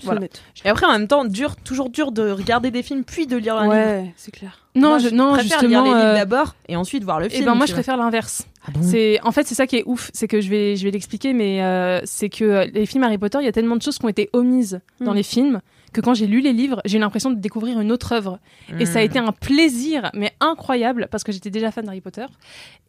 Voilà. 0.03 0.21
Et 0.65 0.69
après, 0.69 0.85
en 0.85 0.91
même 0.93 1.07
temps, 1.07 1.25
dur, 1.25 1.55
toujours 1.57 1.89
dur 1.89 2.11
de 2.11 2.31
regarder 2.31 2.71
des 2.71 2.83
films 2.83 3.03
puis 3.03 3.27
de 3.27 3.37
lire 3.37 3.55
un 3.57 3.63
livre. 3.63 3.73
Ouais, 3.75 4.13
c'est 4.17 4.31
clair. 4.31 4.65
Non, 4.75 4.89
Moi, 4.89 4.97
je, 4.99 5.09
je 5.09 5.15
non 5.15 5.33
préfère 5.33 5.59
justement. 5.59 5.83
lire 5.83 5.93
les 5.93 5.99
livres 5.99 6.11
euh, 6.11 6.15
d'abord 6.15 6.55
et 6.67 6.75
ensuite 6.75 7.03
voir 7.03 7.19
le 7.19 7.25
eh 7.25 7.29
film. 7.29 7.45
ben 7.45 7.55
moi, 7.55 7.65
je 7.65 7.73
préfère 7.73 7.97
l'inverse. 7.97 8.43
Ah 8.67 8.71
bon? 8.73 8.81
C'est 8.83 9.19
en 9.23 9.31
fait 9.31 9.45
c'est 9.47 9.55
ça 9.55 9.67
qui 9.67 9.77
est 9.77 9.83
ouf, 9.85 10.09
c'est 10.13 10.27
que 10.27 10.41
je 10.41 10.49
vais 10.49 10.75
je 10.75 10.83
vais 10.83 10.91
l'expliquer, 10.91 11.33
mais 11.33 11.63
euh, 11.63 12.01
c'est 12.05 12.29
que 12.29 12.43
euh, 12.45 12.65
les 12.73 12.85
films 12.85 13.03
Harry 13.03 13.17
Potter, 13.17 13.39
il 13.41 13.45
y 13.45 13.47
a 13.47 13.51
tellement 13.51 13.75
de 13.75 13.81
choses 13.81 13.97
qui 13.97 14.05
ont 14.05 14.09
été 14.09 14.29
omises 14.33 14.79
dans 15.01 15.13
Mm. 15.13 15.15
les 15.15 15.23
films 15.23 15.61
que 15.93 16.01
quand 16.01 16.13
j'ai 16.13 16.27
lu 16.27 16.39
les 16.41 16.53
livres, 16.53 16.81
j'ai 16.85 16.97
eu 16.97 16.99
l'impression 16.99 17.29
de 17.31 17.35
découvrir 17.39 17.79
une 17.79 17.91
autre 17.91 18.11
œuvre. 18.11 18.39
Et 18.79 18.85
ça 18.85 18.99
a 18.99 19.01
Mm. 19.01 19.05
été 19.05 19.19
un 19.19 19.31
plaisir, 19.31 20.09
mais 20.13 20.33
incroyable, 20.39 21.07
parce 21.11 21.23
que 21.23 21.31
j'étais 21.31 21.49
déjà 21.49 21.71
fan 21.71 21.85
d'Harry 21.85 22.01
Potter. 22.01 22.25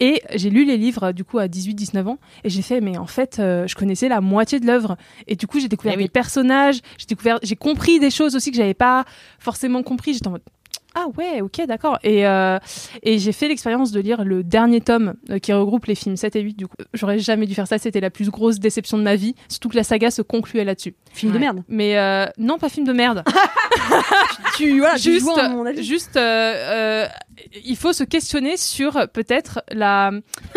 Et 0.00 0.22
j'ai 0.34 0.50
lu 0.50 0.64
les 0.64 0.76
livres, 0.76 1.12
du 1.12 1.24
coup, 1.24 1.38
à 1.38 1.48
18-19 1.48 2.06
ans, 2.08 2.18
et 2.44 2.50
j'ai 2.50 2.62
fait, 2.62 2.80
mais 2.80 2.96
en 2.98 3.06
fait, 3.06 3.38
euh, 3.38 3.66
je 3.66 3.74
connaissais 3.74 4.08
la 4.08 4.20
moitié 4.20 4.60
de 4.60 4.66
l'œuvre. 4.66 4.96
Et 5.26 5.36
du 5.36 5.46
coup, 5.46 5.60
j'ai 5.60 5.68
découvert 5.68 5.94
Eh 5.94 5.98
oui. 5.98 6.04
des 6.04 6.08
personnages, 6.10 6.80
j'ai 6.98 7.06
découvert, 7.06 7.38
j'ai 7.42 7.56
compris 7.56 7.98
des 8.00 8.10
choses 8.10 8.36
aussi 8.36 8.50
que 8.50 8.56
j'avais 8.56 8.74
pas 8.74 9.04
forcément 9.38 9.82
compris. 9.82 10.12
J'étais 10.14 10.28
en 10.28 10.32
mode, 10.32 10.42
ah 10.94 11.06
ouais, 11.16 11.40
ok, 11.40 11.66
d'accord. 11.66 11.98
Et, 12.02 12.26
euh, 12.26 12.58
et 13.02 13.18
j'ai 13.18 13.32
fait 13.32 13.46
l'expérience 13.48 13.92
de 13.92 14.00
lire 14.00 14.24
le 14.24 14.42
dernier 14.42 14.80
tome 14.80 15.14
euh, 15.30 15.38
qui 15.38 15.52
regroupe 15.52 15.86
les 15.86 15.94
films 15.94 16.16
7 16.16 16.34
et 16.36 16.40
8. 16.40 16.54
Du 16.56 16.66
coup, 16.66 16.76
j'aurais 16.94 17.18
jamais 17.20 17.46
dû 17.46 17.54
faire 17.54 17.66
ça. 17.68 17.78
C'était 17.78 18.00
la 18.00 18.10
plus 18.10 18.28
grosse 18.30 18.58
déception 18.58 18.98
de 18.98 19.02
ma 19.04 19.14
vie. 19.14 19.34
Surtout 19.48 19.68
que 19.68 19.76
la 19.76 19.84
saga 19.84 20.10
se 20.10 20.22
concluait 20.22 20.64
là-dessus. 20.64 20.94
Film 21.12 21.32
de 21.32 21.38
merde. 21.38 21.62
Mais 21.68 21.96
euh, 21.98 22.26
non, 22.38 22.58
pas 22.58 22.68
film 22.68 22.86
de 22.86 22.92
merde. 22.92 23.22
Tu, 24.56 24.78
voilà, 24.80 24.96
tu 24.96 25.12
juste, 25.12 25.28
avis. 25.38 25.82
juste 25.84 26.16
euh, 26.16 26.20
euh, 26.20 27.06
il 27.64 27.76
faut 27.76 27.92
se 27.94 28.04
questionner 28.04 28.56
sur 28.58 29.08
peut-être 29.12 29.62
la, 29.70 30.10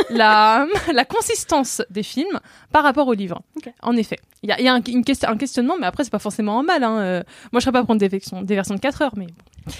la, 0.09 0.65
la 0.93 1.05
consistance 1.05 1.81
des 1.89 2.03
films 2.03 2.39
par 2.71 2.83
rapport 2.83 3.07
au 3.07 3.13
livre. 3.13 3.41
Ok. 3.55 3.71
En 3.81 3.95
effet, 3.95 4.17
il 4.41 4.49
y 4.49 4.51
a, 4.51 4.59
y 4.61 4.67
a 4.67 4.73
un, 4.73 4.81
une 4.81 5.05
question, 5.05 5.29
un 5.29 5.37
questionnement, 5.37 5.75
mais 5.79 5.85
après, 5.87 6.03
c'est 6.03 6.09
pas 6.09 6.19
forcément 6.19 6.59
un 6.59 6.63
mal. 6.63 6.83
hein. 6.83 6.97
Euh, 6.99 7.23
Moi, 7.53 7.59
je 7.59 7.63
serais 7.63 7.71
pas 7.71 7.79
à 7.79 7.83
prendre 7.83 7.99
des 7.99 8.09
versions, 8.09 8.41
des 8.41 8.55
versions 8.55 8.75
de 8.75 8.79
4 8.81 9.01
heures, 9.03 9.13
mais 9.15 9.27
bon. 9.27 9.73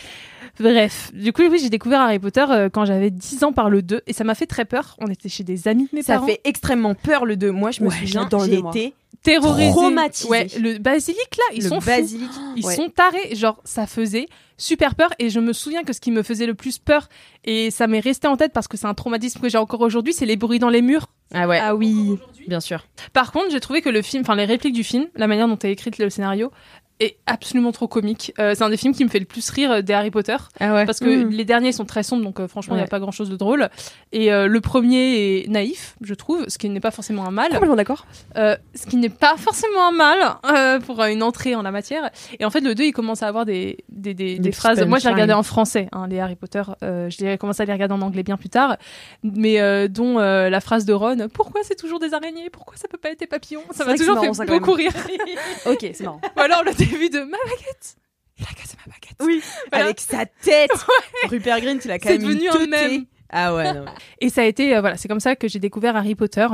Bref, 0.59 1.11
du 1.13 1.33
coup, 1.33 1.41
oui, 1.49 1.59
j'ai 1.61 1.69
découvert 1.69 2.01
Harry 2.01 2.19
Potter 2.19 2.45
euh, 2.49 2.69
quand 2.69 2.85
j'avais 2.85 3.09
10 3.09 3.43
ans 3.43 3.53
par 3.53 3.69
le 3.69 3.81
2 3.81 4.01
et 4.05 4.13
ça 4.13 4.23
m'a 4.23 4.35
fait 4.35 4.45
très 4.45 4.65
peur. 4.65 4.95
On 4.99 5.07
était 5.07 5.29
chez 5.29 5.43
des 5.43 5.67
amis 5.67 5.85
de 5.91 5.95
mes 5.95 6.03
Ça 6.03 6.15
parents. 6.15 6.27
fait 6.27 6.41
extrêmement 6.43 6.93
peur 6.93 7.25
le 7.25 7.35
2. 7.37 7.51
Moi, 7.51 7.71
je 7.71 7.81
me 7.81 7.89
Ouais, 7.89 7.95
souviens, 7.95 8.29
j'ai 8.45 8.57
été 8.59 8.93
terrorisé. 9.23 9.71
traumatisée. 9.71 10.29
Ouais, 10.29 10.47
le 10.59 10.77
basilic 10.77 11.27
là, 11.37 11.43
ils 11.55 11.63
le 11.63 11.69
sont 11.69 11.79
fous. 11.81 11.87
basilic. 11.87 12.29
Ils 12.55 12.65
Ouais. 12.65 12.75
sont 12.75 12.89
tarés, 12.89 13.33
genre 13.35 13.59
ça 13.63 13.87
faisait 13.87 14.27
super 14.57 14.93
peur 14.95 15.09
et 15.17 15.29
je 15.29 15.39
me 15.39 15.53
souviens 15.53 15.83
que 15.83 15.91
ce 15.93 15.99
qui 15.99 16.11
me 16.11 16.21
faisait 16.23 16.45
le 16.45 16.53
plus 16.53 16.77
peur 16.77 17.09
et 17.45 17.71
ça 17.71 17.87
m'est 17.87 17.99
resté 17.99 18.27
en 18.27 18.37
tête 18.37 18.53
parce 18.53 18.67
que 18.67 18.77
c'est 18.77 18.85
un 18.85 18.93
traumatisme 18.93 19.39
que 19.39 19.49
j'ai 19.49 19.57
encore 19.57 19.81
aujourd'hui, 19.81 20.13
c'est 20.13 20.25
les 20.27 20.35
bruits 20.35 20.59
dans 20.59 20.69
les 20.69 20.81
murs. 20.83 21.07
Ah 21.33 21.47
ouais, 21.47 21.59
Ah 21.61 21.73
oui. 21.75 22.17
bien 22.47 22.59
sûr. 22.59 22.85
Par 23.13 23.31
contre, 23.31 23.49
j'ai 23.49 23.59
trouvé 23.59 23.81
que 23.81 23.89
le 23.89 24.01
film, 24.03 24.21
enfin 24.21 24.35
les 24.35 24.45
répliques 24.45 24.75
du 24.75 24.83
film, 24.83 25.07
la 25.15 25.25
manière 25.27 25.47
dont 25.47 25.57
est 25.57 25.71
écrite 25.71 25.97
le 25.97 26.09
scénario 26.11 26.51
est 26.99 27.17
absolument 27.25 27.71
trop 27.71 27.87
comique. 27.87 28.33
Euh, 28.39 28.53
c'est 28.55 28.63
un 28.63 28.69
des 28.69 28.77
films 28.77 28.93
qui 28.93 29.03
me 29.03 29.09
fait 29.09 29.19
le 29.19 29.25
plus 29.25 29.49
rire 29.49 29.71
euh, 29.71 29.81
des 29.81 29.93
Harry 29.93 30.11
Potter 30.11 30.35
Ah 30.59 30.73
ouais. 30.73 30.85
parce 30.85 30.99
que 30.99 31.23
Mm. 31.25 31.29
les 31.29 31.43
derniers 31.45 31.71
sont 31.71 31.85
très 31.85 32.03
sombres 32.03 32.23
donc 32.23 32.39
euh, 32.39 32.47
franchement 32.47 32.75
il 32.75 32.77
n'y 32.77 32.81
a 32.81 32.85
Ouais. 32.85 32.89
pas 32.89 32.99
grand 32.99 33.11
chose 33.11 33.29
de 33.29 33.35
drôle 33.35 33.69
et 34.11 34.31
euh, 34.31 34.47
le 34.47 34.61
premier 34.61 35.41
est 35.41 35.47
naïf 35.49 35.95
je 36.01 36.13
trouve 36.13 36.45
ce 36.47 36.57
qui 36.57 36.69
n'est 36.69 36.79
pas 36.79 36.91
forcément 36.91 37.25
un 37.27 37.31
mal 37.31 37.49
Complètement 37.51 37.75
d'accord. 37.75 38.05
Ce 38.35 38.85
qui 38.87 38.97
n'est 38.97 39.09
pas 39.09 39.35
forcément 39.37 39.87
un 39.89 39.91
mal 39.91 40.79
pour 40.81 41.01
une 41.03 41.23
entrée 41.23 41.55
en 41.55 41.61
la 41.61 41.71
matière. 41.71 42.09
Et 42.39 42.45
en 42.45 42.49
fait, 42.49 42.59
le 42.61 42.75
2, 42.75 42.83
il 42.85 42.91
commence 42.91 43.23
à 43.23 43.27
avoir 43.27 43.45
des, 43.45 43.77
des, 43.89 44.13
des, 44.13 44.51
phrases. 44.51 44.81
Moi, 44.85 44.99
je 44.99 45.07
l'ai 45.07 45.13
regardé 45.13 45.33
en 45.33 45.43
français, 45.43 45.87
hein, 45.91 46.07
les 46.07 46.19
Harry 46.19 46.35
Potter. 46.35 46.61
Je 46.81 47.23
l'ai 47.23 47.37
commencé 47.37 47.61
à 47.61 47.65
les 47.65 47.73
regarder 47.73 47.93
en 47.93 48.01
anglais 48.01 48.23
bien 48.23 48.37
plus 48.37 48.49
tard. 48.49 48.77
Mais 49.23 49.87
dont 49.89 50.17
la 50.19 50.59
phrase 50.61 50.85
de 50.85 50.93
Ron 50.93 51.27
Pourquoi 51.33 51.61
c'est 51.63 51.75
toujours 51.75 51.99
des 51.99 52.13
araignées? 52.13 52.49
Pourquoi 52.49 52.75
ça 52.77 52.87
peut 52.87 52.97
pas 52.97 53.09
être 53.11 53.19
des 53.19 53.27
papillons? 53.27 53.63
Ça 53.71 53.85
m'a 53.85 53.95
toujours 53.95 54.19
fait 54.35 54.45
beaucoup 54.45 54.73
rire. 54.73 54.91
Ok, 55.65 55.79
c'est 55.93 56.03
marrant. 56.03 56.19
Ou 56.37 56.39
alors 56.39 56.63
le 56.63 56.71
début 56.85 57.09
de 57.09 57.19
Ma 57.19 57.37
baguette? 57.37 57.95
Il 58.39 58.45
a 58.45 58.53
cassé 58.53 58.75
ma 58.85 58.91
baguette. 58.93 59.17
Oui, 59.21 59.41
Voilà. 59.71 59.85
avec 59.85 59.99
sa 59.99 60.25
tête. 60.25 60.71
Rupert 61.29 61.61
Grint, 61.61 61.79
il 61.85 61.91
a 61.91 61.99
quand 61.99 62.09
même 62.09 62.21
une 62.21 62.27
devenu 62.39 62.49
un 62.49 62.67
mème. 62.67 63.05
Ah 63.29 63.55
ouais, 63.55 63.73
non. 63.73 63.85
Et 64.21 64.29
ça 64.29 64.41
a 64.41 64.45
été, 64.45 64.75
euh, 64.75 64.81
voilà, 64.81 64.95
c'est 64.97 65.07
comme 65.07 65.19
ça 65.19 65.35
que 65.35 65.47
j'ai 65.47 65.59
découvert 65.59 65.95
Harry 65.95 66.13
Potter. 66.15 66.47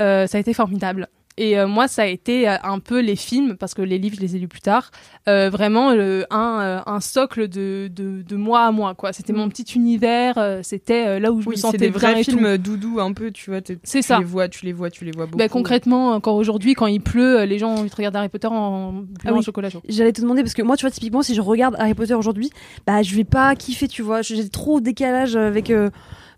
Euh, 0.00 0.26
ça 0.26 0.36
a 0.38 0.40
été 0.40 0.52
formidable. 0.54 1.08
Et 1.36 1.58
euh, 1.58 1.66
moi, 1.66 1.88
ça 1.88 2.02
a 2.02 2.06
été 2.06 2.48
euh, 2.48 2.56
un 2.62 2.80
peu 2.80 3.00
les 3.00 3.16
films, 3.16 3.56
parce 3.56 3.72
que 3.72 3.80
les 3.80 3.98
livres, 3.98 4.16
je 4.16 4.20
les 4.20 4.36
ai 4.36 4.38
lus 4.38 4.48
plus 4.48 4.60
tard, 4.60 4.90
euh, 5.28 5.48
vraiment 5.48 5.90
un, 5.90 6.82
un 6.84 7.00
socle 7.00 7.48
de, 7.48 7.88
de, 7.90 8.20
de 8.22 8.36
moi 8.36 8.66
à 8.66 8.72
moi. 8.72 8.94
quoi. 8.94 9.12
C'était 9.14 9.32
mon 9.32 9.48
petit 9.48 9.62
univers, 9.74 10.58
c'était 10.62 11.18
là 11.18 11.32
où 11.32 11.40
je 11.40 11.48
Oui, 11.48 11.54
me 11.56 11.60
sentais 11.60 11.78
des 11.78 11.88
bien 11.90 11.98
vrais 11.98 12.20
et 12.20 12.24
tout. 12.24 12.32
films 12.32 12.58
doudou 12.58 13.00
un 13.00 13.12
peu, 13.12 13.30
tu 13.30 13.50
vois. 13.50 13.60
C'est 13.84 14.00
tu 14.00 14.02
ça. 14.06 14.18
les 14.18 14.24
vois, 14.24 14.48
tu 14.48 14.66
les 14.66 14.72
vois, 14.72 14.90
tu 14.90 15.04
les 15.04 15.12
vois 15.12 15.26
beaucoup. 15.26 15.38
Bah, 15.38 15.48
concrètement, 15.48 16.10
encore 16.12 16.34
aujourd'hui, 16.34 16.74
quand 16.74 16.86
il 16.86 17.00
pleut, 17.00 17.44
les 17.44 17.58
gens 17.58 17.70
ont 17.70 17.78
envie 17.78 17.90
de 17.90 17.94
regarder 17.96 18.18
Harry 18.18 18.28
Potter 18.28 18.48
en 18.48 19.04
Ah 19.24 19.32
oui. 19.32 19.42
chocolat 19.42 19.70
chaud. 19.70 19.80
J'allais 19.88 20.12
te 20.12 20.20
demander 20.20 20.42
parce 20.42 20.54
que 20.54 20.62
moi, 20.62 20.76
tu 20.76 20.82
vois, 20.84 20.90
typiquement, 20.90 21.22
si 21.22 21.34
je 21.34 21.40
regarde 21.40 21.74
Harry 21.78 21.94
Potter 21.94 22.14
aujourd'hui, 22.14 22.50
bah, 22.86 23.02
je 23.02 23.14
vais 23.14 23.24
pas 23.24 23.54
kiffer, 23.54 23.88
tu 23.88 24.02
vois. 24.02 24.20
J'ai 24.22 24.46
trop 24.50 24.80
décalage 24.80 25.36
avec 25.36 25.72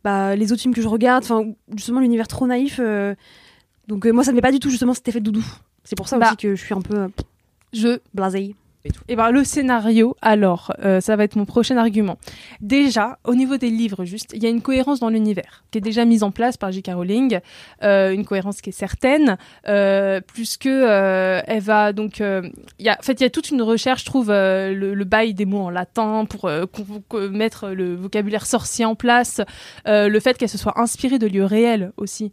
bah, 0.04 0.36
les 0.36 0.52
autres 0.52 0.62
films 0.62 0.74
que 0.74 0.82
je 0.82 0.88
regarde. 0.88 1.24
Enfin, 1.24 1.44
justement, 1.74 2.00
l'univers 2.00 2.28
trop 2.28 2.46
naïf. 2.46 2.78
euh. 2.80 3.14
Donc, 3.88 4.06
euh, 4.06 4.12
moi, 4.12 4.24
ça 4.24 4.30
me 4.32 4.36
met 4.36 4.42
pas 4.42 4.52
du 4.52 4.60
tout, 4.60 4.70
justement, 4.70 4.94
cet 4.94 5.08
effet 5.08 5.20
de 5.20 5.24
doudou. 5.24 5.44
C'est 5.84 5.96
pour 5.96 6.08
ça 6.08 6.18
Bah. 6.18 6.28
aussi 6.28 6.36
que 6.36 6.54
je 6.54 6.64
suis 6.64 6.74
un 6.74 6.80
peu 6.80 6.96
euh, 6.96 7.08
Je 7.72 7.98
blasée. 8.14 8.54
Et 9.08 9.14
ben 9.14 9.30
le 9.30 9.44
scénario, 9.44 10.16
alors, 10.22 10.72
euh, 10.82 11.00
ça 11.00 11.14
va 11.14 11.22
être 11.22 11.36
mon 11.36 11.44
prochain 11.44 11.76
argument. 11.76 12.18
Déjà, 12.60 13.18
au 13.24 13.36
niveau 13.36 13.56
des 13.56 13.70
livres, 13.70 14.04
juste, 14.04 14.32
il 14.34 14.42
y 14.42 14.46
a 14.46 14.48
une 14.48 14.60
cohérence 14.60 14.98
dans 14.98 15.08
l'univers 15.08 15.62
qui 15.70 15.78
est 15.78 15.82
déjà 15.82 16.04
mise 16.04 16.22
en 16.22 16.32
place 16.32 16.56
par 16.56 16.72
J.K. 16.72 16.90
Rowling, 16.94 17.38
euh, 17.84 18.12
une 18.12 18.24
cohérence 18.24 18.60
qui 18.60 18.70
est 18.70 18.72
certaine, 18.72 19.38
euh, 19.68 20.20
plus 20.20 20.56
que 20.56 20.68
euh, 20.68 21.40
elle 21.46 21.62
va 21.62 21.92
donc, 21.92 22.20
euh, 22.20 22.42
il 22.78 22.86
y 22.86 22.88
a, 22.88 22.98
en 22.98 23.02
fait, 23.02 23.20
il 23.20 23.22
y 23.22 23.26
a 23.26 23.30
toute 23.30 23.50
une 23.50 23.62
recherche, 23.62 24.00
je 24.00 24.06
trouve, 24.06 24.30
euh, 24.30 24.74
le, 24.74 24.94
le 24.94 25.04
bail 25.04 25.32
des 25.32 25.46
mots 25.46 25.62
en 25.62 25.70
latin 25.70 26.26
pour 26.26 26.50
mettre 27.30 27.68
le 27.68 27.94
vocabulaire 27.94 28.46
sorcier 28.46 28.84
en 28.84 28.94
place, 28.94 29.40
le 29.86 30.20
fait 30.20 30.36
qu'elle 30.36 30.48
se 30.48 30.58
soit 30.58 30.80
inspirée 30.80 31.18
de 31.18 31.26
lieux 31.26 31.44
réels 31.44 31.92
aussi 31.96 32.32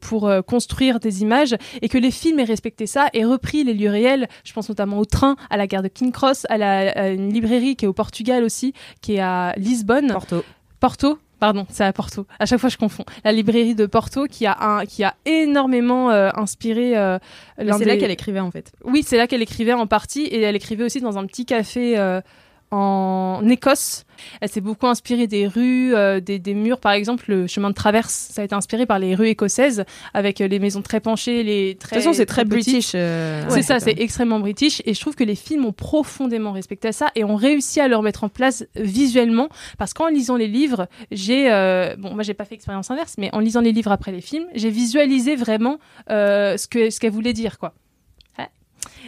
pour 0.00 0.30
construire 0.46 1.00
des 1.00 1.22
images 1.22 1.56
et 1.82 1.88
que 1.88 1.98
les 1.98 2.10
films 2.10 2.40
aient 2.40 2.44
respecté 2.44 2.86
ça 2.86 3.08
et 3.12 3.24
repris 3.24 3.64
les 3.64 3.74
lieux 3.74 3.90
réels. 3.90 4.28
Je 4.44 4.52
pense 4.52 4.68
notamment 4.68 4.98
au 4.98 5.04
train, 5.04 5.36
à 5.50 5.56
la 5.56 5.66
gare 5.66 5.82
de 5.82 5.88
King 5.88 6.12
Cross, 6.12 6.46
à, 6.48 6.58
la, 6.58 6.90
à 6.90 7.08
une 7.08 7.32
librairie 7.32 7.76
qui 7.76 7.84
est 7.84 7.88
au 7.88 7.92
Portugal 7.92 8.44
aussi, 8.44 8.72
qui 9.00 9.14
est 9.16 9.20
à 9.20 9.52
Lisbonne. 9.56 10.12
Porto. 10.12 10.44
Porto, 10.80 11.18
Pardon, 11.38 11.66
c'est 11.68 11.84
à 11.84 11.92
Porto. 11.92 12.26
À 12.38 12.46
chaque 12.46 12.60
fois, 12.60 12.70
je 12.70 12.78
confonds. 12.78 13.04
La 13.22 13.30
librairie 13.30 13.74
de 13.74 13.84
Porto 13.84 14.24
qui 14.24 14.46
a 14.46 14.56
un, 14.58 14.86
qui 14.86 15.04
a 15.04 15.14
énormément 15.26 16.10
euh, 16.10 16.30
inspiré. 16.34 16.96
euh, 16.96 17.18
C'est 17.58 17.84
là 17.84 17.98
qu'elle 17.98 18.10
écrivait 18.10 18.40
en 18.40 18.50
fait. 18.50 18.72
Oui, 18.84 19.02
c'est 19.04 19.18
là 19.18 19.26
qu'elle 19.26 19.42
écrivait 19.42 19.74
en 19.74 19.86
partie 19.86 20.22
et 20.24 20.40
elle 20.40 20.56
écrivait 20.56 20.84
aussi 20.84 21.02
dans 21.02 21.18
un 21.18 21.26
petit 21.26 21.44
café 21.44 21.98
euh, 21.98 22.22
en 22.70 23.42
Écosse. 23.50 24.05
Elle 24.40 24.48
s'est 24.48 24.60
beaucoup 24.60 24.86
inspirée 24.86 25.26
des 25.26 25.46
rues, 25.46 25.94
euh, 25.94 26.20
des, 26.20 26.38
des 26.38 26.54
murs. 26.54 26.78
Par 26.80 26.92
exemple, 26.92 27.24
le 27.28 27.46
chemin 27.46 27.70
de 27.70 27.74
traverse, 27.74 28.12
ça 28.32 28.42
a 28.42 28.44
été 28.44 28.54
inspiré 28.54 28.86
par 28.86 28.98
les 28.98 29.14
rues 29.14 29.28
écossaises 29.28 29.84
avec 30.14 30.40
euh, 30.40 30.48
les 30.48 30.58
maisons 30.58 30.82
très 30.82 31.00
penchées, 31.00 31.42
les 31.42 31.74
De 31.74 31.78
très. 31.78 31.96
toute 31.96 32.04
façon, 32.04 32.12
c'est 32.16 32.26
très 32.26 32.44
petites. 32.44 32.64
british. 32.72 32.92
euh, 32.94 33.44
C'est 33.48 33.54
ouais, 33.56 33.62
ça, 33.62 33.80
c'est 33.80 33.98
extrêmement 34.00 34.40
british 34.40 34.82
et 34.84 34.94
je 34.94 35.00
trouve 35.00 35.14
que 35.14 35.24
les 35.24 35.34
films 35.34 35.64
ont 35.64 35.72
profondément 35.72 36.52
respecté 36.52 36.92
ça 36.92 37.08
et 37.14 37.24
ont 37.24 37.36
réussi 37.36 37.80
à 37.80 37.88
le 37.88 37.96
remettre 37.96 38.24
en 38.24 38.28
place 38.28 38.64
visuellement 38.74 39.48
parce 39.78 39.92
qu'en 39.94 40.08
lisant 40.08 40.36
les 40.36 40.48
livres, 40.48 40.88
j'ai 41.10 41.50
euh, 41.52 41.96
bon 41.96 42.14
moi 42.14 42.22
j'ai 42.22 42.34
pas 42.34 42.44
fait 42.44 42.54
expérience 42.54 42.90
inverse 42.90 43.14
mais 43.18 43.30
en 43.34 43.40
lisant 43.40 43.60
les 43.60 43.72
livres 43.72 43.92
après 43.92 44.12
les 44.12 44.20
films, 44.20 44.46
j'ai 44.54 44.70
visualisé 44.70 45.36
vraiment 45.36 45.78
euh, 46.10 46.56
ce 46.56 46.66
que 46.68 46.90
ce 46.90 47.00
qu'elle 47.00 47.12
voulait 47.12 47.32
dire 47.32 47.58
quoi. 47.58 47.74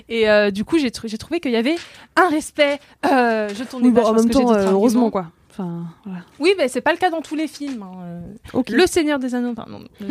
Et 0.08 0.28
euh, 0.28 0.50
du 0.50 0.64
coup, 0.64 0.78
j'ai 0.78 0.90
trou- 0.90 1.08
j'ai 1.08 1.18
trouvé 1.18 1.40
qu'il 1.40 1.52
y 1.52 1.56
avait 1.56 1.76
un 2.16 2.28
respect. 2.28 2.78
Euh, 3.06 3.48
je 3.54 3.64
tourne 3.64 3.84
Oui, 3.84 3.90
bon, 3.90 4.02
en 4.06 4.12
même 4.14 4.30
temps, 4.30 4.52
euh, 4.52 4.70
heureusement 4.72 5.11
quoi. 5.11 5.26
Enfin, 5.61 5.87
voilà. 6.05 6.21
Oui, 6.38 6.51
mais 6.57 6.68
c'est 6.68 6.81
pas 6.81 6.92
le 6.92 6.99
cas 6.99 7.11
dans 7.11 7.21
tous 7.21 7.35
les 7.35 7.49
films. 7.49 7.83
hein. 7.83 8.21
Le 8.68 8.87
Seigneur 8.87 9.18
des 9.18 9.35
Anneaux, 9.35 9.55
pardon. 9.55 9.81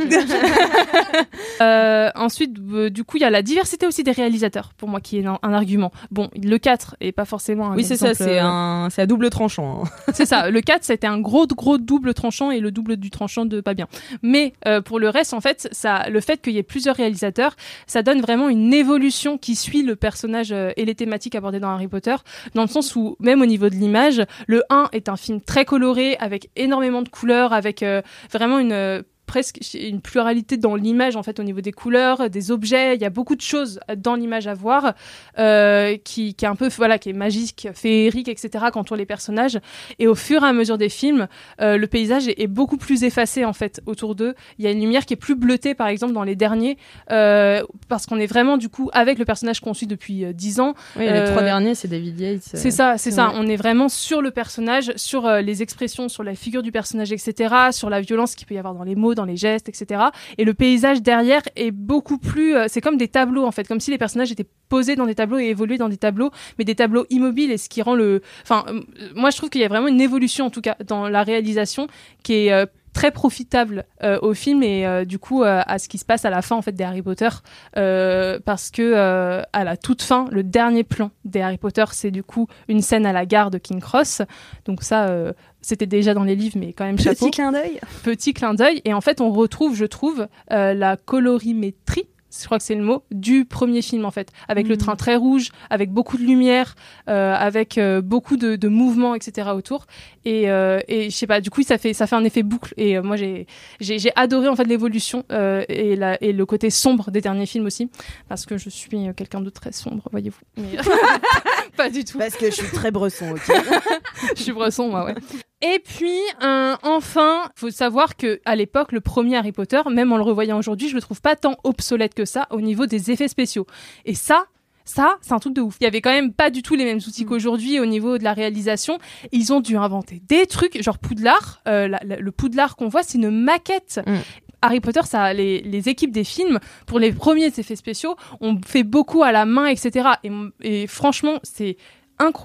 Euh, 1.62 2.12
ensuite, 2.16 2.56
euh, 2.72 2.90
du 2.92 3.04
coup, 3.04 3.18
il 3.18 3.22
y 3.22 3.24
a 3.26 3.30
la 3.32 3.42
diversité 3.42 3.88
aussi 3.88 4.04
des 4.04 4.12
réalisateurs, 4.12 4.74
pour 4.78 4.88
moi, 4.90 5.02
qui 5.02 5.18
est 5.18 5.26
un, 5.26 5.40
un 5.42 5.54
argument. 5.54 5.92
Bon, 6.12 6.30
le 6.36 6.58
4 6.58 6.98
est 7.02 7.12
pas 7.12 7.26
forcément 7.26 7.72
un 7.72 7.76
Oui, 7.76 7.84
c'est 7.84 7.98
ça, 7.98 8.14
c'est 8.14 8.38
euh, 8.40 8.44
un, 8.44 8.90
c'est 8.92 9.02
à 9.02 9.06
double 9.08 9.30
tranchant. 9.32 9.84
hein. 9.84 9.90
c'est 10.14 10.28
ça. 10.28 10.52
Le 10.52 10.62
4, 10.62 10.84
c'était 10.84 11.08
un 11.08 11.20
gros, 11.20 11.48
gros 11.48 11.78
double 11.80 12.14
tranchant 12.14 12.52
et 12.52 12.60
le 12.60 12.70
double 12.72 12.98
du 12.98 13.10
tranchant 13.10 13.46
de 13.46 13.60
pas 13.62 13.74
bien. 13.74 13.88
Mais 14.22 14.54
euh, 14.68 14.82
pour 14.82 15.00
le 15.00 15.10
reste, 15.10 15.34
en 15.34 15.42
fait, 15.42 15.68
ça, 15.72 16.10
le 16.10 16.22
fait 16.22 16.42
qu'il 16.42 16.54
y 16.54 16.58
ait 16.60 16.64
plusieurs 16.64 16.96
réalisateurs, 16.96 17.56
ça 17.88 18.04
donne 18.04 18.22
vraiment 18.22 18.50
une 18.50 18.72
évolution 18.74 19.38
qui 19.40 19.56
suit 19.56 19.82
le 19.82 19.96
personnage 19.96 20.52
et 20.52 20.86
les 20.86 20.96
thématiques 20.96 21.34
abordées 21.36 21.60
dans 21.60 21.70
Harry 21.70 21.88
Potter, 21.88 22.16
dans 22.54 22.62
le 22.62 22.68
sens 22.68 22.96
où, 22.96 23.16
même 23.20 23.42
au 23.42 23.46
niveau 23.48 23.70
de 23.70 23.76
l'image, 23.76 24.22
le 24.46 24.64
1 24.70 24.90
est 24.92 25.10
un 25.10 25.18
film 25.18 25.37
très 25.42 25.66
coloré, 25.66 26.18
avec 26.20 26.50
énormément 26.56 27.02
de 27.02 27.10
couleurs, 27.10 27.54
avec 27.54 27.84
euh, 27.84 28.02
vraiment 28.32 28.60
une... 28.60 29.04
presque 29.28 29.60
une 29.76 30.02
pluralité 30.02 30.58
dans 30.58 30.76
l'image 30.76 31.16
en 31.16 31.24
fait 31.24 31.40
au 31.40 31.44
niveau 31.44 31.62
des 31.62 31.72
couleurs 31.72 32.30
des 32.30 32.50
objets 32.50 32.96
il 32.96 33.02
y 33.02 33.06
a 33.06 33.10
beaucoup 33.10 33.36
de 33.36 33.42
choses 33.42 33.80
dans 33.96 34.16
l'image 34.16 34.48
à 34.48 34.54
voir 34.54 34.94
euh, 35.38 35.98
qui, 36.04 36.34
qui 36.34 36.46
est 36.46 36.48
un 36.48 36.56
peu 36.56 36.70
voilà 36.70 36.98
qui 36.98 37.10
est 37.10 37.14
magique 37.14 37.68
féerique 37.74 38.30
etc 38.30 38.66
qu'entourent 38.74 38.98
les 38.98 39.06
personnages 39.06 39.60
et 40.00 40.08
au 40.08 40.16
fur 40.16 40.44
et 40.44 40.48
à 40.48 40.54
mesure 40.54 40.78
des 40.78 40.90
films, 40.90 41.28
euh, 41.62 41.78
le 41.78 41.88
paysage 41.88 42.28
est, 42.28 42.42
est 42.42 42.48
beaucoup 42.48 42.78
plus 42.78 43.04
effacé 43.04 43.46
en 43.46 43.54
fait 43.54 43.82
autour 43.86 44.16
d'eux. 44.16 44.34
Il 44.58 44.66
y 44.66 44.68
a 44.68 44.72
une 44.72 44.80
lumière 44.80 45.06
qui 45.06 45.14
est 45.14 45.18
plus 45.18 45.36
bleutée 45.36 45.76
par 45.76 45.88
exemple 45.88 46.14
dans 46.14 46.24
les 46.24 46.36
derniers, 46.36 46.78
euh, 47.12 47.64
parce 47.88 48.06
qu'on 48.06 48.18
est 48.18 48.28
vraiment 48.28 48.58
du 48.58 48.70
coup 48.70 48.90
avec 48.94 49.20
le 49.20 49.26
personnage 49.26 49.60
qu'on 49.60 49.74
suit 49.74 49.88
depuis 49.88 50.26
10 50.34 50.60
ans. 50.60 50.74
Oui, 50.98 51.06
les 51.06 51.26
trois 51.26 51.44
derniers, 51.44 51.76
c'est 51.76 51.88
David 51.88 52.20
Yates. 52.20 52.42
C'est 52.44 52.72
ça, 52.72 52.98
c'est 52.98 53.12
ça. 53.12 53.32
On 53.36 53.48
est 53.48 53.56
vraiment 53.56 53.90
sur 53.90 54.22
le 54.22 54.32
personnage, 54.32 54.92
sur 54.96 55.30
les 55.30 55.62
expressions, 55.62 56.10
sur 56.10 56.24
la 56.24 56.36
figure 56.36 56.64
du 56.64 56.72
personnage, 56.72 57.12
etc., 57.12 57.54
sur 57.72 57.90
la 57.90 58.02
violence 58.02 58.36
qu'il 58.36 58.48
peut 58.48 58.56
y 58.56 58.58
avoir 58.58 58.74
dans 58.74 58.84
les 58.84 58.96
mots, 58.96 59.16
dans 59.18 59.26
les 59.26 59.36
gestes, 59.36 59.68
etc. 59.68 60.06
Et 60.38 60.46
le 60.46 60.54
paysage 60.54 61.02
derrière 61.02 61.42
est 61.56 61.72
beaucoup 61.72 62.18
plus. 62.18 62.56
euh, 62.56 62.66
c'est 62.70 62.82
comme 62.82 62.98
des 62.98 63.10
tableaux 63.10 63.46
en 63.46 63.52
fait, 63.52 63.68
comme 63.68 63.82
si 63.82 63.92
les 63.92 63.98
personnages 63.98 64.32
étaient 64.32 64.48
posés 64.70 64.96
dans 64.96 65.06
des 65.06 65.16
tableaux 65.16 65.40
et 65.40 65.46
évolués 65.48 65.78
dans 65.78 65.90
des 65.90 65.98
tableaux, 65.98 66.32
mais 66.58 66.66
des 66.66 66.76
tableaux 66.76 67.06
immobiles. 67.10 67.52
Et 67.52 67.58
ce 67.58 67.68
qui 67.68 67.82
rend 67.82 67.96
le. 67.96 68.22
Enfin, 68.44 68.64
euh, 68.70 68.82
moi 69.16 69.30
je 69.30 69.38
trouve 69.38 69.50
qu'il 69.50 69.62
y 69.62 69.66
a 69.66 69.68
vraiment 69.68 69.88
une 69.88 70.02
évolution 70.02 70.46
en 70.46 70.50
tout 70.50 70.62
cas 70.62 70.78
dans 70.86 71.10
la 71.10 71.24
réalisation 71.24 71.88
qui 72.24 72.34
est 72.34 72.54
euh, 72.54 72.66
très 72.98 73.12
profitable 73.12 73.86
euh, 74.02 74.18
au 74.24 74.34
film 74.34 74.64
et 74.64 74.88
euh, 74.88 75.06
du 75.06 75.20
coup 75.20 75.44
euh, 75.44 75.62
à 75.68 75.78
ce 75.78 75.88
qui 75.88 76.00
se 76.00 76.06
passe 76.06 76.26
à 76.26 76.32
la 76.32 76.42
fin 76.42 76.56
en 76.56 76.64
fait 76.64 76.72
des 76.72 76.84
Harry 76.84 77.04
Potter 77.04 77.30
parce 77.74 78.72
que 78.72 79.44
à 79.54 79.64
la 79.64 79.78
toute 79.78 80.02
fin 80.02 80.26
le 80.32 80.42
dernier 80.42 80.84
plan 80.84 81.12
des 81.24 81.42
Harry 81.42 81.60
Potter 81.60 81.86
c'est 81.92 82.10
du 82.10 82.24
coup 82.24 82.48
une 82.68 82.82
scène 82.82 83.06
à 83.06 83.14
la 83.14 83.28
gare 83.28 83.52
de 83.52 83.60
King 83.60 83.80
Cross. 83.80 84.24
Donc 84.66 84.82
ça 84.82 85.16
c'était 85.62 85.86
déjà 85.86 86.16
dans 86.16 86.24
les 86.24 86.36
livres 86.36 86.58
mais 86.60 86.74
quand 86.74 86.86
même 86.86 86.98
chapeau. 86.98 87.28
Petit 87.28 87.32
clin 87.32 87.52
d'œil. 87.52 87.80
petit 88.04 88.34
clin 88.34 88.56
d'œil. 88.56 88.82
Et 88.84 88.96
en 88.96 89.02
fait 89.02 89.22
on 89.22 89.30
retrouve 89.30 89.76
je 89.76 89.86
trouve 89.86 90.28
la 90.50 90.98
colorimétrie 90.98 92.08
je 92.32 92.46
crois 92.46 92.58
que 92.58 92.64
c'est 92.64 92.76
le 92.76 92.84
mot 92.84 93.04
du 93.12 93.46
premier 93.46 93.82
film 93.82 94.06
en 94.06 94.12
fait 94.12 94.32
avec 94.48 94.68
le 94.68 94.74
Mhm. 94.76 94.80
train 94.80 94.96
très 94.96 95.16
rouge 95.16 95.50
avec 95.70 95.92
beaucoup 95.92 96.18
de 96.18 96.24
lumière 96.24 96.76
euh, 97.10 97.34
avec 97.36 97.78
euh, 97.78 98.02
beaucoup 98.02 98.38
de, 98.38 98.56
de 98.56 98.68
mouvements 98.68 99.16
etc 99.16 99.50
autour 99.56 99.86
et, 100.26 100.50
euh, 100.50 100.80
et 100.88 101.10
je 101.10 101.16
sais 101.16 101.28
pas 101.28 101.40
du 101.42 101.50
coup 101.50 101.64
ça 101.64 101.78
fait 101.78 101.94
ça 101.94 102.06
fait 102.08 102.16
un 102.16 102.24
effet 102.26 102.44
boucle 102.44 102.74
et 102.78 102.98
euh, 102.98 103.02
moi 103.02 103.16
j'ai 103.16 103.48
j'ai 103.80 104.12
adoré 104.16 104.48
en 104.50 104.56
fait 104.56 104.66
l'évolution 104.66 105.24
euh, 105.32 105.64
et 105.70 105.96
la 105.96 106.22
et 106.22 106.34
le 106.34 106.46
côté 106.46 106.70
sombre 106.70 107.12
des 107.12 107.22
derniers 107.22 107.46
films 107.46 107.66
aussi 107.66 107.90
parce 108.28 108.46
que 108.46 108.58
je 108.58 108.70
suis 108.70 109.08
euh, 109.08 109.14
quelqu'un 109.14 109.42
de 109.42 109.50
très 109.50 109.72
sombre 109.72 110.08
voyez-vous 110.12 110.42
Mais- 110.58 110.78
pas 111.78 111.90
du 111.90 112.04
tout 112.04 112.18
Parce 112.18 112.36
que 112.36 112.48
je 112.48 112.56
suis 112.56 112.72
très 112.72 112.92
bresson, 112.92 113.32
ok. 113.32 113.56
je 114.36 114.42
suis 114.42 114.52
bresson, 114.52 114.90
moi, 114.90 115.06
ouais. 115.06 115.16
Et 115.62 115.80
puis, 115.84 116.20
euh, 116.44 116.76
enfin, 116.84 117.50
faut 117.56 117.72
savoir 117.72 118.16
que 118.16 118.40
à 118.46 118.56
l'époque, 118.56 118.92
le 118.92 119.02
premier 119.02 119.38
Harry 119.38 119.52
Potter, 119.52 119.82
même 119.90 120.12
en 120.14 120.18
le 120.18 120.24
revoyant 120.24 120.58
aujourd'hui, 120.60 120.88
je 120.90 120.94
le 120.96 121.02
trouve 121.02 121.20
pas 121.22 121.36
tant 121.36 121.58
obsolète 121.64 122.14
que 122.14 122.26
ça 122.26 122.48
au 122.52 122.62
niveau 122.62 122.86
des 122.86 123.10
effets 123.12 123.28
spéciaux. 123.28 123.66
Et 124.06 124.14
ça, 124.14 124.46
ça, 124.86 125.18
c'est 125.22 125.34
un 125.34 125.40
truc 125.40 125.54
de 125.56 125.62
ouf. 125.62 125.76
Il 125.82 125.86
y 125.86 125.88
avait 125.88 126.00
quand 126.02 126.12
même 126.14 126.32
pas 126.32 126.50
du 126.52 126.62
tout 126.62 126.76
les 126.76 126.86
mêmes 126.86 126.98
outils 127.00 127.26
qu'aujourd'hui 127.26 127.80
au 127.80 127.86
niveau 127.88 128.20
de 128.20 128.24
la 128.24 128.34
réalisation. 128.34 129.00
Ils 129.32 129.52
ont 129.52 129.60
dû 129.60 129.76
inventer 129.78 130.22
des 130.30 130.46
trucs, 130.46 130.82
genre 130.82 131.00
Poudlard. 131.00 131.62
euh, 131.68 131.88
la- 131.88 132.02
la- 132.06 132.18
le 132.18 132.32
Poudlard 132.32 132.76
qu'on 132.76 132.88
voit, 132.88 133.02
c'est 133.04 133.18
une 133.18 133.32
maquette. 133.32 134.00
Mm. 134.06 134.16
Harry 134.62 134.80
Potter, 134.80 135.02
ça, 135.06 135.34
les, 135.34 135.62
les 135.62 135.90
équipes 135.90 136.12
des 136.12 136.24
films, 136.24 136.60
pour 136.86 137.00
les 137.00 137.12
premiers 137.12 137.46
effets 137.48 137.76
spéciaux, 137.76 138.16
ont 138.42 138.60
fait 138.66 138.84
beaucoup 138.84 139.24
à 139.24 139.32
la 139.32 139.46
main, 139.46 139.66
etc. 139.68 140.10
Et, 140.24 140.32
et 140.62 140.88
franchement, 140.88 141.40
c'est 141.44 141.78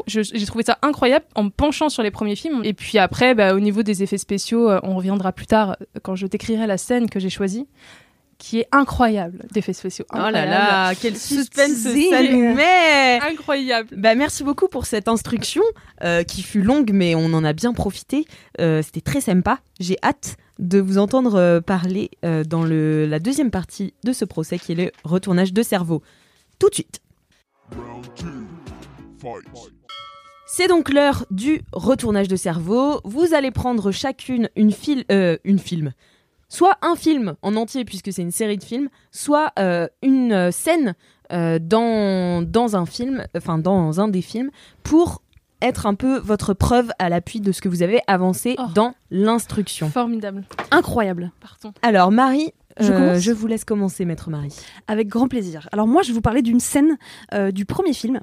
j'ai 0.07 0.47
trouvé 0.47 0.65
ça 0.65 0.79
incroyable 0.83 1.25
en 1.35 1.45
me 1.45 1.51
penchant 1.51 1.89
sur 1.89 2.03
les 2.03 2.11
premiers 2.11 2.37
films. 2.37 2.63
Et 2.65 2.75
puis 2.75 2.99
après, 2.99 3.35
bah, 3.35 3.55
au 3.55 3.61
niveau 3.61 3.83
des 3.83 4.03
effets 4.03 4.19
spéciaux, 4.19 4.69
euh, 4.71 4.81
on 4.83 4.97
reviendra 4.97 5.33
plus 5.33 5.47
tard 5.47 5.77
euh, 5.81 6.01
quand 6.03 6.15
je 6.15 6.27
décrirai 6.27 6.67
la 6.67 6.79
scène 6.79 7.09
que 7.09 7.19
j'ai 7.21 7.31
choisie, 7.31 7.67
qui 8.43 8.59
est 8.59 8.67
incroyable 8.73 9.47
d'effets 9.53 9.73
spéciaux. 9.73 10.05
Oh 10.13 10.17
là 10.17 10.45
là, 10.45 10.95
quel 11.01 11.17
suspense 11.17 11.85
teasing. 11.85 12.11
ça 12.11 12.23
nous 12.25 12.55
met 12.55 13.21
Incroyable. 13.23 13.89
Bah, 13.97 14.17
merci 14.17 14.43
beaucoup 14.43 14.67
pour 14.67 14.85
cette 14.87 15.07
instruction 15.07 15.63
euh, 16.03 16.25
qui 16.25 16.43
fut 16.43 16.61
longue, 16.61 16.91
mais 16.93 17.15
on 17.15 17.33
en 17.35 17.45
a 17.45 17.53
bien 17.53 17.73
profité. 17.73 18.25
Euh, 18.61 18.83
C'était 18.83 19.01
très 19.01 19.21
sympa. 19.21 19.61
J'ai 19.79 19.97
hâte 20.03 20.37
de 20.59 20.81
vous 20.81 20.99
entendre 20.99 21.37
euh, 21.37 21.61
parler 21.61 22.11
euh, 22.25 22.43
dans 22.43 22.65
le, 22.65 23.07
la 23.07 23.21
deuxième 23.21 23.51
partie 23.51 23.95
de 24.05 24.13
ce 24.13 24.25
procès 24.25 24.59
qui 24.59 24.73
est 24.73 24.77
le 24.77 24.93
retournage 25.05 25.53
de 25.53 25.63
cerveau. 25.63 26.03
Tout 26.59 26.69
de 26.69 26.75
suite. 26.75 27.01
C'est 30.47 30.69
donc 30.69 30.91
l'heure 30.91 31.25
du 31.31 31.63
retournage 31.73 32.29
de 32.29 32.37
cerveau. 32.37 33.01
Vous 33.05 33.35
allez 33.35 33.51
prendre 33.51 33.91
chacune 33.91 34.51
une, 34.57 34.73
fil 34.73 35.05
euh, 35.11 35.39
une 35.45 35.59
film. 35.59 35.93
Soit 36.49 36.77
un 36.83 36.97
film 36.97 37.35
en 37.41 37.57
entier, 37.57 37.85
puisque 37.87 38.13
c'est 38.13 38.21
une 38.23 38.31
série 38.31 38.59
de 38.59 38.65
films, 38.65 38.89
soit 39.11 39.53
euh, 39.59 39.89
une 40.03 40.53
scène 40.53 40.95
euh, 41.33 41.59
dans, 41.59 42.43
dans 42.43 42.77
un 42.77 42.85
film, 42.85 43.25
enfin 43.35 43.57
dans 43.57 44.01
un 44.01 44.09
des 44.09 44.21
films, 44.21 44.51
pour 44.83 45.23
être 45.63 45.87
un 45.87 45.95
peu 45.95 46.19
votre 46.19 46.53
preuve 46.53 46.91
à 46.99 47.09
l'appui 47.09 47.41
de 47.41 47.53
ce 47.53 47.63
que 47.63 47.69
vous 47.69 47.83
avez 47.83 48.01
avancé 48.07 48.57
Oh. 48.59 48.65
dans 48.75 48.95
l'instruction. 49.11 49.89
Formidable. 49.89 50.45
Incroyable. 50.71 51.31
Alors 51.83 52.11
Marie, 52.11 52.53
Je 52.81 52.91
euh, 52.91 52.97
commence 52.97 53.19
je 53.21 53.33
vous 53.33 53.47
laisse 53.47 53.65
commencer, 53.65 54.05
maître 54.05 54.31
Marie. 54.31 54.55
Avec 54.89 55.09
grand 55.09 55.29
plaisir. 55.29 55.69
Alors 55.73 55.87
moi, 55.87 56.03
je 56.03 56.09
vais 56.09 56.15
vous 56.15 56.21
parler 56.21 56.43
d'une 56.43 56.61
scène 56.61 56.97
euh, 57.35 57.51
du 57.51 57.65
premier 57.65 57.93
film, 57.93 58.21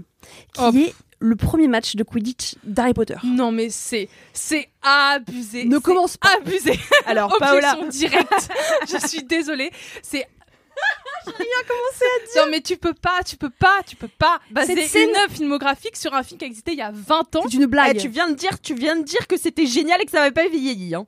qui 0.54 0.62
Oh. 0.64 0.72
est 0.76 0.94
le 1.22 1.36
premier 1.36 1.68
match 1.68 1.96
de 1.96 2.04
Quidditch 2.04 2.56
d'Harry 2.64 2.94
Potter. 2.94 3.16
Non 3.26 3.52
mais 3.52 3.70
c'est 3.70 4.08
c'est 4.34 4.70
abusé. 4.82 5.66
Ne 5.66 5.78
commence 5.80 6.16
pas. 6.18 6.30
Abusé. 6.38 6.80
Alors 7.06 7.36
Objection 7.40 7.88
directe. 7.90 8.50
Je 8.90 9.06
suis 9.08 9.24
désolée. 9.24 9.70
C'est 10.02 10.26
J'ai 11.26 11.34
rien 11.34 11.68
commencé 11.68 12.06
à 12.06 12.34
dire. 12.34 12.46
Non 12.46 12.52
mais 12.52 12.62
tu 12.62 12.78
peux 12.78 12.94
pas, 12.94 13.22
tu 13.26 13.36
peux 13.36 13.50
pas, 13.50 13.82
tu 13.86 13.98
peux 13.98 14.08
pas 14.08 14.40
baser 14.50 14.76
Cette 14.76 14.86
scène- 14.88 15.10
une 15.10 15.16
œuvre 15.18 15.34
filmographique 15.34 15.98
sur 15.98 16.14
un 16.14 16.24
film 16.24 16.38
qui 16.38 16.46
a 16.46 16.48
existé 16.48 16.72
il 16.72 16.78
y 16.78 16.82
a 16.82 16.92
20 16.94 17.36
ans. 17.36 17.42
C'est 17.50 17.56
une 17.58 17.66
blague. 17.66 17.98
Eh, 17.98 18.00
tu 18.00 18.08
viens 18.08 18.30
de 18.30 18.36
dire, 18.36 18.60
tu 18.62 18.74
viens 18.74 18.96
de 18.96 19.04
dire 19.04 19.28
que 19.28 19.36
c'était 19.38 19.66
génial 19.66 20.02
et 20.02 20.06
que 20.06 20.12
ça 20.12 20.20
n'avait 20.20 20.32
pas 20.32 20.48
vieilli. 20.48 20.96
Hein. 20.96 21.06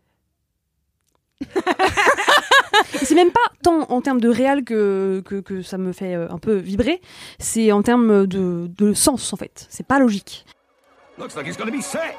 C'est 3.04 3.16
même 3.16 3.32
pas 3.32 3.40
tant 3.64 3.82
en 3.90 4.02
termes 4.02 4.22
de 4.22 4.30
réel 4.30 4.64
que, 4.64 5.22
que, 5.26 5.42
que 5.42 5.62
ça 5.62 5.78
me 5.78 5.92
fait 5.92 6.16
euh, 6.16 6.28
un 6.30 6.38
peu 6.38 6.56
vibrer, 6.56 7.02
c'est 7.40 7.72
en 7.72 7.82
termes 7.82 8.28
de, 8.28 8.70
de 8.78 8.94
sens 8.94 9.34
en 9.34 9.38
fait. 9.38 9.68
C'est 9.70 9.86
pas 9.86 10.00
logique. 10.00 10.46
Looks 11.18 11.36
like 11.36 11.48
he's 11.48 11.58
gonna 11.58 11.72
be 11.72 11.82
set. 11.82 12.16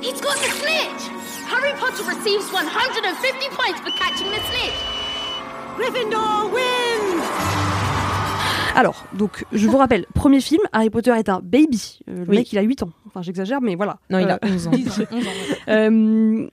He's 0.00 0.20
got 0.20 0.36
the 0.36 0.50
snitch! 0.60 1.10
Harry 1.50 1.72
Potter 1.78 2.04
receives 2.04 2.50
150 2.52 3.48
points 3.50 3.80
for 3.80 3.90
catching 3.98 4.30
the 4.30 4.40
snitch! 4.48 4.72
Gryffindor 5.76 6.50
wins! 6.52 7.79
Alors, 8.76 9.04
donc, 9.14 9.44
je 9.52 9.66
vous 9.68 9.76
rappelle, 9.76 10.06
premier 10.14 10.40
film, 10.40 10.60
Harry 10.72 10.90
Potter 10.90 11.10
est 11.12 11.28
un 11.28 11.40
baby. 11.42 12.00
Euh, 12.08 12.24
le 12.24 12.30
Oui. 12.30 12.36
mec, 12.38 12.52
il 12.52 12.58
a 12.58 12.62
8 12.62 12.82
ans. 12.82 12.90
Enfin, 13.06 13.22
j'exagère, 13.22 13.60
mais 13.60 13.74
voilà. 13.74 13.98
Non, 14.10 14.18
il 14.18 14.26
Euh, 14.26 14.34
a 14.34 14.38
11 14.46 14.66
ans. 14.68 14.70
10 14.74 15.00
ans, 15.00 15.04
11 15.10 15.26
ans, 15.26 15.30
ouais. 15.30 15.74
Euh, 15.74 16.46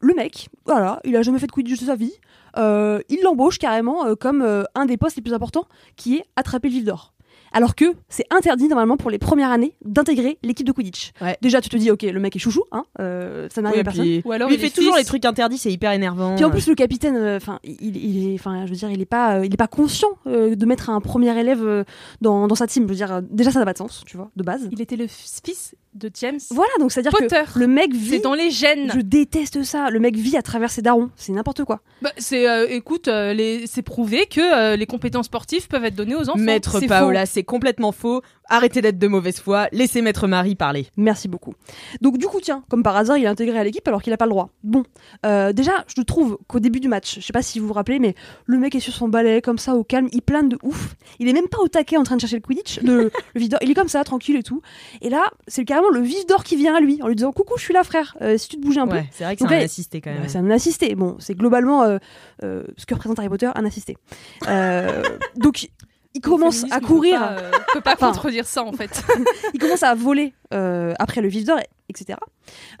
le 0.00 0.14
mec, 0.14 0.48
voilà, 0.66 1.00
il 1.04 1.16
a 1.16 1.22
jamais 1.22 1.38
fait 1.38 1.46
de 1.46 1.52
Quidditch 1.52 1.80
de 1.80 1.86
sa 1.86 1.96
vie. 1.96 2.12
Euh, 2.58 3.00
il 3.08 3.20
l'embauche 3.22 3.58
carrément 3.58 4.04
euh, 4.06 4.14
comme 4.14 4.42
euh, 4.42 4.64
un 4.74 4.84
des 4.86 4.96
postes 4.96 5.16
les 5.16 5.22
plus 5.22 5.32
importants, 5.32 5.64
qui 5.96 6.16
est 6.18 6.24
attraper 6.36 6.68
le 6.68 6.74
vif 6.74 6.84
d'or. 6.84 7.13
Alors 7.54 7.74
que 7.74 7.84
c'est 8.10 8.26
interdit 8.30 8.68
normalement 8.68 8.96
pour 8.98 9.10
les 9.10 9.18
premières 9.18 9.50
années 9.50 9.74
d'intégrer 9.84 10.36
l'équipe 10.42 10.66
de 10.66 10.72
Quidditch. 10.72 11.12
Ouais. 11.22 11.38
Déjà, 11.40 11.60
tu 11.62 11.68
te 11.70 11.76
dis, 11.76 11.90
ok, 11.90 12.02
le 12.02 12.20
mec 12.20 12.34
est 12.36 12.38
chouchou, 12.38 12.64
hein, 12.72 12.84
euh, 13.00 13.48
ça 13.50 13.62
n'arrive 13.62 13.76
Oui, 13.76 13.80
à 13.80 13.84
personne. 13.84 14.02
puis- 14.04 14.22
Ou 14.24 14.32
alors 14.32 14.48
lui, 14.48 14.56
il 14.56 14.60
il 14.60 14.64
fait 14.68 14.74
toujours 14.74 14.94
fils. 14.96 15.04
les 15.04 15.06
trucs 15.06 15.24
interdits, 15.24 15.56
c'est 15.58 15.72
hyper 15.72 15.92
énervant. 15.92 16.34
Puis 16.34 16.44
en 16.44 16.50
plus 16.50 16.66
le 16.68 16.74
capitaine, 16.74 17.16
euh, 17.16 17.36
enfin, 17.36 17.60
il, 17.64 17.96
il 17.96 18.32
est, 18.32 18.34
enfin, 18.34 18.66
je 18.66 18.70
veux 18.70 18.76
dire, 18.76 18.90
il 18.90 19.00
est 19.00 19.06
pas, 19.06 19.38
euh, 19.38 19.46
il 19.46 19.54
est 19.54 19.56
pas 19.56 19.68
conscient 19.68 20.08
euh, 20.26 20.54
de 20.56 20.66
mettre 20.66 20.90
un 20.90 21.00
premier 21.00 21.38
élève 21.38 21.64
euh, 21.64 21.84
dans, 22.20 22.48
dans 22.48 22.54
sa 22.56 22.66
team. 22.66 22.84
Je 22.84 22.88
veux 22.88 22.94
dire, 22.96 23.12
euh, 23.12 23.20
déjà 23.30 23.50
ça 23.52 23.60
n'a 23.60 23.64
pas 23.64 23.72
de 23.72 23.78
sens, 23.78 24.02
tu 24.06 24.16
vois, 24.16 24.30
de 24.34 24.42
base. 24.42 24.68
Il 24.72 24.80
était 24.80 24.96
le 24.96 25.06
fils 25.06 25.74
de 25.94 26.10
James 26.20 26.38
Voilà, 26.50 26.72
donc 26.80 26.92
c'est 26.92 27.00
à 27.00 27.02
dire 27.04 27.12
Potter. 27.12 27.42
que 27.54 27.58
le 27.58 27.66
mec 27.66 27.94
vit. 27.94 28.10
C'est 28.10 28.18
dans 28.20 28.34
les 28.34 28.50
gènes. 28.50 28.90
Je 28.94 29.00
déteste 29.00 29.62
ça. 29.62 29.90
Le 29.90 30.00
mec 30.00 30.16
vit 30.16 30.36
à 30.36 30.42
travers 30.42 30.70
ses 30.70 30.82
darons. 30.82 31.10
C'est 31.16 31.32
n'importe 31.32 31.64
quoi. 31.64 31.80
Bah, 32.02 32.10
c'est, 32.18 32.48
euh, 32.48 32.66
écoute, 32.68 33.08
euh, 33.08 33.32
les- 33.32 33.66
c'est 33.66 33.82
prouvé 33.82 34.26
que 34.26 34.40
euh, 34.40 34.76
les 34.76 34.86
compétences 34.86 35.26
sportives 35.26 35.68
peuvent 35.68 35.84
être 35.84 35.94
données 35.94 36.16
aux 36.16 36.28
enfants. 36.28 36.38
Maître 36.38 36.78
C'est 36.80 36.86
Paola, 36.86 37.26
c'est 37.26 37.44
complètement 37.44 37.92
faux. 37.92 38.22
Arrêtez 38.48 38.82
d'être 38.82 38.98
de 38.98 39.06
mauvaise 39.06 39.40
foi. 39.40 39.68
Laissez 39.72 40.02
Maître 40.02 40.26
Marie 40.26 40.54
parler. 40.54 40.86
Merci 40.96 41.28
beaucoup. 41.28 41.54
Donc 42.00 42.18
du 42.18 42.26
coup, 42.26 42.40
tiens, 42.40 42.62
comme 42.68 42.82
par 42.82 42.96
hasard, 42.96 43.16
il 43.16 43.24
est 43.24 43.28
intégré 43.28 43.58
à 43.58 43.64
l'équipe 43.64 43.86
alors 43.88 44.02
qu'il 44.02 44.10
n'a 44.10 44.16
pas 44.18 44.26
le 44.26 44.30
droit. 44.30 44.50
Bon, 44.62 44.84
euh, 45.24 45.52
déjà, 45.52 45.84
je 45.94 46.02
trouve 46.02 46.38
qu'au 46.46 46.60
début 46.60 46.80
du 46.80 46.88
match, 46.88 47.16
je 47.20 47.24
sais 47.24 47.32
pas 47.32 47.42
si 47.42 47.58
vous 47.58 47.66
vous 47.66 47.72
rappelez, 47.72 47.98
mais 47.98 48.14
le 48.46 48.58
mec 48.58 48.74
est 48.74 48.80
sur 48.80 48.92
son 48.92 49.08
balai 49.08 49.40
comme 49.40 49.58
ça 49.58 49.74
au 49.74 49.84
calme, 49.84 50.08
il 50.12 50.20
plane 50.20 50.48
de 50.48 50.58
ouf. 50.62 50.94
Il 51.18 51.28
est 51.28 51.32
même 51.32 51.48
pas 51.48 51.58
au 51.58 51.68
taquet 51.68 51.96
en 51.96 52.02
train 52.02 52.16
de 52.16 52.20
chercher 52.20 52.36
le 52.36 52.42
Quidditch, 52.42 52.80
le, 52.82 53.10
le 53.34 53.40
vif 53.40 53.48
d'or. 53.48 53.60
Il 53.62 53.70
est 53.70 53.74
comme 53.74 53.88
ça, 53.88 54.04
tranquille 54.04 54.36
et 54.36 54.42
tout. 54.42 54.60
Et 55.00 55.08
là, 55.08 55.24
c'est 55.48 55.64
carrément 55.64 55.90
le 55.90 56.00
vif 56.00 56.26
d'or 56.26 56.44
qui 56.44 56.56
vient 56.56 56.74
à 56.74 56.80
lui 56.80 57.00
en 57.02 57.08
lui 57.08 57.16
disant 57.16 57.32
coucou, 57.32 57.54
je 57.56 57.62
suis 57.64 57.74
là, 57.74 57.82
frère. 57.82 58.16
Euh, 58.20 58.36
si 58.36 58.48
tu 58.48 58.56
te 58.56 58.62
bougeais 58.62 58.80
un 58.80 58.86
peu. 58.86 58.98
C'est 59.10 59.24
vrai 59.24 59.36
que 59.36 59.40
c'est 59.40 59.54
un 59.54 59.58
là, 59.58 59.64
assisté 59.64 60.00
quand 60.02 60.10
même. 60.10 60.22
Ouais, 60.22 60.28
c'est 60.28 60.38
un 60.38 60.50
assisté. 60.50 60.94
Bon, 60.94 61.16
c'est 61.18 61.34
globalement 61.34 61.82
euh, 61.84 61.98
ce 62.40 62.84
que 62.86 62.94
représente 62.94 63.18
Harry 63.18 63.28
Potter, 63.30 63.50
un 63.54 63.64
assisté. 63.64 63.96
Donc, 65.36 65.68
il 66.14 66.20
commence 66.20 66.64
à 66.70 66.80
peut 66.80 66.86
courir. 66.86 67.20
pas, 67.20 67.32
euh, 67.32 67.50
peut 67.72 67.80
pas 67.80 67.92
Enfin, 67.94 68.12
contredire 68.12 68.46
ça 68.46 68.64
en 68.64 68.72
fait. 68.72 69.04
il 69.54 69.60
commence 69.60 69.82
à 69.82 69.94
voler 69.94 70.32
euh, 70.52 70.94
après 70.98 71.20
le 71.20 71.28
vif 71.28 71.44
d'or, 71.44 71.58
etc. 71.88 72.18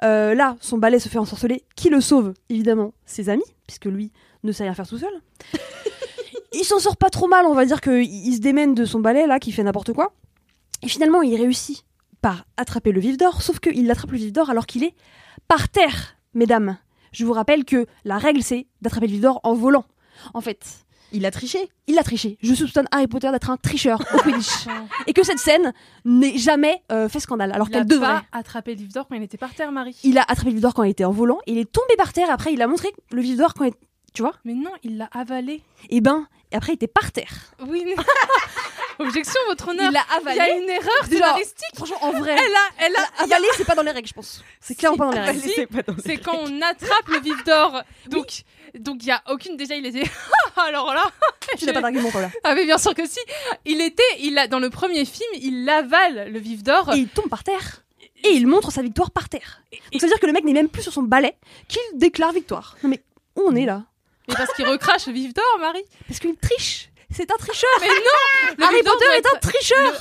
Euh, 0.02 0.34
là, 0.34 0.56
son 0.60 0.78
balai 0.78 0.98
se 1.00 1.08
fait 1.08 1.18
ensorceler. 1.18 1.64
Qui 1.76 1.90
le 1.90 2.00
sauve? 2.00 2.34
Évidemment, 2.48 2.94
ses 3.06 3.28
amis, 3.28 3.44
puisque 3.66 3.86
lui 3.86 4.12
ne 4.44 4.52
sait 4.52 4.62
rien 4.62 4.74
faire 4.74 4.86
tout 4.86 4.98
seul. 4.98 5.12
il 6.52 6.64
s'en 6.64 6.78
sort 6.78 6.96
pas 6.96 7.10
trop 7.10 7.26
mal, 7.26 7.44
on 7.46 7.54
va 7.54 7.66
dire 7.66 7.80
qu'il 7.80 8.04
il 8.04 8.34
se 8.34 8.40
démène 8.40 8.74
de 8.74 8.84
son 8.84 9.00
balai, 9.00 9.26
là, 9.26 9.40
qui 9.40 9.52
fait 9.52 9.64
n'importe 9.64 9.92
quoi. 9.92 10.12
Et 10.82 10.88
finalement, 10.88 11.22
il 11.22 11.36
réussit 11.36 11.84
par 12.20 12.46
attraper 12.56 12.92
le 12.92 13.00
vif 13.00 13.16
d'or, 13.16 13.42
sauf 13.42 13.58
qu'il 13.58 13.90
attrape 13.90 14.12
le 14.12 14.18
vif 14.18 14.32
d'or 14.32 14.48
alors 14.48 14.66
qu'il 14.66 14.84
est 14.84 14.94
par 15.48 15.68
terre, 15.68 16.16
mesdames. 16.34 16.78
Je 17.12 17.24
vous 17.24 17.32
rappelle 17.32 17.64
que 17.64 17.86
la 18.04 18.18
règle, 18.18 18.42
c'est 18.42 18.66
d'attraper 18.80 19.06
le 19.06 19.12
vif 19.12 19.20
d'or 19.22 19.40
en 19.42 19.54
volant. 19.54 19.84
En 20.34 20.40
fait, 20.40 20.84
Il 21.14 21.24
a 21.26 21.30
triché. 21.30 21.68
il 21.86 21.98
a 21.98 22.02
triché. 22.02 22.36
Je 22.42 22.52
soupçonne 22.54 22.86
Harry 22.90 23.06
Potter 23.06 23.30
d'être 23.30 23.48
un 23.50 23.56
tricheur 23.56 24.02
au 24.14 24.18
Quidditch. 24.18 24.66
Et 25.06 25.12
que 25.12 25.22
cette 25.24 25.38
scène 25.38 25.72
n'ait 26.04 26.36
jamais 26.36 26.82
euh, 26.92 27.08
fait 27.08 27.20
scandale, 27.20 27.52
alors 27.52 27.68
Il 27.70 27.74
a 27.76 27.78
qu'elle 27.78 27.86
devrait. 27.86 28.06
pas 28.06 28.24
attrapé 28.32 28.74
le 28.74 28.86
d'or 28.88 29.06
quand 29.08 29.14
il 29.14 29.22
était 29.22 29.38
par 29.38 29.54
terre, 29.54 29.70
Marie. 29.72 29.96
Il 30.04 30.18
a 30.18 30.22
attrapé 30.22 30.50
le 30.50 30.54
vif 30.56 30.60
d'or 30.62 30.74
quand 30.74 30.82
il 30.82 30.90
était 30.90 31.04
en 31.04 31.12
volant, 31.12 31.38
et 31.46 31.52
il 31.52 31.58
est 31.58 31.70
tombé 31.72 31.94
par 31.96 32.12
terre, 32.12 32.30
après 32.30 32.52
il 32.52 32.60
a 32.60 32.66
montré 32.66 32.88
le 33.12 33.22
vif 33.22 33.36
d'or 33.38 33.54
quand 33.54 33.64
il... 33.64 33.72
Tu 34.12 34.22
vois 34.22 34.34
Mais 34.44 34.54
non, 34.54 34.70
il 34.82 34.96
l'a 34.98 35.08
avalé. 35.12 35.62
Et 35.90 36.00
ben, 36.00 36.26
et 36.52 36.56
après 36.56 36.72
il 36.72 36.74
était 36.76 36.86
par 36.88 37.10
terre. 37.12 37.32
Oui. 37.66 37.82
mais- 37.84 37.94
Objection, 38.98 39.40
votre 39.48 39.68
honneur. 39.68 39.90
Il 39.90 39.92
l'a 39.92 40.00
Il 40.20 40.24
y 40.24 40.40
a 40.40 40.42
avalé. 40.44 40.62
une 40.62 40.70
erreur 40.70 41.04
scénaristique. 41.08 41.74
Franchement, 41.74 41.98
en 42.02 42.12
vrai, 42.12 42.32
Elle 42.38 42.54
a, 42.54 42.86
elle 42.86 42.96
a, 42.96 43.22
avaler, 43.24 43.46
c'est 43.56 43.64
pas 43.64 43.74
dans 43.74 43.82
les 43.82 43.90
règles, 43.90 44.08
je 44.08 44.12
pense. 44.14 44.42
C'est 44.60 44.74
clairement 44.74 44.96
pas 44.98 45.04
dans 45.06 45.12
les 45.12 45.18
Ah, 45.18 45.24
règles. 45.24 45.40
si, 45.40 45.54
c'est 46.04 46.16
quand 46.18 46.36
on 46.38 46.62
attrape 46.62 47.08
le 47.08 47.20
vif 47.20 47.42
d'or. 47.44 47.82
Donc, 48.08 48.42
donc 48.78 49.02
il 49.02 49.06
y 49.08 49.10
a 49.10 49.22
aucune. 49.30 49.56
Déjà, 49.56 49.74
il 49.74 49.86
était. 49.86 50.04
Alors 50.56 50.92
là. 50.94 51.04
Tu 51.58 51.66
n'as 51.66 51.72
pas 51.72 51.80
d'argument, 51.80 52.10
Paula. 52.10 52.30
Ah 52.42 52.54
mais 52.54 52.64
bien 52.64 52.78
sûr 52.78 52.94
que 52.94 53.06
si. 53.06 53.18
Il 53.64 53.80
était, 53.80 54.02
il 54.20 54.38
a 54.38 54.46
dans 54.48 54.58
le 54.60 54.70
premier 54.70 55.04
film, 55.04 55.28
il 55.34 55.68
avale 55.68 56.30
le 56.32 56.38
vif 56.38 56.62
d'or. 56.62 56.92
Et 56.94 56.98
il 56.98 57.08
tombe 57.08 57.28
par 57.28 57.44
terre. 57.44 57.82
Et 58.24 58.30
il 58.30 58.46
montre 58.46 58.72
sa 58.72 58.80
victoire 58.82 59.10
par 59.10 59.28
terre. 59.28 59.60
Donc 59.92 60.00
ça 60.00 60.06
veut 60.06 60.12
dire 60.12 60.20
que 60.20 60.26
le 60.26 60.32
mec 60.32 60.44
n'est 60.44 60.54
même 60.54 60.68
plus 60.70 60.82
sur 60.82 60.92
son 60.92 61.02
balai 61.02 61.34
qu'il 61.68 61.82
déclare 61.94 62.32
victoire. 62.32 62.76
Non 62.82 62.88
mais 62.88 63.02
où 63.36 63.42
on 63.46 63.54
est 63.54 63.66
là? 63.66 63.82
Mais 64.28 64.34
parce 64.34 64.52
qu'il 64.54 64.66
recrache 64.66 65.06
le 65.06 65.12
vif 65.12 65.34
d'or, 65.34 65.44
Marie. 65.60 65.84
Parce 66.08 66.18
qu'il 66.20 66.34
triche. 66.36 66.88
C'est 67.14 67.30
un 67.30 67.36
tricheur. 67.36 67.70
Mais 67.80 67.88
non. 67.88 68.54
Le 68.58 68.64
Harry 68.64 68.74
vif 68.76 68.84
d'or 68.84 68.92
Potter 68.94 69.04
doit 69.06 69.16
est 69.16 69.26
un 69.34 69.38
tricheur. 69.38 69.92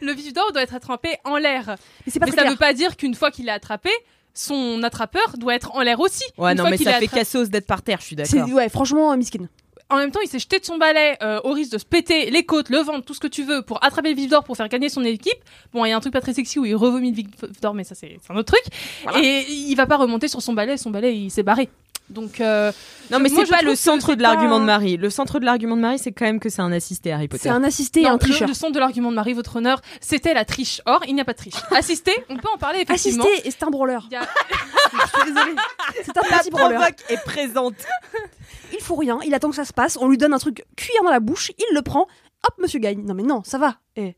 Le, 0.00 0.06
le 0.08 0.12
vif 0.12 0.32
d'or 0.32 0.52
doit 0.52 0.62
être 0.62 0.74
attrapé 0.74 1.16
en 1.24 1.36
l'air. 1.36 1.76
Mais 2.06 2.12
c'est 2.12 2.18
pas 2.20 2.26
Mais 2.26 2.32
ça 2.32 2.38
clair. 2.42 2.50
veut 2.52 2.58
pas 2.58 2.74
dire 2.74 2.96
qu'une 2.96 3.14
fois 3.14 3.30
qu'il 3.30 3.48
est 3.48 3.52
attrapé, 3.52 3.90
son 4.34 4.82
attrapeur 4.82 5.34
doit 5.38 5.54
être 5.54 5.74
en 5.74 5.80
l'air 5.82 6.00
aussi. 6.00 6.24
Ouais, 6.38 6.52
Une 6.52 6.58
non, 6.58 6.68
mais 6.70 6.76
ça 6.76 6.94
fait 6.94 7.06
cassos 7.08 7.48
d'être 7.48 7.66
par 7.66 7.82
terre, 7.82 7.98
je 8.00 8.06
suis 8.06 8.16
d'accord. 8.16 8.48
ouais, 8.50 8.68
franchement, 8.68 9.16
miskin. 9.16 9.48
En 9.90 9.96
même 9.98 10.10
temps, 10.10 10.20
il 10.24 10.28
s'est 10.28 10.38
jeté 10.38 10.58
de 10.58 10.64
son 10.64 10.78
balai 10.78 11.16
euh, 11.22 11.38
au 11.44 11.52
risque 11.52 11.72
de 11.72 11.76
se 11.78 11.84
péter 11.84 12.30
les 12.30 12.46
côtes, 12.46 12.70
le 12.70 12.78
ventre, 12.78 13.04
tout 13.04 13.12
ce 13.12 13.20
que 13.20 13.26
tu 13.26 13.42
veux 13.42 13.60
pour 13.60 13.84
attraper 13.84 14.08
le 14.08 14.16
vif 14.16 14.30
d'or 14.30 14.42
pour 14.42 14.56
faire 14.56 14.68
gagner 14.70 14.88
son 14.88 15.04
équipe. 15.04 15.36
Bon, 15.74 15.84
il 15.84 15.90
y 15.90 15.92
a 15.92 15.96
un 15.96 16.00
truc 16.00 16.14
pas 16.14 16.22
très 16.22 16.32
sexy 16.32 16.58
où 16.58 16.64
il 16.64 16.74
revomit 16.74 17.10
le 17.10 17.16
vif 17.16 17.26
d'or, 17.60 17.74
mais 17.74 17.84
ça 17.84 17.94
c'est 17.94 18.16
c'est 18.24 18.32
un 18.32 18.36
autre 18.36 18.54
truc. 18.54 18.64
Et 19.22 19.44
il 19.50 19.74
va 19.74 19.84
pas 19.84 19.96
remonter 19.98 20.28
sur 20.28 20.40
son 20.40 20.54
balai, 20.54 20.78
son 20.78 20.90
balai 20.90 21.14
il 21.14 21.30
s'est 21.30 21.42
barré. 21.42 21.68
Donc 22.10 22.40
euh, 22.40 22.72
Non, 23.10 23.18
mais 23.20 23.28
moi, 23.30 23.44
c'est 23.44 23.50
pas 23.50 23.62
le 23.62 23.74
centre 23.74 24.14
de 24.14 24.22
l'argument 24.22 24.60
de 24.60 24.64
Marie. 24.64 24.96
Le 24.96 25.10
centre 25.10 25.38
de 25.40 25.44
l'argument 25.44 25.76
de 25.76 25.80
Marie, 25.80 25.98
c'est 25.98 26.12
quand 26.12 26.24
même 26.26 26.40
que 26.40 26.48
c'est 26.50 26.60
un 26.62 26.72
assisté 26.72 27.12
Harry 27.12 27.28
Potter. 27.28 27.44
C'est 27.44 27.48
un 27.48 27.64
assisté 27.64 28.00
et 28.00 28.04
non, 28.04 28.10
un 28.12 28.18
tricheur. 28.18 28.48
le 28.48 28.54
centre 28.54 28.72
de 28.72 28.78
l'argument 28.78 29.10
de 29.10 29.16
Marie, 29.16 29.32
votre 29.32 29.56
honneur, 29.56 29.80
c'était 30.00 30.34
la 30.34 30.44
triche. 30.44 30.82
Or, 30.86 31.00
il 31.08 31.14
n'y 31.14 31.20
a 31.20 31.24
pas 31.24 31.32
de 31.32 31.38
triche. 31.38 31.54
Assisté, 31.70 32.12
on 32.28 32.36
peut 32.36 32.48
en 32.54 32.58
parler 32.58 32.80
effectivement. 32.80 33.24
Assisté 33.24 33.48
et 33.48 33.50
c'est 33.50 33.62
un 33.62 33.68
a- 33.68 33.70
Je 34.92 35.20
suis 35.22 35.32
désolée. 35.32 35.54
C'est 36.04 36.16
un 36.18 36.22
La 36.30 36.38
petit 36.38 36.50
provoque 36.50 36.96
est 37.08 37.24
présente. 37.24 37.74
Il 38.72 38.80
faut 38.80 38.96
rien, 38.96 39.18
il 39.24 39.32
attend 39.34 39.50
que 39.50 39.56
ça 39.56 39.64
se 39.64 39.72
passe, 39.72 39.96
on 40.00 40.08
lui 40.08 40.18
donne 40.18 40.32
un 40.34 40.38
truc 40.38 40.64
cuillère 40.76 41.02
dans 41.02 41.10
la 41.10 41.20
bouche, 41.20 41.50
il 41.58 41.74
le 41.74 41.82
prend, 41.82 42.02
hop, 42.02 42.54
monsieur 42.58 42.78
gagne. 42.78 43.02
Non 43.04 43.14
mais 43.14 43.22
non, 43.22 43.42
ça 43.44 43.58
va. 43.58 43.76
Eh, 43.96 44.16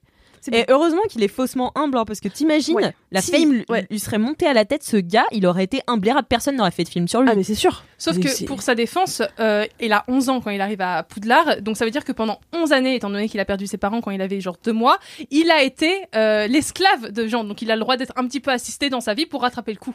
Et 0.52 0.64
bon. 0.64 0.74
heureusement 0.74 1.02
qu'il 1.08 1.22
est 1.22 1.28
faussement 1.28 1.72
humble, 1.74 1.96
hein, 1.98 2.04
parce 2.04 2.20
que 2.20 2.28
t'imagines, 2.28 2.74
Ouais. 2.76 2.92
la 3.12 3.20
Si, 3.20 3.30
fame 3.30 3.52
lui- 3.52 3.64
ouais. 3.68 3.86
lui 3.90 3.98
serait 3.98 4.18
montée 4.18 4.46
à 4.46 4.52
la 4.52 4.64
tête, 4.64 4.82
ce 4.82 4.96
gars, 4.96 5.24
il 5.32 5.46
aurait 5.46 5.64
été 5.64 5.80
imblairable, 5.86 6.26
personne 6.28 6.56
n'aurait 6.56 6.70
fait 6.70 6.84
de 6.84 6.88
film 6.88 7.08
sur 7.08 7.20
lui. 7.22 7.30
Ah 7.32 7.34
mais 7.36 7.42
c'est 7.44 7.54
sûr. 7.54 7.84
Sauf 7.98 8.16
Mais 8.16 8.24
que 8.24 8.44
pour 8.44 8.60
sa 8.62 8.74
défense, 8.74 9.22
euh, 9.40 9.64
il 9.80 9.92
a 9.92 10.04
11 10.08 10.28
ans 10.28 10.40
quand 10.40 10.50
il 10.50 10.60
arrive 10.60 10.80
à 10.80 11.02
Poudlard, 11.04 11.60
donc 11.62 11.76
ça 11.76 11.84
veut 11.84 11.90
dire 11.90 12.04
que 12.04 12.12
pendant 12.12 12.40
11 12.52 12.72
années, 12.72 12.94
étant 12.96 13.10
donné 13.10 13.28
qu'il 13.28 13.40
a 13.40 13.44
perdu 13.44 13.66
ses 13.66 13.78
parents 13.78 14.00
quand 14.00 14.10
il 14.10 14.20
avait 14.20 14.40
genre 14.40 14.56
deux 14.64 14.72
mois, 14.72 14.98
il 15.30 15.50
a 15.50 15.62
été 15.62 15.92
euh, 16.14 16.46
l'esclave 16.46 17.10
de 17.12 17.26
Jean, 17.26 17.44
donc 17.44 17.62
il 17.62 17.70
a 17.70 17.74
le 17.76 17.80
droit 17.80 17.96
d'être 17.96 18.12
un 18.16 18.26
petit 18.26 18.40
peu 18.40 18.50
assisté 18.50 18.90
dans 18.90 19.00
sa 19.00 19.14
vie 19.14 19.26
pour 19.26 19.42
rattraper 19.42 19.72
le 19.72 19.78
coup. 19.78 19.94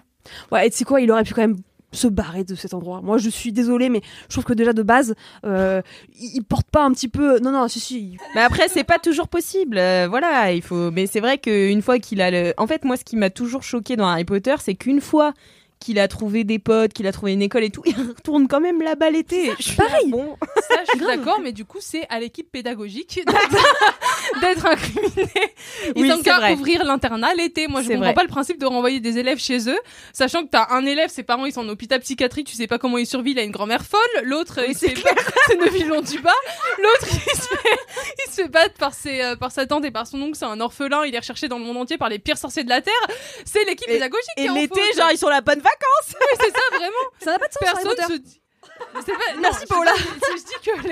Ouais, 0.51 0.67
et 0.67 0.69
tu 0.71 0.77
sais 0.77 0.83
quoi, 0.85 1.01
il 1.01 1.11
aurait 1.11 1.23
pu 1.23 1.33
quand 1.33 1.41
même 1.41 1.57
se 1.91 2.07
barrer 2.07 2.43
de 2.43 2.55
cet 2.55 2.73
endroit. 2.73 3.01
Moi, 3.01 3.17
je 3.17 3.29
suis 3.29 3.51
désolée, 3.51 3.89
mais 3.89 4.01
je 4.27 4.33
trouve 4.33 4.43
que 4.45 4.53
déjà 4.53 4.73
de 4.73 4.83
base, 4.83 5.15
euh, 5.45 5.81
il, 6.19 6.35
il 6.35 6.43
porte 6.43 6.69
pas 6.69 6.83
un 6.83 6.91
petit 6.91 7.07
peu. 7.07 7.39
Non, 7.39 7.51
non, 7.51 7.67
si, 7.67 7.79
si. 7.79 8.17
Mais 8.35 8.41
après, 8.41 8.67
c'est 8.67 8.83
pas 8.83 8.99
toujours 8.99 9.27
possible. 9.27 9.77
euh, 9.77 10.07
voilà, 10.09 10.51
il 10.51 10.61
faut. 10.61 10.91
Mais 10.91 11.07
c'est 11.07 11.19
vrai 11.19 11.37
qu'une 11.37 11.81
fois 11.81 11.99
qu'il 11.99 12.21
a 12.21 12.31
le. 12.31 12.53
En 12.57 12.67
fait, 12.67 12.83
moi, 12.83 12.97
ce 12.97 13.03
qui 13.03 13.15
m'a 13.15 13.29
toujours 13.29 13.63
choqué 13.63 13.95
dans 13.95 14.07
Harry 14.07 14.25
Potter, 14.25 14.55
c'est 14.59 14.75
qu'une 14.75 15.01
fois 15.01 15.33
qu'il 15.79 15.99
a 15.99 16.07
trouvé 16.07 16.43
des 16.43 16.59
potes, 16.59 16.93
qu'il 16.93 17.07
a 17.07 17.11
trouvé 17.11 17.33
une 17.33 17.41
école 17.41 17.63
et 17.63 17.69
tout, 17.69 17.81
il 17.85 17.95
retourne 17.95 18.47
quand 18.47 18.59
même 18.59 18.81
là-bas 18.81 19.09
l'été. 19.09 19.51
Pareil. 19.77 20.09
Bon. 20.09 20.37
Ça, 20.69 20.81
je 20.85 20.97
suis 20.97 21.05
d'accord, 21.05 21.39
mais 21.41 21.51
du 21.51 21.65
coup, 21.65 21.79
c'est 21.81 22.05
à 22.09 22.19
l'équipe 22.19 22.51
pédagogique 22.51 23.21
d'être 24.41 24.65
incriminé. 24.65 25.31
Ils 25.95 26.11
ont 26.11 26.21
qu'à 26.21 26.51
ouvrir 26.51 26.83
l'internat 26.83 27.33
l'été. 27.33 27.67
Moi, 27.67 27.81
je 27.81 27.87
comprends 27.87 28.03
vrai. 28.03 28.13
pas 28.13 28.23
le 28.23 28.29
principe 28.29 28.59
de 28.59 28.65
renvoyer 28.65 28.99
des 28.99 29.17
élèves 29.17 29.39
chez 29.39 29.69
eux, 29.69 29.79
sachant 30.13 30.43
que 30.43 30.49
t'as 30.49 30.67
un 30.71 30.85
élève, 30.85 31.09
ses 31.09 31.23
parents 31.23 31.45
ils 31.45 31.53
sont 31.53 31.61
en 31.61 31.69
hôpital 31.69 31.99
psychiatrique, 32.01 32.47
tu 32.47 32.55
sais 32.55 32.67
pas 32.67 32.77
comment 32.77 32.97
il 32.97 33.05
survit, 33.05 33.31
il 33.31 33.39
a 33.39 33.43
une 33.43 33.51
grand-mère 33.51 33.83
folle. 33.85 33.99
L'autre, 34.23 34.59
il 34.67 34.75
c'est 34.75 34.93
Neuvillon 35.57 36.01
du 36.09 36.19
bas. 36.19 36.31
L'autre, 36.77 37.07
il 37.11 37.35
se 37.35 37.47
fait, 37.47 37.79
il 38.25 38.31
se 38.31 38.41
fait 38.41 38.47
battre 38.47 38.75
par 38.75 38.93
ses, 38.93 39.21
euh, 39.21 39.35
par 39.35 39.51
sa 39.51 39.65
tante 39.65 39.85
et 39.85 39.91
par 39.91 40.07
son 40.07 40.21
oncle. 40.21 40.37
C'est 40.37 40.45
un 40.45 40.59
orphelin. 40.59 41.05
Il 41.05 41.15
est 41.15 41.19
recherché 41.19 41.47
dans 41.47 41.59
le 41.59 41.65
monde 41.65 41.77
entier 41.77 41.97
par 41.97 42.09
les 42.09 42.19
pires 42.19 42.37
sorciers 42.37 42.63
de 42.63 42.69
la 42.69 42.81
terre. 42.81 42.93
C'est 43.45 43.65
l'équipe 43.65 43.87
pédagogique. 43.87 44.29
Et 44.37 44.47
l'été, 44.47 44.81
genre, 44.95 45.09
ils 45.11 45.17
sont 45.17 45.29
la 45.29 45.41
bonne 45.41 45.61
vacances. 45.69 46.15
Oui, 46.19 46.37
c'est 46.39 46.51
ça 46.51 46.77
vraiment. 46.77 47.05
Ça 47.19 47.31
n'a 47.31 47.39
pas 47.39 47.47
de 47.47 47.53
sens, 47.53 47.61
Personne 47.83 48.11
se 48.11 48.17
dit. 48.17 48.41
C'est 49.05 49.11
pas- 49.11 49.33
non, 49.35 49.41
Merci, 49.41 49.59
je- 49.63 49.67
Paola. 49.67 49.91
Je, 49.95 50.37
je 50.37 50.43
dis 50.43 50.53
que 50.63 50.87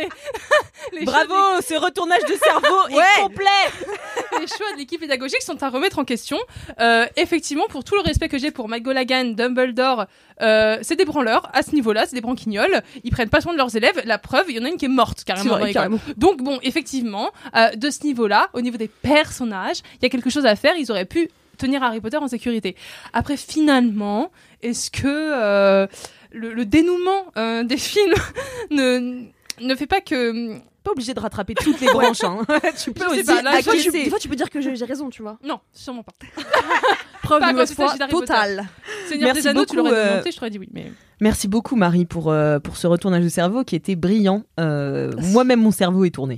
les, 0.96 1.06
Bravo, 1.06 1.62
ce 1.62 1.74
retournage 1.76 2.24
de 2.24 2.34
cerveau 2.36 2.76
Ouais. 2.92 3.04
est 3.18 3.22
complet. 3.22 3.46
les 4.42 4.48
choix 4.48 4.72
de 4.74 4.78
l'équipe 4.78 5.00
pédagogique 5.00 5.42
sont 5.42 5.62
à 5.64 5.70
remettre 5.70 5.98
en 6.00 6.04
question. 6.06 6.38
Euh, 6.82 7.06
effectivement, 7.16 7.66
pour 7.70 7.84
tout 7.86 7.96
le 7.96 8.02
respect 8.02 8.28
que 8.30 8.38
j'ai 8.38 8.52
pour 8.52 8.68
McGonagall, 8.68 9.36
Dumbledore, 9.36 10.06
euh, 10.42 10.78
c'est 10.82 10.96
des 10.98 11.06
branleurs 11.06 11.50
à 11.54 11.62
ce 11.64 11.74
niveau-là, 11.76 12.06
c'est 12.06 12.16
des 12.16 12.22
branquignoles. 12.22 12.82
Ils 13.06 13.12
prennent 13.12 13.30
pas 13.30 13.40
soin 13.42 13.54
de 13.54 13.58
leurs 13.58 13.76
élèves. 13.76 14.02
La 14.06 14.18
preuve, 14.18 14.46
il 14.50 14.58
y 14.58 14.60
en 14.60 14.66
a 14.66 14.70
une 14.70 14.78
qui 14.78 14.86
est 14.86 14.90
morte 14.90 15.24
carrément. 15.24 15.58
vrai, 15.58 15.72
carrément. 15.74 16.00
Donc 16.18 16.42
bon, 16.44 16.60
effectivement, 16.64 17.32
euh, 17.56 17.70
de 17.72 17.90
ce 17.90 18.04
niveau-là, 18.04 18.50
au 18.54 18.60
niveau 18.62 18.78
des 18.78 18.90
personnages, 18.90 19.78
il 19.96 20.04
y 20.04 20.06
a 20.06 20.10
quelque 20.10 20.30
chose 20.30 20.46
à 20.46 20.56
faire. 20.58 20.76
Ils 20.78 20.92
auraient 20.92 21.06
pu 21.06 21.30
tenir 21.58 21.84
Harry 21.84 22.00
Potter 22.02 22.18
en 22.18 22.28
sécurité. 22.28 22.76
Après, 23.14 23.38
finalement, 23.38 24.32
est-ce 24.62 24.90
que 24.92 25.08
euh, 25.08 25.88
le, 26.32 26.54
le 26.54 26.66
dénouement 26.66 27.26
euh, 27.38 27.64
des 27.64 27.78
films 27.78 28.14
ne 28.72 29.24
ne 29.60 29.76
fait 29.76 29.88
pas 29.88 30.02
que 30.02 30.58
pas 30.84 30.92
obligé 30.92 31.14
de 31.14 31.20
rattraper 31.20 31.54
toutes 31.54 31.82
les 31.82 31.88
branches. 31.88 32.24
hein. 32.24 32.40
tu 32.82 32.94
peux 32.94 33.06
aussi 33.08 33.24
pas, 33.24 33.42
là, 33.42 33.58
des, 33.58 33.64
fois, 33.64 33.74
tu, 33.76 33.92
des 33.92 34.10
fois, 34.10 34.20
tu 34.20 34.30
peux 34.30 34.36
dire 34.38 34.50
que 34.50 34.62
j'ai 34.62 34.86
raison, 34.86 35.10
tu 35.10 35.22
vois. 35.22 35.38
Non, 35.44 35.60
sûrement 35.74 36.04
pas. 36.04 36.14
Preuve 37.24 37.42
Pas 37.42 37.52
de 37.52 37.58
quand 37.58 37.66
il 37.70 37.76
foi 37.76 37.88
s'agit 37.88 38.00
d'Harry 38.00 38.12
Potter. 38.12 38.28
totale. 38.28 38.66
Seigneur 39.10 39.28
Merci 39.28 39.42
des 39.42 39.48
Anneaux, 39.50 39.66
tu 39.66 39.76
beaucoup, 39.76 39.90
l'aurais 39.90 40.00
euh, 40.00 40.22
je 40.26 40.36
t'aurais 40.38 40.50
dit 40.50 40.60
oui. 40.60 40.70
Mais... 40.72 40.92
Merci 41.20 41.50
beaucoup 41.50 41.76
Marie 41.76 42.06
pour, 42.06 42.32
euh, 42.32 42.60
pour 42.60 42.78
ce 42.78 42.88
retournage 42.88 43.24
de 43.24 43.30
cerveau 43.30 43.66
qui 43.66 43.76
était 43.76 43.96
brillant. 43.98 44.44
Euh, 44.62 45.12
Moi-même 45.34 45.60
mon 45.62 45.72
cerveau 45.72 46.06
est 46.06 46.12
tourné. 46.12 46.38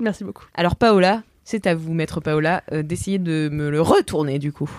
Merci 0.00 0.24
beaucoup. 0.24 0.46
Alors 0.54 0.76
Paola, 0.76 1.22
c'est 1.52 1.66
à 1.66 1.74
vous, 1.74 1.92
maître 1.92 2.20
Paola, 2.20 2.62
euh, 2.72 2.82
d'essayer 2.82 3.18
de 3.18 3.50
me 3.52 3.68
le 3.68 3.82
retourner 3.82 4.38
du 4.38 4.52
coup. 4.52 4.70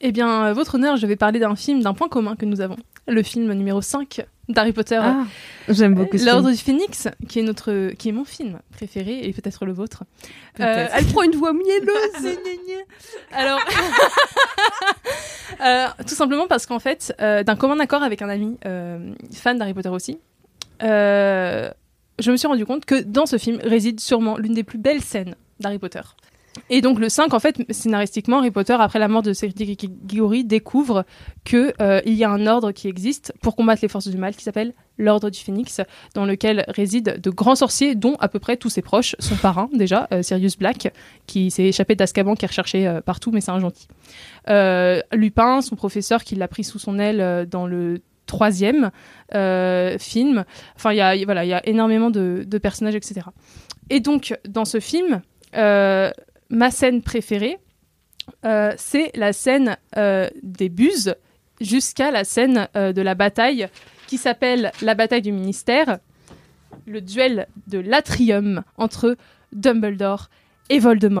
Eh 0.00 0.10
bien, 0.10 0.46
euh, 0.46 0.52
votre 0.52 0.74
honneur, 0.74 0.96
je 0.96 1.06
vais 1.06 1.14
parler 1.14 1.38
d'un 1.38 1.54
film, 1.54 1.82
d'un 1.82 1.94
point 1.94 2.08
commun 2.08 2.34
que 2.34 2.46
nous 2.46 2.60
avons. 2.60 2.76
Le 3.06 3.22
film 3.22 3.52
numéro 3.52 3.80
5 3.80 4.26
d'Harry 4.48 4.72
Potter. 4.72 4.98
Ah, 5.00 5.22
J'aime 5.68 5.94
beaucoup 5.94 6.16
L'Ordre 6.16 6.50
du 6.50 6.56
Phénix, 6.56 7.06
qui 7.28 7.38
est, 7.38 7.42
notre, 7.42 7.92
qui 7.92 8.08
est 8.08 8.12
mon 8.12 8.24
film 8.24 8.58
préféré 8.72 9.20
et 9.22 9.32
peut-être 9.32 9.66
le 9.66 9.72
vôtre. 9.72 10.02
Peut-être. 10.54 10.92
Elle 10.96 11.06
prend 11.06 11.22
une 11.22 11.36
voix 11.36 11.52
mielleuse. 11.52 12.38
Alors, 13.30 13.60
euh, 15.64 15.86
tout 16.08 16.16
simplement 16.16 16.48
parce 16.48 16.66
qu'en 16.66 16.80
fait, 16.80 17.14
euh, 17.20 17.44
d'un 17.44 17.54
commun 17.54 17.78
accord 17.78 18.02
avec 18.02 18.20
un 18.20 18.28
ami 18.28 18.58
euh, 18.66 19.12
fan 19.32 19.58
d'Harry 19.58 19.74
Potter 19.74 19.90
aussi, 19.90 20.18
euh, 20.82 21.70
je 22.18 22.32
me 22.32 22.36
suis 22.36 22.48
rendu 22.48 22.66
compte 22.66 22.84
que 22.84 23.00
dans 23.00 23.26
ce 23.26 23.38
film 23.38 23.60
réside 23.62 24.00
sûrement 24.00 24.38
l'une 24.38 24.54
des 24.54 24.64
plus 24.64 24.78
belles 24.78 25.02
scènes 25.02 25.36
d'Harry 25.60 25.78
Potter. 25.78 26.00
Et 26.68 26.80
donc 26.80 26.98
le 26.98 27.08
5, 27.08 27.32
en 27.32 27.38
fait, 27.38 27.62
scénaristiquement, 27.70 28.38
Harry 28.38 28.50
Potter, 28.50 28.76
après 28.78 28.98
la 28.98 29.06
mort 29.06 29.22
de 29.22 29.32
Cédric 29.32 29.88
Diggory, 30.04 30.44
découvre 30.44 31.04
qu'il 31.44 31.72
il 32.06 32.14
y 32.14 32.24
a 32.24 32.30
un 32.30 32.44
ordre 32.48 32.72
qui 32.72 32.88
existe 32.88 33.32
pour 33.40 33.54
combattre 33.54 33.82
les 33.82 33.88
forces 33.88 34.08
du 34.08 34.16
mal 34.16 34.34
qui 34.34 34.42
s'appelle 34.42 34.74
l'Ordre 34.98 35.30
du 35.30 35.38
Phénix, 35.38 35.80
dans 36.14 36.26
lequel 36.26 36.64
résident 36.68 37.14
de 37.22 37.30
grands 37.30 37.54
sorciers, 37.54 37.94
dont 37.94 38.16
à 38.18 38.26
peu 38.28 38.40
près 38.40 38.56
tous 38.56 38.68
ses 38.68 38.82
proches, 38.82 39.14
son 39.20 39.36
parrain 39.36 39.68
déjà, 39.72 40.08
euh, 40.12 40.22
Sirius 40.22 40.58
Black, 40.58 40.92
qui 41.26 41.52
s'est 41.52 41.64
échappé 41.66 41.94
d'Azkaban, 41.94 42.34
qui 42.34 42.44
est 42.44 42.48
recherché 42.48 42.86
euh, 42.86 43.00
partout, 43.00 43.30
mais 43.30 43.40
c'est 43.40 43.52
un 43.52 43.60
gentil. 43.60 43.86
Euh, 44.48 45.00
Lupin, 45.12 45.62
son 45.62 45.76
professeur, 45.76 46.24
qui 46.24 46.34
l'a 46.34 46.48
pris 46.48 46.64
sous 46.64 46.80
son 46.80 46.98
aile 46.98 47.20
euh, 47.20 47.46
dans 47.46 47.66
le 47.68 48.00
troisième 48.26 48.90
euh, 49.34 49.98
film. 49.98 50.44
Enfin, 50.76 50.92
il 50.92 50.96
y 50.96 51.00
a, 51.00 51.14
il- 51.16 51.24
voilà, 51.24 51.44
il 51.44 51.48
y 51.48 51.54
a 51.54 51.66
énormément 51.66 52.10
de, 52.10 52.44
personnages, 52.62 52.94
etc. 52.96 53.22
Et 53.88 54.00
donc, 54.00 54.36
dans 54.48 54.64
ce 54.64 54.80
film, 54.80 55.14
euh, 55.14 55.18
ma 55.52 56.70
scène 56.70 57.02
préférée, 57.02 57.58
euh, 58.44 58.72
c'est 58.76 59.10
la 59.16 59.32
scène 59.32 59.76
euh, 59.96 60.28
des 60.42 60.68
buses 60.68 61.14
jusqu'à 61.60 62.10
la 62.10 62.24
scène 62.24 62.68
euh, 62.76 62.92
de 62.92 63.02
la 63.02 63.14
bataille 63.14 63.68
qui 64.06 64.16
s'appelle 64.16 64.72
la 64.82 64.94
bataille 64.94 65.22
du 65.22 65.32
ministère, 65.32 65.98
le 66.86 67.00
duel 67.00 67.46
de 67.66 67.78
l'atrium 67.78 68.62
entre 68.76 69.16
Dumbledore 69.52 70.30
et 70.68 70.78
Voldemort. 70.78 71.20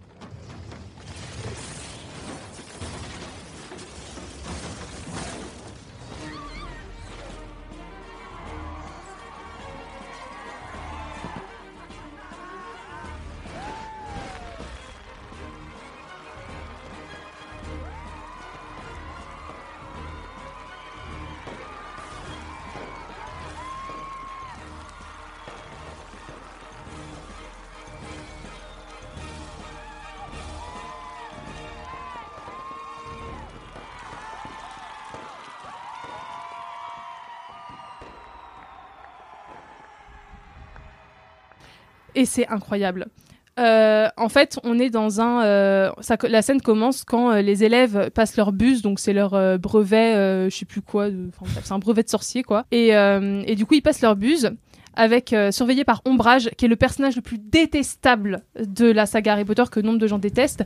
Et 42.21 42.25
c'est 42.25 42.47
incroyable. 42.47 43.07
Euh, 43.59 44.07
en 44.15 44.29
fait, 44.29 44.59
on 44.63 44.79
est 44.79 44.89
dans 44.89 45.19
un. 45.19 45.43
euh, 45.43 45.89
ça 45.99 46.15
la 46.23 46.41
scène 46.41 46.61
commence 46.61 47.03
quand 47.03 47.31
euh, 47.31 47.41
les 47.41 47.63
élèves 47.63 48.09
passent 48.11 48.37
leur 48.37 48.51
bus, 48.53 48.81
donc 48.81 48.99
c'est 48.99 49.11
leur 49.13 49.31
brevet, 49.59 50.49
je 50.49 50.55
sais 50.55 50.65
plus 50.65 50.81
quoi, 50.81 51.07
c'est 51.63 51.71
un 51.73 51.79
brevet 51.79 52.03
de 52.03 52.09
sorcier 52.09 52.43
quoi. 52.43 52.65
Et, 52.71 52.89
et 52.91 53.55
du 53.55 53.65
coup, 53.65 53.73
ils 53.73 53.81
passent 53.81 54.01
leur 54.01 54.15
bus 54.15 54.45
avec 54.95 55.35
surveillé 55.51 55.83
par 55.83 56.01
Ombrage, 56.05 56.49
qui 56.57 56.65
est 56.65 56.67
le 56.67 56.75
personnage 56.75 57.15
le 57.15 57.21
plus 57.21 57.37
détestable 57.39 58.41
de 58.59 58.85
la 58.91 59.05
saga 59.05 59.33
Harry 59.33 59.45
Potter 59.45 59.63
que 59.71 59.79
nombre 59.79 59.99
de 59.99 60.07
gens 60.07 60.19
détestent. 60.19 60.63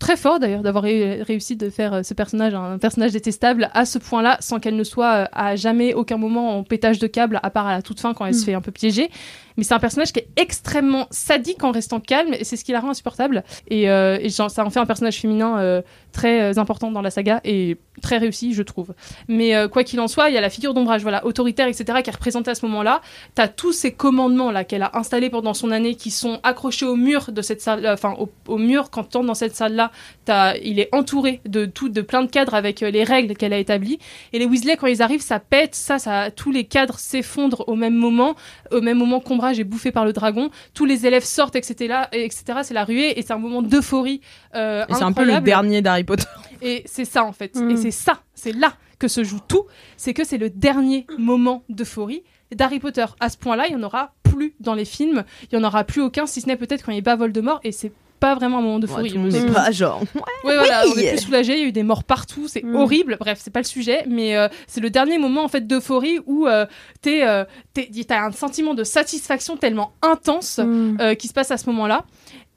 Très 0.00 0.16
fort 0.16 0.38
d'ailleurs 0.40 0.62
d'avoir 0.62 0.84
ré- 0.84 1.22
réussi 1.22 1.56
de 1.56 1.70
faire 1.70 2.04
ce 2.04 2.12
personnage 2.14 2.52
un 2.54 2.78
personnage 2.78 3.12
détestable 3.12 3.70
à 3.72 3.86
ce 3.86 3.98
point-là, 3.98 4.36
sans 4.40 4.58
qu'elle 4.58 4.76
ne 4.76 4.84
soit 4.84 5.28
à 5.32 5.56
jamais 5.56 5.94
aucun 5.94 6.16
moment 6.16 6.58
en 6.58 6.62
pétage 6.64 6.98
de 6.98 7.06
câble, 7.06 7.38
à 7.42 7.50
part 7.50 7.66
à 7.68 7.72
la 7.72 7.80
toute 7.82 8.00
fin 8.00 8.12
quand 8.12 8.26
elle 8.26 8.34
se 8.34 8.42
Mm. 8.42 8.44
fait 8.46 8.54
un 8.54 8.60
peu 8.60 8.72
piéger. 8.72 9.08
Mais 9.56 9.64
c'est 9.64 9.74
un 9.74 9.78
personnage 9.78 10.12
qui 10.12 10.20
est 10.20 10.28
extrêmement 10.36 11.06
sadique 11.10 11.62
en 11.62 11.70
restant 11.70 12.00
calme, 12.00 12.34
et 12.34 12.44
c'est 12.44 12.56
ce 12.56 12.64
qui 12.64 12.72
la 12.72 12.80
rend 12.80 12.90
insupportable. 12.90 13.44
Et, 13.68 13.88
euh, 13.90 14.28
ça 14.28 14.64
en 14.64 14.70
fait 14.70 14.80
un 14.80 14.86
personnage 14.86 15.20
féminin 15.20 15.58
euh, 15.58 15.82
très 16.12 16.42
euh, 16.42 16.60
important 16.60 16.90
dans 16.90 17.02
la 17.02 17.10
saga 17.10 17.40
et 17.44 17.76
très 18.02 18.18
réussi, 18.18 18.52
je 18.52 18.62
trouve. 18.62 18.94
Mais 19.28 19.54
quoi 19.70 19.84
qu'il 19.84 20.00
en 20.00 20.08
soit, 20.08 20.28
il 20.28 20.34
y 20.34 20.38
a 20.38 20.40
la 20.40 20.50
figure 20.50 20.74
d'ombrage, 20.74 21.02
voilà, 21.02 21.24
autoritaire, 21.24 21.68
etc., 21.68 22.00
qui 22.02 22.10
est 22.10 22.12
représentée 22.12 22.50
à 22.50 22.54
ce 22.54 22.66
moment-là. 22.66 23.00
T'as 23.36 23.46
tous 23.46 23.72
ces 23.72 23.92
commandements 23.92 24.50
là 24.50 24.64
qu'elle 24.64 24.82
a 24.82 24.90
installés 24.94 25.30
pendant 25.30 25.54
son 25.54 25.70
année 25.70 25.94
qui 25.94 26.10
sont 26.10 26.40
accrochés 26.42 26.86
au 26.86 26.96
mur 26.96 27.30
de 27.30 27.40
cette 27.40 27.60
salle, 27.60 27.86
enfin 27.86 28.16
au, 28.48 28.58
mur 28.58 28.90
quand 28.90 29.04
t'entres 29.04 29.26
dans 29.26 29.34
cette 29.34 29.54
salle-là, 29.54 29.92
t'as- 30.24 30.56
il 30.56 30.80
est 30.80 30.88
entouré 30.92 31.40
de 31.46 31.66
tout, 31.66 31.88
de 31.88 32.00
plein 32.00 32.22
de 32.22 32.30
cadres 32.30 32.54
avec 32.54 32.80
les 32.80 33.04
règles 33.04 33.36
qu'elle 33.36 33.52
a 33.52 33.58
établies. 33.58 34.00
Et 34.32 34.40
les 34.40 34.46
Weasley, 34.46 34.76
quand 34.76 34.88
ils 34.88 35.00
arrivent, 35.00 35.22
ça 35.22 35.38
pète, 35.38 35.76
ça, 35.76 35.98
ça, 35.98 36.30
tous 36.32 36.50
les 36.50 36.64
cadres 36.64 36.98
s'effondrent 36.98 37.68
au 37.68 37.76
même 37.76 37.94
moment, 37.94 38.34
au 38.72 38.80
même 38.80 38.98
moment 38.98 39.20
est 39.52 39.64
bouffé 39.64 39.92
par 39.92 40.04
le 40.04 40.12
dragon. 40.12 40.50
Tous 40.74 40.84
les 40.84 41.06
élèves 41.06 41.24
sortent, 41.24 41.56
etc. 41.56 41.86
Là, 41.88 42.08
etc. 42.12 42.44
C'est 42.62 42.74
la 42.74 42.84
ruée 42.84 43.18
et 43.18 43.22
c'est 43.22 43.32
un 43.32 43.38
moment 43.38 43.62
d'euphorie. 43.62 44.20
Euh, 44.54 44.84
Et 44.88 44.94
c'est 44.94 45.02
un 45.02 45.12
peu 45.12 45.24
le 45.24 45.40
dernier 45.40 45.82
d'Harry 45.82 46.04
Potter. 46.04 46.24
Et 46.62 46.82
c'est 46.86 47.04
ça 47.04 47.24
en 47.24 47.32
fait. 47.32 47.54
Mm. 47.56 47.70
Et 47.70 47.76
c'est 47.76 47.90
ça, 47.90 48.20
c'est 48.34 48.52
là 48.52 48.74
que 48.98 49.08
se 49.08 49.24
joue 49.24 49.40
tout. 49.46 49.66
C'est 49.96 50.14
que 50.14 50.24
c'est 50.24 50.38
le 50.38 50.50
dernier 50.50 51.06
moment 51.18 51.64
d'euphorie 51.68 52.22
d'Harry 52.54 52.78
Potter. 52.78 53.04
À 53.20 53.28
ce 53.28 53.36
point-là, 53.36 53.66
il 53.68 53.76
n'y 53.76 53.82
en 53.82 53.86
aura 53.86 54.14
plus 54.22 54.54
dans 54.60 54.74
les 54.74 54.84
films. 54.84 55.24
Il 55.50 55.58
n'y 55.58 55.64
en 55.64 55.66
aura 55.66 55.84
plus 55.84 56.00
aucun, 56.00 56.26
si 56.26 56.40
ce 56.40 56.46
n'est 56.46 56.56
peut-être 56.56 56.84
quand 56.84 56.92
il 56.92 57.02
bat 57.02 57.16
Voldemort. 57.16 57.60
Et 57.64 57.72
c'est 57.72 57.92
pas 58.24 58.34
vraiment 58.34 58.58
un 58.58 58.62
moment 58.62 58.78
le 58.78 59.18
monde 59.18 59.34
On 59.34 59.36
n'est 59.44 59.50
est- 59.50 59.52
pas 59.52 59.70
genre. 59.70 60.00
Ouais, 60.44 60.56
voilà, 60.56 60.84
Oui. 60.86 60.92
on 60.94 60.98
est 60.98 61.08
plus 61.10 61.18
soulagé. 61.26 61.52
Il 61.54 61.58
y 61.60 61.64
a 61.64 61.66
eu 61.68 61.72
des 61.72 61.82
morts 61.82 62.04
partout, 62.04 62.48
c'est 62.48 62.64
Mm. 62.64 62.76
horrible. 62.76 63.16
Bref, 63.20 63.38
c'est 63.42 63.52
pas 63.52 63.60
le 63.60 63.66
sujet, 63.66 64.04
mais 64.08 64.34
euh, 64.36 64.48
c'est 64.66 64.80
le 64.80 64.88
dernier 64.90 65.18
moment 65.18 65.44
en 65.44 65.48
fait 65.48 65.66
d'euphorie 65.66 66.18
où 66.26 66.46
euh, 66.46 66.64
t'es, 67.02 67.26
euh, 67.26 67.44
t'es- 67.74 67.90
t'as 68.08 68.24
un 68.24 68.32
sentiment 68.32 68.72
de 68.74 68.82
satisfaction 68.84 69.56
tellement 69.56 69.92
intense 70.02 70.58
Mm. 70.58 70.96
euh, 71.00 71.14
qui 71.14 71.28
se 71.28 71.32
passe 71.34 71.50
à 71.50 71.56
ce 71.58 71.66
moment-là. 71.70 72.04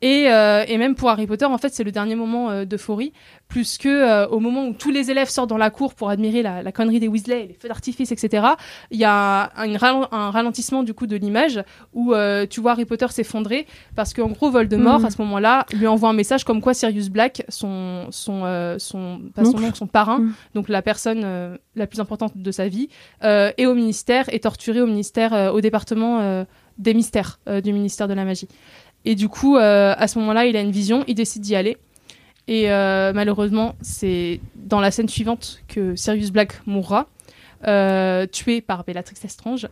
Et, 0.04 0.26
euh, 0.30 0.64
et 0.68 0.78
même 0.78 0.93
pour 0.93 1.10
Harry 1.10 1.26
Potter, 1.26 1.45
en 1.45 1.58
fait, 1.58 1.74
c'est 1.74 1.84
le 1.84 1.91
dernier 1.91 2.14
moment 2.16 2.52
euh, 2.52 2.66
d'euphorie, 2.66 3.14
plus 3.48 3.80
que 3.80 3.89
euh, 3.89 4.28
au 4.28 4.39
moment 4.39 4.68
où 4.68 4.74
tous 4.74 4.91
les 4.91 5.10
élèves 5.10 5.30
sortent 5.30 5.50
dans 5.50 5.58
la 5.58 5.72
cour 5.72 5.95
pour 5.95 6.10
admirer 6.12 6.43
la, 6.43 6.62
la 6.62 6.72
connerie 6.72 7.00
des 7.00 7.08
Weasley, 7.08 7.48
les 7.48 7.54
feux 7.60 7.68
d'artifice, 7.68 8.12
etc. 8.12 8.45
Il 8.91 9.00
y 9.00 9.06
a 9.06 9.52
un, 9.56 9.66
ralen- 9.76 10.08
un 10.12 10.30
ralentissement 10.30 10.84
du 10.84 10.93
coup 10.93 11.08
de 11.08 11.16
l'image 11.16 11.64
où 11.93 12.14
tu 12.50 12.62
vois 12.62 12.74
Harry 12.74 12.86
Potter 12.86 13.08
s'effondrer 13.10 13.66
parce 13.95 14.14
qu'en 14.14 14.28
gros 14.28 14.52
Voldemort 14.52 15.00
Mhm. 15.00 15.06
à 15.06 15.10
ce 15.10 15.22
moment-là 15.24 15.66
lui 15.74 15.88
envoie 15.88 16.10
un 16.10 16.14
message 16.14 16.43
comme 16.43 16.62
quoi 16.62 16.74
Sirius 16.76 17.10
Black, 17.10 17.43
son 17.50 18.06
son 18.12 18.76
son 18.78 19.22
pas 19.34 19.45
son 19.45 19.52
Oncle. 19.56 19.64
oncle, 19.66 19.78
son 19.78 19.88
parrain, 19.88 20.20
Mhm. 20.20 20.34
donc 20.54 20.70
la 20.70 20.82
personne 20.82 21.58
la 21.76 21.88
plus 21.88 22.00
importante 22.00 22.34
de 22.38 22.52
sa 22.52 22.68
vie, 22.68 22.89
est 23.24 23.66
au 23.66 23.74
ministère, 23.74 24.26
est 24.34 24.43
torturé 24.43 24.82
au 24.82 24.88
ministère, 24.88 25.52
au 25.54 25.62
département 25.62 26.45
des 26.78 26.93
mystères 26.93 27.39
du 27.64 27.74
ministère 27.74 28.08
de 28.08 28.14
la 28.14 28.24
magie. 28.26 28.48
Et 29.06 29.16
du 29.16 29.30
coup, 29.30 29.58
euh, 29.58 29.93
à 29.98 30.08
ce 30.08 30.20
moment-là, 30.20 30.45
il 30.45 30.56
a 30.58 30.62
une 30.62 30.72
vision, 30.72 31.04
il 31.08 31.16
décide 31.16 31.41
d'y 31.41 31.56
aller. 31.56 31.78
Et 32.48 32.72
euh, 32.72 33.12
malheureusement, 33.14 33.76
c'est 33.82 34.39
dans 34.56 34.80
la 34.80 34.91
scène 34.91 35.10
suivante 35.10 35.62
que 35.68 35.95
Sirius 35.95 36.32
Black 36.32 36.62
mourra. 36.66 37.08
euh, 37.68 38.26
tué 38.28 38.62
par 38.62 38.84
Bellatrix 38.84 39.16
Lestrange. 39.24 39.68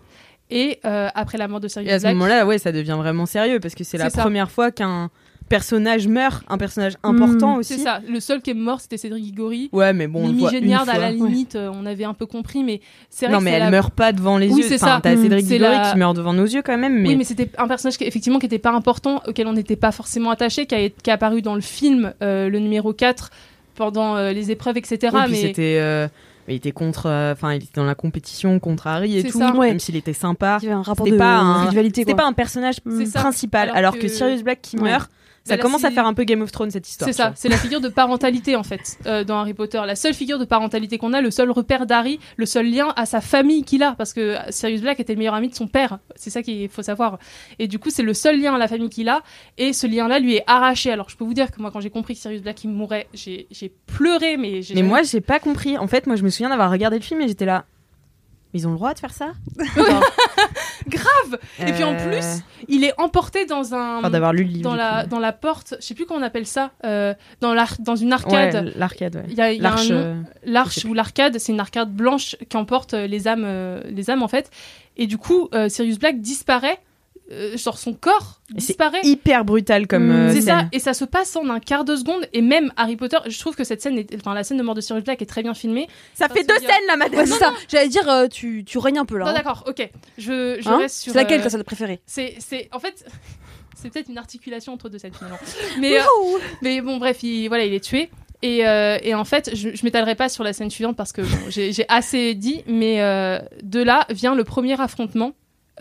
Et 0.49 0.80
après 0.84 1.38
la 1.38 1.47
mort 1.47 1.59
de 1.59 1.67
Sirius 1.67 1.89
Et 1.89 1.93
à 1.93 1.99
ce 1.99 2.03
Black, 2.03 2.13
moment-là, 2.15 2.45
ouais, 2.45 2.57
ça 2.57 2.71
devient 2.71 2.95
vraiment 2.97 3.26
sérieux 3.26 3.59
parce 3.59 3.76
que 3.76 3.84
c'est 3.84 3.97
la 3.97 4.09
ça. 4.09 4.21
première 4.21 4.49
fois 4.51 4.71
qu'un 4.71 5.09
personnage 5.49 6.07
meurt, 6.07 6.43
un 6.49 6.57
personnage 6.57 6.93
important 7.03 7.57
aussi. 7.57 7.75
c'est 7.75 7.83
ça. 7.83 8.01
Le 8.09 8.19
seul 8.19 8.41
qui 8.41 8.49
est 8.51 8.55
mort, 8.55 8.81
c'était 8.81 8.97
Cédric 8.97 9.23
Diggory. 9.23 9.69
Ouais, 9.71 9.93
mais 9.93 10.07
bon, 10.07 10.23
on 10.23 10.27
le 10.27 10.33
Mimi 10.33 10.49
Géniard, 10.49 10.89
à 10.89 10.97
la 10.97 11.07
Ouais. 11.07 11.13
limite, 11.13 11.55
euh, 11.55 11.71
on 11.73 11.85
avait 11.85 12.03
un 12.03 12.13
peu 12.13 12.25
compris, 12.25 12.63
mais 12.63 12.81
c'est 13.09 13.25
vrai 13.27 13.33
Non, 13.33 13.39
que 13.39 13.43
mais 13.45 13.51
elle 13.51 13.59
la- 13.59 13.69
meurt 13.71 13.93
pas 13.93 14.11
devant 14.11 14.37
les 14.37 14.49
Oui, 14.49 14.61
yeux. 14.61 14.67
c'est 14.67 14.75
Enfin, 14.75 14.95
ça. 14.95 14.99
T'as 15.03 15.15
Mm. 15.15 15.21
Cédric 15.21 15.45
C'est 15.45 15.53
Diggory 15.57 15.75
la- 15.77 15.91
qui 15.91 15.97
meurt 15.97 16.15
devant 16.15 16.33
nos 16.33 16.45
yeux 16.45 16.61
quand 16.63 16.77
même. 16.77 16.99
Mais... 17.01 17.09
Oui, 17.09 17.15
mais 17.15 17.23
c'était 17.23 17.49
un 17.57 17.67
personnage 17.67 17.97
qui, 17.97 18.03
effectivement 18.05 18.39
qui 18.39 18.45
n'était 18.45 18.59
pas 18.59 18.71
important, 18.71 19.21
auquel 19.27 19.47
on 19.47 19.53
n'était 19.53 19.75
pas 19.75 19.91
forcément 19.91 20.31
attaché, 20.31 20.65
qui 20.65 20.75
a, 20.75 20.89
qui 20.89 21.09
a 21.11 21.13
apparu 21.13 21.41
dans 21.41 21.55
le 21.55 21.61
film, 21.61 22.13
euh, 22.21 22.49
le 22.49 22.59
numéro 22.59 22.93
4, 22.93 23.29
pendant 23.75 24.15
euh, 24.15 24.31
les 24.31 24.51
épreuves, 24.51 24.77
etc. 24.77 25.15
Mais 25.29 25.35
c'était. 25.35 25.77
euh, 25.79 26.07
il 26.47 26.55
était 26.55 26.71
contre, 26.71 27.07
euh, 27.07 27.33
enfin, 27.33 27.53
il 27.53 27.57
était 27.57 27.67
dans 27.75 27.85
la 27.85 27.95
compétition 27.95 28.59
contre 28.59 28.87
Harry 28.87 29.17
et 29.17 29.23
tout, 29.23 29.37
ça. 29.39 29.51
même 29.51 29.79
s'il 29.79 29.95
était 29.95 30.13
sympa. 30.13 30.59
Il 30.61 30.65
y 30.65 30.67
avait 30.67 30.75
un 30.75 30.81
rapport 30.83 31.05
C'était 31.05 31.17
de 31.17 31.21
pas 31.21 31.37
un, 31.37 31.65
rivalité, 31.65 32.01
c'était 32.01 32.13
pas 32.15 32.25
un 32.25 32.33
personnage 32.33 32.77
principal. 33.13 33.63
Alors 33.69 33.77
Alors, 33.77 33.93
que... 33.95 34.01
que- 34.01 34.07
Sirius 34.07 34.43
Black 34.43 34.59
qui 34.61 34.77
Ouais. 34.77 34.91
meurt, 34.91 35.09
ça 35.45 35.57
là, 35.57 35.61
commence 35.61 35.83
à 35.83 35.91
faire 35.91 36.07
un 36.07 36.15
peu 36.15 36.23
Game 36.23 36.41
of 36.41 36.51
Thrones 36.51 36.71
cette 36.71 36.89
histoire. 36.89 37.07
C'est 37.07 37.15
ça, 37.15 37.31
c'est 37.35 37.49
la 37.49 37.57
figure 37.57 37.79
de 37.79 37.87
parentalité 37.87 38.55
en 38.55 38.63
fait 38.63 38.97
euh, 39.05 39.23
dans 39.23 39.37
Harry 39.37 39.53
Potter. 39.53 39.79
La 39.85 39.95
seule 39.95 40.15
figure 40.15 40.39
de 40.39 40.45
parentalité 40.45 40.97
qu'on 40.97 41.13
a, 41.13 41.21
le 41.21 41.29
seul 41.29 41.51
repère 41.51 41.85
d'Harry, 41.85 42.19
le 42.35 42.47
seul 42.47 42.67
lien 42.67 42.93
à 42.95 43.05
sa 43.05 43.21
famille 43.21 43.63
qu'il 43.63 43.83
a, 43.83 43.93
parce 43.93 44.13
que 44.13 44.37
Sirius 44.49 44.81
Black 44.81 44.99
était 44.99 45.13
le 45.13 45.19
meilleur 45.19 45.35
ami 45.35 45.49
de 45.49 45.55
son 45.55 45.67
père. 45.67 45.99
C'est 46.15 46.31
ça 46.31 46.41
qu'il 46.41 46.67
faut 46.69 46.81
savoir. 46.81 47.19
Et 47.59 47.67
du 47.67 47.77
coup, 47.77 47.91
c'est 47.91 48.01
le 48.01 48.15
seul 48.15 48.41
lien 48.41 48.55
à 48.55 48.57
la 48.57 48.67
famille 48.67 48.89
qu'il 48.89 49.07
a, 49.07 49.21
et 49.59 49.71
ce 49.71 49.85
lien-là 49.85 50.17
lui 50.17 50.35
est 50.35 50.43
arraché. 50.47 50.91
Alors, 50.91 51.09
je 51.09 51.15
peux 51.15 51.25
vous 51.25 51.35
dire 51.35 51.51
que 51.51 51.61
moi, 51.61 51.69
quand 51.69 51.79
j'ai 51.79 51.91
compris 51.91 52.15
que 52.15 52.21
Sirius 52.21 52.41
Black 52.41 52.63
il 52.63 52.71
mourait, 52.71 53.07
j'ai 53.13 53.47
pleuré, 53.85 54.37
mais 54.37 54.63
j'ai 54.63 54.73
Mais 54.73 54.81
moi, 54.81 55.03
j'ai 55.03 55.21
pas 55.21 55.39
compris. 55.39 55.77
En 55.77 55.87
fait, 55.87 56.07
moi, 56.07 56.15
je 56.15 56.23
me 56.23 56.29
souviens 56.29 56.49
d'avoir 56.49 56.71
regardé 56.71 56.97
le 56.97 57.03
film 57.03 57.21
et 57.21 57.27
j'étais 57.27 57.45
là. 57.45 57.65
Mais 58.53 58.61
Ils 58.61 58.67
ont 58.67 58.71
le 58.71 58.77
droit 58.77 58.93
de 58.93 58.99
faire 58.99 59.13
ça? 59.13 59.33
grave. 60.88 61.39
Et 61.59 61.71
puis 61.73 61.83
en 61.83 61.93
Euh, 61.93 62.09
plus, 62.09 62.43
il 62.67 62.83
est 62.83 62.93
emporté 62.99 63.45
dans 63.45 63.73
un 63.73 63.99
Enfin, 63.99 64.09
d'avoir 64.09 64.33
lu 64.33 64.43
le 64.43 64.49
livre, 64.49 64.63
dans 64.63 64.75
la 64.75 65.05
dans 65.05 65.19
la 65.19 65.31
porte. 65.33 65.75
Je 65.79 65.86
sais 65.86 65.93
plus 65.93 66.05
comment 66.05 66.19
on 66.19 66.23
appelle 66.23 66.45
ça. 66.45 66.71
euh, 66.86 67.13
dans 67.41 67.55
dans 67.79 67.95
une 67.95 68.13
arcade. 68.13 68.65
Ouais, 68.65 68.73
l'arcade, 68.75 69.15
ouais. 69.15 69.23
Il 69.29 69.36
y 69.36 69.41
a, 69.41 69.51
il 69.51 69.61
y 69.61 69.65
a 69.65 69.69
un 69.69 69.71
L'arche, 69.75 69.89
nom. 69.89 69.97
euh, 69.97 70.21
L'arche 70.45 70.86
ou 70.86 70.93
l'arcade, 70.93 71.38
c'est 71.39 71.51
une 71.51 71.59
arcade 71.59 71.91
blanche 71.93 72.36
qui 72.49 72.57
emporte 72.57 72.93
les 72.93 73.27
âmes, 73.27 73.43
euh, 73.45 73.81
les 73.89 74.09
âmes 74.09 74.23
en 74.23 74.27
fait. 74.27 74.49
Et 74.97 75.07
du 75.07 75.17
coup, 75.17 75.49
euh, 75.53 75.69
Sirius 75.69 75.99
Black 75.99 76.19
disparaît, 76.21 76.79
euh, 77.32 77.57
genre 77.57 77.78
son 77.78 77.93
corps 77.93 78.41
Et 78.51 78.59
c'est 78.61 78.67
disparaît. 78.67 78.99
hyper 79.03 79.45
brutal 79.45 79.88
comme 79.88 80.11
euh, 80.11 80.32
c'est 80.34 80.41
ça, 80.41 80.65
et 80.71 80.80
ça 80.80 80.93
se 80.93 81.05
passe 81.05 81.36
en 81.36 81.49
un 81.49 81.59
quart 81.59 81.84
de 81.84 81.95
seconde. 81.95 82.28
Et 82.34 82.41
même 82.41 82.71
Harry 82.78 82.95
Potter, 82.95 83.17
je 83.28 83.39
trouve 83.39 83.55
que 83.55 83.63
cette 83.63 83.82
scène, 83.82 83.97
est, 83.97 84.15
enfin 84.15 84.34
la 84.34 84.43
scène 84.43 84.57
de 84.57 84.63
mort 84.63 84.76
de 84.76 84.82
Sirius 84.82 85.03
Black 85.03 85.21
est 85.21 85.26
très 85.26 85.41
bien 85.43 85.53
filmée. 85.53 85.88
Ça 86.13 86.30
fait 86.30 86.43
deux 86.43 86.57
scènes 86.59 86.88
là, 86.88 86.97
madame. 86.97 87.19
Ouais, 87.21 87.26
c'est 87.26 87.39
ça. 87.39 87.51
J'allais 87.67 87.89
dire, 87.89 88.07
euh, 88.09 88.28
tu, 88.28 88.63
tu 88.63 88.78
règnes 88.78 88.99
un 88.99 89.05
peu 89.05 89.17
là. 89.17 89.26
Non, 89.26 89.32
hein. 89.32 89.34
d'accord, 89.34 89.63
ok. 89.67 89.89
Je, 90.17 90.57
je 90.61 90.69
Hein 90.69 90.78
reste 90.78 90.97
sur. 90.99 91.13
C'est 91.13 91.17
laquelle 91.17 91.39
euh, 91.41 91.43
ta 91.43 91.49
scène 91.49 91.63
préférée? 91.63 91.99
C'est, 92.05 92.36
c'est, 92.39 92.69
en 92.71 92.80
fait, 92.80 93.05
c'est 93.76 93.89
peut-être 93.89 94.09
une 94.09 94.17
articulation 94.19 94.73
entre 94.73 94.89
deux 94.89 94.99
scènes 94.99 95.13
finalement. 95.13 95.39
Mais, 95.80 95.97
euh, 95.99 96.03
mais 96.61 96.82
bon, 96.82 96.97
bref, 96.97 97.23
il, 97.23 97.47
voilà, 97.47 97.65
il 97.65 97.73
est 97.73 97.84
tué. 97.84 98.09
Et, 98.41 98.67
euh, 98.67 98.99
et 99.01 99.15
en 99.15 99.26
fait, 99.26 99.55
je, 99.55 99.69
je 99.73 99.84
m'étalerai 99.86 100.13
pas 100.13 100.30
sur 100.30 100.43
la 100.43 100.53
scène 100.53 100.69
suivante 100.69 100.95
parce 100.95 101.11
que 101.11 101.21
bon, 101.21 101.38
j'ai, 101.49 101.71
j'ai 101.71 101.86
assez 101.89 102.36
dit, 102.36 102.63
mais 102.67 103.01
euh, 103.01 103.39
de 103.63 103.82
là 103.82 104.05
vient 104.11 104.36
le 104.36 104.43
premier 104.43 104.80
affrontement 104.80 105.32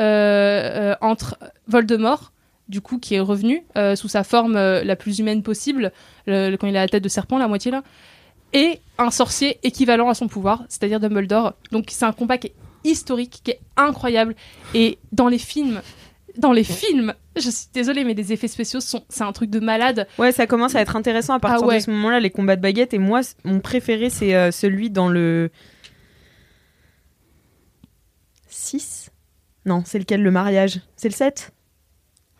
entre 0.01 1.38
Voldemort, 1.68 2.32
du 2.68 2.80
coup, 2.80 2.99
qui 2.99 3.14
est 3.14 3.20
revenu 3.20 3.64
euh, 3.76 3.95
sous 3.97 4.09
sa 4.09 4.24
forme 4.24 4.57
euh, 4.57 4.82
la 4.84 4.97
plus 4.97 5.18
humaine 5.18 5.42
possible, 5.42 5.92
le- 6.26 6.51
le- 6.51 6.57
quand 6.57 6.66
il 6.66 6.76
a 6.76 6.80
la 6.80 6.88
tête 6.88 7.05
de 7.05 7.09
serpent, 7.09 7.36
la 7.38 7.49
moitié 7.49 7.70
là, 7.70 7.82
et 8.53 8.80
un 8.99 9.11
sorcier 9.11 9.59
équivalent 9.62 10.09
à 10.09 10.14
son 10.14 10.28
pouvoir, 10.28 10.64
c'est-à-dire 10.68 10.99
Dumbledore. 11.01 11.55
Donc 11.72 11.86
c'est 11.90 12.05
un 12.07 12.12
combat 12.12 12.38
qui 12.38 12.49
est 12.49 12.55
historique, 12.84 13.40
qui 13.45 13.51
est 13.51 13.61
incroyable. 13.76 14.34
Et 14.74 14.99
dans 15.12 15.28
les 15.28 15.38
films, 15.38 15.80
dans 16.38 16.53
les 16.53 16.64
films, 16.64 17.14
je 17.36 17.51
suis 17.51 17.66
désolée, 17.74 18.05
mais 18.05 18.14
les 18.14 18.32
effets 18.32 18.49
spéciaux 18.49 18.80
sont, 18.80 19.05
c'est 19.09 19.24
un 19.24 19.32
truc 19.32 19.51
de 19.51 19.61
malade. 19.61 20.07
Ouais, 20.18 20.32
ça 20.32 20.47
commence 20.47 20.74
à 20.74 20.80
être 20.80 20.95
intéressant 20.97 21.34
à 21.34 21.40
partir 21.40 21.61
Ah 21.64 21.66
ouais. 21.66 21.78
de 21.78 21.82
ce 21.82 21.90
moment-là, 21.90 22.18
les 22.20 22.30
combats 22.30 22.57
de 22.57 22.61
baguettes. 22.62 22.95
Et 22.95 22.99
moi, 22.99 23.20
mon 23.45 23.61
préféré, 23.61 24.09
c'est 24.09 24.34
euh, 24.34 24.51
celui 24.51 24.88
dans 24.90 25.09
le 25.09 25.51
6 28.49 29.11
Non, 29.66 29.82
c'est 29.84 29.98
lequel 29.98 30.22
Le 30.22 30.30
mariage? 30.30 30.80
C'est 30.96 31.08
le 31.08 31.14
7 31.14 31.52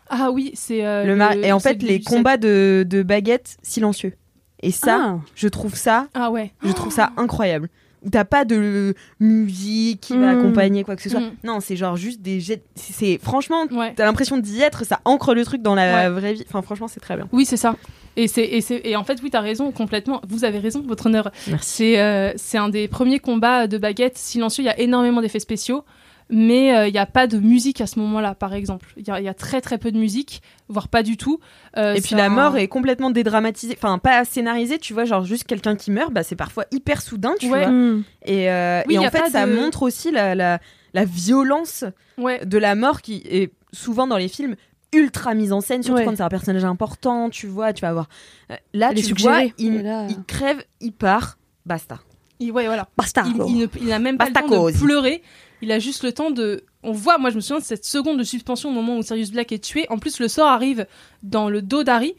Ah 0.09 0.29
oui, 0.31 0.51
c'est 0.53 0.85
euh, 0.85 1.03
le 1.03 1.43
Et 1.45 1.51
en 1.51 1.59
fait, 1.59 1.81
les 1.81 1.99
combats 2.01 2.37
de, 2.37 2.85
de 2.87 3.01
baguettes 3.03 3.57
silencieux. 3.63 4.13
Et 4.61 4.71
ça, 4.71 4.99
Ah. 5.01 5.19
je 5.35 5.47
trouve 5.47 5.75
ça, 5.75 6.07
Ah 6.13 6.31
ouais. 6.31 6.51
je 6.63 6.71
trouve 6.71 6.91
ça 6.93 7.11
incroyable. 7.17 7.69
T'as 8.11 8.23
pas 8.23 8.45
de 8.45 8.93
musique 9.19 10.01
qui 10.01 10.13
va 10.15 10.33
Mm. 10.33 10.39
accompagner 10.39 10.83
quoi 10.83 10.95
que 10.95 11.01
ce 11.01 11.09
soit. 11.09 11.21
Mm. 11.21 11.31
Non, 11.43 11.59
c'est 11.59 11.75
genre 11.75 11.97
juste 11.97 12.21
des 12.21 12.39
jets. 12.39 12.61
C'est 12.75 13.19
franchement, 13.21 13.65
Ouais. 13.71 13.93
t'as 13.95 14.05
l'impression 14.05 14.37
d'y 14.37 14.61
être. 14.61 14.85
Ça 14.85 14.99
ancre 15.05 15.33
le 15.33 15.43
truc 15.43 15.63
dans 15.63 15.73
la 15.73 16.03
Ouais. 16.03 16.09
vraie 16.09 16.33
vie. 16.35 16.45
Enfin, 16.47 16.61
franchement, 16.61 16.87
c'est 16.87 16.99
très 16.99 17.15
bien. 17.15 17.27
Oui, 17.31 17.45
c'est 17.45 17.57
ça. 17.57 17.75
Et, 18.15 18.27
c'est, 18.27 18.43
et, 18.45 18.61
c'est, 18.61 18.79
et 18.85 18.95
en 18.95 19.03
fait, 19.03 19.19
oui, 19.23 19.31
t'as 19.31 19.41
raison, 19.41 19.71
complètement. 19.71 20.21
Vous 20.29 20.45
avez 20.45 20.59
raison, 20.59 20.83
votre 20.87 21.07
honneur. 21.07 21.31
Merci. 21.47 21.69
C'est, 21.77 21.99
euh, 21.99 22.31
c'est 22.35 22.59
un 22.59 22.69
des 22.69 22.87
premiers 22.87 23.19
combats 23.19 23.65
de 23.65 23.77
baguettes 23.79 24.17
silencieux. 24.19 24.63
Il 24.63 24.67
y 24.67 24.69
a 24.69 24.79
énormément 24.79 25.19
d'effets 25.21 25.39
spéciaux, 25.39 25.83
mais 26.29 26.75
euh, 26.75 26.87
il 26.87 26.91
n'y 26.91 26.97
a 26.99 27.05
pas 27.05 27.27
de 27.27 27.37
musique 27.37 27.81
à 27.81 27.87
ce 27.87 27.99
moment-là, 27.99 28.33
par 28.35 28.53
exemple. 28.53 28.87
Il 28.97 29.07
y 29.07 29.11
a, 29.11 29.19
il 29.19 29.23
y 29.23 29.27
a 29.27 29.33
très 29.33 29.61
très 29.61 29.77
peu 29.77 29.91
de 29.91 29.97
musique, 29.97 30.41
voire 30.69 30.87
pas 30.87 31.03
du 31.03 31.17
tout. 31.17 31.39
Euh, 31.77 31.93
Et 31.93 32.01
puis 32.01 32.15
la 32.15 32.25
un- 32.25 32.29
mort 32.29 32.57
est 32.57 32.67
complètement 32.67 33.11
dédramatisée, 33.11 33.75
enfin 33.77 33.97
pas 33.99 34.25
scénarisée, 34.25 34.79
tu 34.79 34.93
vois, 34.93 35.05
genre 35.05 35.23
juste 35.23 35.43
quelqu'un 35.43 35.75
qui 35.75 35.91
meurt, 35.91 36.11
bah 36.11 36.23
c'est 36.23 36.35
parfois 36.35 36.65
hyper 36.71 37.01
soudain, 37.01 37.33
tu 37.39 37.49
Ouais. 37.49 37.59
vois. 37.65 37.71
Mm. 37.71 38.03
Et, 38.25 38.49
euh, 38.49 38.81
Oui, 38.87 38.95
et 38.95 38.97
y 38.97 38.99
en 39.07 39.11
fait, 39.11 39.29
ça 39.29 39.45
de- 39.45 39.53
montre 39.53 39.83
aussi 39.83 40.11
la, 40.11 40.33
la, 40.35 40.59
la 40.93 41.05
violence 41.05 41.83
Ouais. 42.17 42.43
de 42.45 42.57
la 42.57 42.75
mort 42.75 43.01
qui 43.01 43.21
est 43.29 43.51
souvent 43.73 44.07
dans 44.07 44.17
les 44.17 44.27
films 44.29 44.55
ultra 44.93 45.33
mise 45.33 45.51
en 45.51 45.59
scène, 45.61 45.83
surtout 45.83 45.99
Ouais. 45.99 46.05
quand 46.05 46.15
c'est 46.15 46.23
un 46.23 46.29
personnage 46.29 46.63
important, 46.63 47.29
tu 47.29 47.47
vois, 47.47 47.73
tu 47.73 47.81
vas 47.81 47.89
avoir. 47.89 48.07
euh, 48.51 48.55
Là, 48.73 48.89
Elle 48.91 48.97
tu 49.03 49.13
vois, 49.13 49.39
suggérée. 49.39 49.53
il, 49.57 49.75
Et 49.75 49.81
là- 49.83 50.07
il 50.09 50.23
crève, 50.23 50.63
il 50.79 50.93
part, 50.93 51.37
basta. 51.65 51.99
Il, 52.39 52.51
ouais, 52.51 52.65
voilà. 52.65 52.87
Basta. 52.97 53.23
Il, 53.47 53.67
il 53.81 53.87
n'a 53.87 53.99
même 53.99 54.17
pas 54.17 54.27
le 54.27 54.33
temps 54.33 54.41
de 54.41 54.49
Bastacosi. 54.49 54.79
pleurer. 54.85 55.21
Il 55.65 55.71
a 55.71 55.79
juste 55.79 56.03
le 56.03 56.11
temps 56.13 56.29
de. 56.29 56.63
On 56.83 56.91
voit, 56.91 57.17
moi 57.17 57.31
je 57.31 57.35
me 57.37 57.41
souviens 57.41 57.57
de 57.59 57.63
cette 57.65 57.85
seconde 57.85 58.19
de 58.19 58.23
suspension 58.23 58.69
au 58.69 58.71
moment 58.71 58.99
où 58.99 59.01
Sirius 59.01 59.31
Black 59.31 59.51
est 59.51 59.63
tué. 59.63 59.87
En 59.89 59.97
plus, 59.97 60.19
le 60.19 60.27
sort 60.27 60.45
arrive 60.47 60.85
dans 61.23 61.49
le 61.49 61.63
dos 61.63 61.83
d'Harry. 61.83 62.13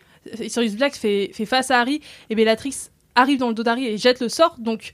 Sirius 0.48 0.74
Black 0.74 0.96
fait, 0.96 1.30
fait 1.32 1.46
face 1.46 1.70
à 1.70 1.78
Harry 1.78 2.00
et 2.28 2.34
Bellatrix 2.34 2.74
arrive 3.14 3.38
dans 3.38 3.46
le 3.46 3.54
dos 3.54 3.62
d'Harry 3.62 3.86
et 3.86 3.98
jette 3.98 4.18
le 4.18 4.28
sort. 4.28 4.56
Donc 4.58 4.90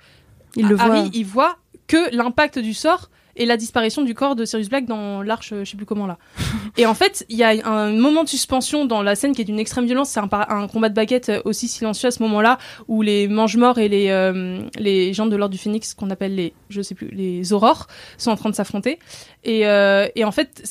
Il 0.54 0.68
le 0.68 0.78
Harry, 0.78 1.00
voit. 1.00 1.10
il 1.14 1.24
voit 1.24 1.58
que 1.86 2.14
l'impact 2.14 2.58
du 2.58 2.74
sort 2.74 3.08
et 3.36 3.46
la 3.46 3.56
disparition 3.56 4.02
du 4.02 4.14
corps 4.14 4.36
de 4.36 4.44
Sirius 4.44 4.68
Black 4.68 4.86
dans 4.86 5.22
l'arche, 5.22 5.52
euh, 5.52 5.64
je 5.64 5.70
sais 5.70 5.76
plus 5.76 5.86
comment 5.86 6.06
là. 6.06 6.18
et 6.76 6.86
en 6.86 6.94
fait, 6.94 7.24
il 7.28 7.36
y 7.36 7.44
a 7.44 7.50
un 7.66 7.90
moment 7.92 8.24
de 8.24 8.28
suspension 8.28 8.84
dans 8.84 9.02
la 9.02 9.14
scène 9.14 9.34
qui 9.34 9.42
est 9.42 9.44
d'une 9.44 9.58
extrême 9.58 9.86
violence. 9.86 10.10
C'est 10.10 10.20
un, 10.20 10.68
combat 10.68 10.88
de 10.88 10.94
baguette 10.94 11.28
euh, 11.30 11.42
aussi 11.44 11.68
silencieux 11.68 12.08
à 12.08 12.10
ce 12.10 12.22
moment-là 12.22 12.58
où 12.88 13.02
les 13.02 13.28
mange-morts 13.28 13.78
et 13.78 13.88
les, 13.88 14.08
euh, 14.10 14.62
les 14.76 15.12
gens 15.12 15.26
de 15.26 15.36
l'ordre 15.36 15.52
du 15.52 15.58
phénix, 15.58 15.94
qu'on 15.94 16.10
appelle 16.10 16.34
les, 16.34 16.52
je 16.68 16.82
sais 16.82 16.94
plus, 16.94 17.08
les 17.08 17.52
aurores, 17.52 17.86
sont 18.18 18.30
en 18.30 18.36
train 18.36 18.50
de 18.50 18.54
s'affronter. 18.54 18.98
Et, 19.44 19.66
en 19.66 20.32
fait, 20.32 20.62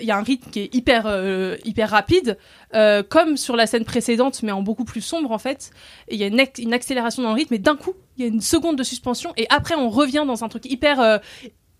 il 0.00 0.04
y 0.06 0.10
a 0.10 0.16
un 0.16 0.22
rythme 0.22 0.50
qui 0.50 0.60
est 0.60 0.74
hyper, 0.74 1.06
hyper 1.64 1.90
rapide, 1.90 2.38
comme 3.08 3.36
sur 3.36 3.56
la 3.56 3.66
scène 3.66 3.84
précédente, 3.84 4.42
mais 4.42 4.52
en 4.52 4.62
beaucoup 4.62 4.84
plus 4.84 5.00
sombre 5.00 5.30
en 5.30 5.38
fait. 5.38 5.70
Il 6.10 6.18
y 6.18 6.24
a 6.24 6.26
une, 6.26 6.40
ac- 6.40 6.60
une 6.60 6.74
accélération 6.74 7.22
dans 7.22 7.30
le 7.30 7.36
rythme, 7.36 7.54
et 7.54 7.58
d'un 7.58 7.76
coup, 7.76 7.94
il 8.16 8.24
y 8.24 8.28
a 8.28 8.28
une 8.28 8.40
seconde 8.40 8.76
de 8.76 8.82
suspension, 8.82 9.32
et 9.36 9.46
après, 9.48 9.74
on 9.76 9.90
revient 9.90 10.24
dans 10.26 10.42
un 10.42 10.48
truc 10.48 10.66
hyper 10.66 11.20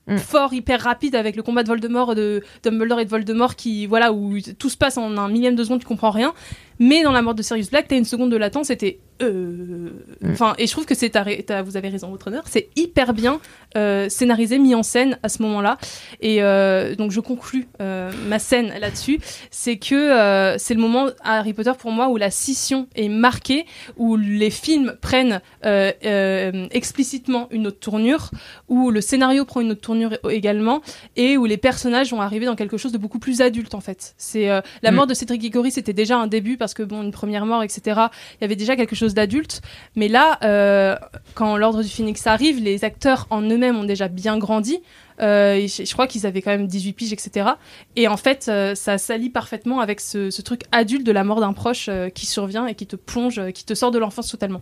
Mm. 0.08 0.18
fort, 0.18 0.54
hyper 0.54 0.80
rapide 0.80 1.16
avec 1.16 1.34
le 1.34 1.42
combat 1.42 1.64
de 1.64 1.68
Voldemort, 1.68 2.14
de 2.14 2.42
Dumbledore 2.62 3.00
et 3.00 3.04
de 3.04 3.10
Voldemort, 3.10 3.56
qui 3.56 3.86
voilà 3.86 4.12
où 4.12 4.38
tout 4.58 4.70
se 4.70 4.76
passe 4.76 4.98
en 4.98 5.16
un 5.16 5.28
millième 5.28 5.56
de 5.56 5.64
seconde, 5.64 5.80
tu 5.80 5.86
comprends 5.86 6.10
rien. 6.10 6.32
Mais 6.78 7.02
dans 7.02 7.12
la 7.12 7.22
mort 7.22 7.34
de 7.34 7.42
Sirius 7.42 7.70
Black, 7.70 7.88
t'as 7.88 7.96
une 7.96 8.04
seconde 8.04 8.30
de 8.30 8.36
latence, 8.36 8.68
c'était 8.68 9.00
euh... 9.22 9.90
Mm. 10.20 10.32
enfin, 10.32 10.54
et 10.58 10.66
je 10.66 10.72
trouve 10.72 10.86
que 10.86 10.94
c'est 10.94 11.16
vous 11.62 11.76
avez 11.76 11.88
raison, 11.88 12.10
votre 12.10 12.28
honneur, 12.28 12.44
c'est 12.46 12.68
hyper 12.76 13.14
bien 13.14 13.40
euh, 13.76 14.08
scénarisé, 14.08 14.58
mis 14.58 14.74
en 14.74 14.82
scène 14.82 15.18
à 15.22 15.28
ce 15.28 15.42
moment-là. 15.42 15.78
Et 16.20 16.42
euh, 16.42 16.94
donc 16.94 17.10
je 17.10 17.20
conclus 17.20 17.68
ma 17.78 18.38
scène 18.38 18.72
là-dessus, 18.78 19.20
c'est 19.50 19.76
que 19.76 20.56
c'est 20.58 20.74
le 20.74 20.80
moment 20.80 21.06
à 21.22 21.38
Harry 21.38 21.52
Potter 21.52 21.72
pour 21.78 21.90
moi 21.90 22.08
où 22.08 22.16
la 22.16 22.30
scission 22.30 22.88
est 22.94 23.08
marquée, 23.08 23.66
où 23.96 24.16
les 24.16 24.50
films 24.50 24.96
prennent 25.00 25.40
explicitement 25.62 27.48
une 27.50 27.66
autre 27.66 27.78
tournure, 27.80 28.30
où 28.68 28.90
le 28.90 29.00
scénario 29.00 29.44
prend 29.44 29.60
une 29.60 29.72
autre 29.72 29.80
tournure 29.80 30.18
également, 30.30 30.82
et 31.16 31.36
où 31.36 31.44
les 31.44 31.56
personnages 31.56 32.10
vont 32.10 32.20
arriver 32.20 32.46
dans 32.46 32.56
quelque 32.56 32.76
chose 32.76 32.92
de 32.92 32.98
beaucoup 32.98 33.18
plus 33.18 33.40
adulte 33.40 33.74
en 33.74 33.80
fait. 33.80 34.14
C'est 34.18 34.46
la 34.82 34.90
Mm. 34.90 34.94
mort 34.94 35.06
de 35.06 35.14
Cédric 35.14 35.40
Diggory, 35.40 35.70
c'était 35.70 35.92
déjà 35.92 36.16
un 36.18 36.26
début 36.26 36.56
parce 36.56 36.74
que 36.74 36.82
bon, 36.82 37.02
une 37.02 37.12
première 37.12 37.46
mort, 37.46 37.62
etc. 37.62 38.00
Il 38.38 38.42
y 38.42 38.44
avait 38.44 38.56
déjà 38.56 38.76
quelque 38.76 38.96
chose 38.96 39.05
d'adulte, 39.14 39.60
mais 39.94 40.08
là, 40.08 40.38
euh, 40.42 40.96
quand 41.34 41.56
l'ordre 41.56 41.82
du 41.82 41.88
Phoenix 41.88 42.26
arrive, 42.26 42.62
les 42.62 42.84
acteurs 42.84 43.26
en 43.30 43.42
eux-mêmes 43.42 43.76
ont 43.76 43.84
déjà 43.84 44.08
bien 44.08 44.38
grandi. 44.38 44.80
Euh, 45.20 45.66
je, 45.66 45.84
je 45.84 45.92
crois 45.92 46.06
qu'ils 46.06 46.26
avaient 46.26 46.42
quand 46.42 46.50
même 46.50 46.66
18 46.66 46.92
piges, 46.92 47.12
etc. 47.12 47.50
Et 47.96 48.08
en 48.08 48.16
fait, 48.16 48.46
euh, 48.48 48.74
ça 48.74 48.98
s'allie 48.98 49.30
parfaitement 49.30 49.80
avec 49.80 50.00
ce, 50.00 50.30
ce 50.30 50.42
truc 50.42 50.62
adulte 50.72 51.06
de 51.06 51.12
la 51.12 51.24
mort 51.24 51.40
d'un 51.40 51.52
proche 51.52 51.86
euh, 51.88 52.08
qui 52.08 52.26
survient 52.26 52.66
et 52.66 52.74
qui 52.74 52.86
te 52.86 52.96
plonge, 52.96 53.38
euh, 53.38 53.50
qui 53.50 53.64
te 53.64 53.74
sort 53.74 53.90
de 53.90 53.98
l'enfance 53.98 54.28
totalement. 54.28 54.60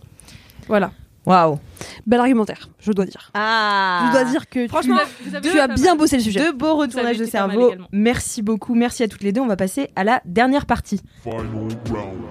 Voilà. 0.67 0.91
Waouh. 1.25 1.59
Bel 2.05 2.19
argumentaire, 2.19 2.69
je 2.79 2.91
dois 2.91 3.05
dire. 3.05 3.31
Ah. 3.33 4.05
Je 4.07 4.11
dois 4.11 4.29
dire 4.29 4.47
que 4.47 4.67
Franchement, 4.67 4.97
tu, 5.23 5.29
vous 5.29 5.35
avez 5.35 5.49
tu 5.49 5.59
as 5.59 5.67
bien 5.67 5.95
bossé 5.95 6.17
le 6.17 6.23
sujet. 6.23 6.39
Deux 6.39 6.51
beaux 6.51 6.75
retournages 6.75 7.17
de 7.17 7.25
cerveau. 7.25 7.73
Merci 7.91 8.43
beaucoup. 8.43 8.75
Merci 8.75 9.03
à 9.03 9.07
toutes 9.07 9.23
les 9.23 9.31
deux. 9.31 9.41
On 9.41 9.47
va 9.47 9.55
passer 9.57 9.89
à 9.95 10.03
la 10.03 10.21
dernière 10.25 10.67
partie. 10.67 11.01
Final 11.23 11.47
round. 11.89 12.21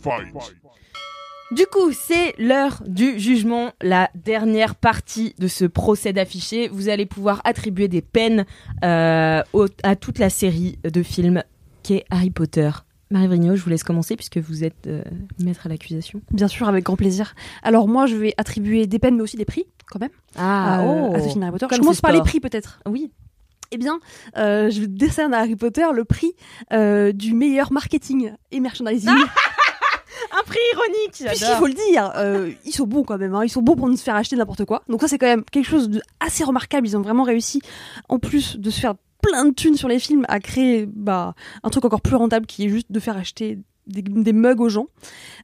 Fight. 0.00 0.54
Du 1.52 1.66
coup, 1.66 1.90
c'est 1.92 2.34
l'heure 2.38 2.80
du 2.86 3.18
jugement, 3.18 3.72
la 3.82 4.08
dernière 4.14 4.76
partie 4.76 5.34
de 5.38 5.48
ce 5.48 5.64
procès 5.64 6.12
d'affiché. 6.12 6.68
Vous 6.68 6.88
allez 6.88 7.06
pouvoir 7.06 7.40
attribuer 7.44 7.88
des 7.88 8.02
peines 8.02 8.44
euh, 8.84 9.42
au- 9.52 9.66
à 9.82 9.96
toute 9.96 10.20
la 10.20 10.30
série 10.30 10.78
de 10.84 11.02
films 11.02 11.42
qu'est 11.82 12.04
Harry 12.10 12.30
Potter. 12.30 12.70
Marie 13.10 13.26
Vrigno, 13.26 13.56
je 13.56 13.62
vous 13.64 13.70
laisse 13.70 13.82
commencer 13.82 14.14
puisque 14.14 14.38
vous 14.38 14.62
êtes 14.62 14.86
euh, 14.86 15.02
maître 15.40 15.66
à 15.66 15.68
l'accusation. 15.68 16.20
Bien 16.30 16.46
sûr, 16.46 16.68
avec 16.68 16.84
grand 16.84 16.94
plaisir. 16.94 17.34
Alors 17.64 17.88
moi, 17.88 18.06
je 18.06 18.14
vais 18.14 18.32
attribuer 18.36 18.86
des 18.86 19.00
peines, 19.00 19.16
mais 19.16 19.22
aussi 19.22 19.36
des 19.36 19.44
prix, 19.44 19.64
quand 19.90 19.98
même, 19.98 20.10
Ah, 20.38 20.82
euh, 20.84 21.12
à 21.14 21.20
ce 21.20 21.28
film 21.30 21.42
Harry 21.42 21.50
Potter. 21.50 21.66
Comme 21.66 21.76
je 21.78 21.80
commence 21.82 22.00
par 22.00 22.12
les 22.12 22.20
prix, 22.20 22.38
peut-être. 22.38 22.78
Oui. 22.88 23.10
Eh 23.72 23.78
bien, 23.78 23.98
euh, 24.36 24.70
je 24.70 24.82
décerne 24.84 25.34
à 25.34 25.38
Harry 25.40 25.56
Potter 25.56 25.86
le 25.92 26.04
prix 26.04 26.32
euh, 26.72 27.10
du 27.12 27.34
meilleur 27.34 27.72
marketing 27.72 28.32
et 28.52 28.60
merchandising. 28.60 29.10
Un 30.32 30.42
prix 30.44 30.58
ironique. 30.72 31.12
Puisqu'il 31.26 31.56
faut 31.58 31.66
le 31.66 31.74
dire, 31.74 32.12
euh, 32.16 32.50
ils 32.64 32.72
sont 32.72 32.86
bons 32.86 33.02
quand 33.04 33.18
même. 33.18 33.34
hein. 33.34 33.44
Ils 33.44 33.48
sont 33.50 33.62
bons 33.62 33.76
pour 33.76 33.88
nous 33.88 33.96
faire 33.96 34.14
acheter 34.16 34.36
n'importe 34.36 34.64
quoi. 34.64 34.82
Donc 34.88 35.00
ça, 35.00 35.08
c'est 35.08 35.18
quand 35.18 35.26
même 35.26 35.44
quelque 35.44 35.66
chose 35.68 35.88
de 35.88 36.00
assez 36.20 36.44
remarquable. 36.44 36.86
Ils 36.86 36.96
ont 36.96 37.02
vraiment 37.02 37.24
réussi, 37.24 37.60
en 38.08 38.18
plus 38.18 38.56
de 38.56 38.70
se 38.70 38.80
faire 38.80 38.94
plein 39.22 39.44
de 39.44 39.50
thunes 39.54 39.76
sur 39.76 39.88
les 39.88 39.98
films, 39.98 40.24
à 40.28 40.40
créer 40.40 40.86
bah, 40.86 41.34
un 41.62 41.68
truc 41.70 41.84
encore 41.84 42.00
plus 42.00 42.16
rentable 42.16 42.46
qui 42.46 42.64
est 42.64 42.68
juste 42.68 42.90
de 42.90 43.00
faire 43.00 43.16
acheter 43.16 43.58
des, 43.86 44.02
des 44.02 44.32
mugs 44.32 44.60
aux 44.60 44.68
gens. 44.68 44.86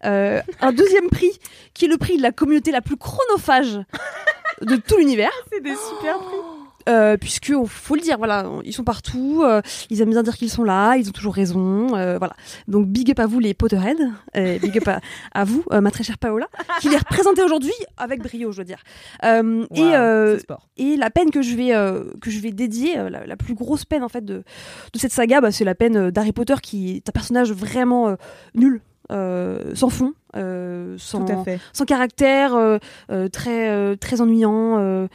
Euh, 0.04 0.40
un 0.60 0.72
deuxième 0.72 1.08
prix, 1.08 1.30
qui 1.74 1.84
est 1.84 1.88
le 1.88 1.98
prix 1.98 2.16
de 2.16 2.22
la 2.22 2.32
communauté 2.32 2.70
la 2.70 2.80
plus 2.80 2.96
chronophage 2.96 3.80
de 4.62 4.76
tout 4.76 4.96
l'univers. 4.96 5.30
C'est 5.52 5.60
des 5.60 5.74
super 5.74 6.18
prix. 6.18 6.36
Euh, 6.88 7.16
puisque 7.16 7.52
faut 7.66 7.94
le 7.96 8.00
dire, 8.00 8.16
voilà, 8.16 8.48
ils 8.64 8.72
sont 8.72 8.84
partout, 8.84 9.42
euh, 9.44 9.60
ils 9.90 10.00
aiment 10.02 10.10
bien 10.10 10.22
dire 10.22 10.36
qu'ils 10.36 10.50
sont 10.50 10.62
là, 10.62 10.96
ils 10.96 11.08
ont 11.08 11.12
toujours 11.12 11.34
raison, 11.34 11.96
euh, 11.96 12.16
voilà. 12.18 12.34
Donc 12.68 12.86
big 12.86 13.10
up 13.10 13.18
à 13.18 13.26
vous 13.26 13.40
les 13.40 13.54
Potterheads, 13.54 13.96
euh, 14.36 14.58
big 14.60 14.78
up 14.78 14.86
à, 14.88 15.00
à 15.32 15.44
vous, 15.44 15.64
euh, 15.72 15.80
ma 15.80 15.90
très 15.90 16.04
chère 16.04 16.18
Paola, 16.18 16.46
qui 16.80 16.88
les 16.88 16.96
représentez 16.96 17.42
aujourd'hui 17.42 17.72
avec 17.96 18.22
brio, 18.22 18.52
je 18.52 18.56
dois 18.58 18.64
dire. 18.64 18.78
Euh, 19.24 19.66
et 19.74 19.96
euh, 19.96 20.38
et 20.76 20.96
la 20.96 21.10
peine 21.10 21.30
que 21.30 21.42
je 21.42 21.56
vais 21.56 21.74
euh, 21.74 22.04
que 22.20 22.30
je 22.30 22.38
vais 22.38 22.52
dédier, 22.52 22.94
la, 22.96 23.26
la 23.26 23.36
plus 23.36 23.54
grosse 23.54 23.84
peine 23.84 24.04
en 24.04 24.08
fait 24.08 24.24
de 24.24 24.44
de 24.92 24.98
cette 24.98 25.12
saga, 25.12 25.40
bah, 25.40 25.50
c'est 25.50 25.64
la 25.64 25.74
peine 25.74 26.10
d'Harry 26.10 26.32
Potter 26.32 26.54
qui 26.62 26.96
est 26.96 27.08
un 27.08 27.12
personnage 27.12 27.52
vraiment 27.52 28.16
nul. 28.54 28.80
euh, 29.12 29.74
sans 29.74 29.88
fond, 29.88 30.14
euh, 30.34 30.96
sans, 30.98 31.24
sans 31.72 31.84
caractère, 31.84 32.54
euh, 32.54 32.78
très 33.28 33.70
euh, 33.70 33.96
très 33.96 34.20
ennuyant. 34.20 35.06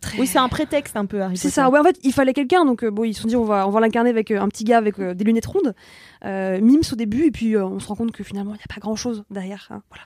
Très- 0.00 0.18
Oui, 0.18 0.26
c'est 0.26 0.38
un 0.38 0.48
prétexte 0.48 0.96
un 0.96 1.06
peu 1.06 1.20
Harry 1.22 1.36
c'est 1.36 1.50
ça, 1.50 1.68
ouais, 1.70 1.78
en 1.78 1.84
fait, 1.84 1.98
il 2.02 2.12
fallait 2.12 2.32
quelqu'un, 2.34 2.64
donc 2.64 2.82
euh, 2.84 2.90
bon, 2.90 3.04
ils 3.04 3.14
se 3.14 3.22
sont 3.22 3.28
dit, 3.28 3.36
on 3.36 3.44
va, 3.44 3.66
on 3.66 3.70
va 3.70 3.80
l'incarner 3.80 4.10
avec 4.10 4.30
euh, 4.30 4.40
un 4.40 4.48
petit 4.48 4.64
gars 4.64 4.78
avec 4.78 4.98
euh, 4.98 5.14
des 5.14 5.24
lunettes 5.24 5.46
rondes, 5.46 5.74
euh, 6.24 6.60
mimes 6.60 6.82
au 6.92 6.96
début, 6.96 7.24
et 7.24 7.30
puis 7.30 7.54
euh, 7.56 7.64
on 7.64 7.78
se 7.80 7.86
rend 7.88 7.94
compte 7.96 8.12
que 8.12 8.22
finalement, 8.24 8.52
il 8.52 8.58
n'y 8.58 8.62
a 8.68 8.74
pas 8.74 8.80
grand 8.80 8.96
chose 8.96 9.24
derrière. 9.30 9.68
hein, 9.70 9.82
voilà. 9.90 10.04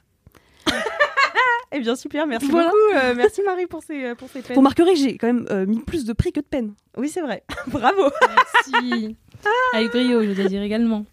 Eh 1.74 1.80
bien 1.80 1.96
super, 1.96 2.26
merci 2.26 2.48
Voilà. 2.50 2.68
beaucoup. 2.68 3.06
euh, 3.06 3.14
merci 3.16 3.40
Marie 3.46 3.66
pour 3.66 3.82
ces 3.82 4.14
pour 4.16 4.28
ces 4.28 4.42
peines. 4.42 4.54
Vous 4.54 4.60
remarquerez 4.60 4.92
que 4.92 4.98
j'ai 4.98 5.16
quand 5.16 5.26
même 5.28 5.46
euh, 5.50 5.64
mis 5.64 5.78
plus 5.80 6.04
de 6.04 6.12
prix 6.12 6.30
que 6.30 6.40
de 6.40 6.44
peine. 6.44 6.74
Oui, 6.98 7.08
c'est 7.08 7.22
vrai. 7.22 7.44
Bravo. 7.66 8.10
Merci. 8.28 9.16
Avec 9.72 9.90
brio, 9.90 10.22
je 10.22 10.32
dois 10.32 10.44
dire 10.48 10.60
également. 10.62 11.06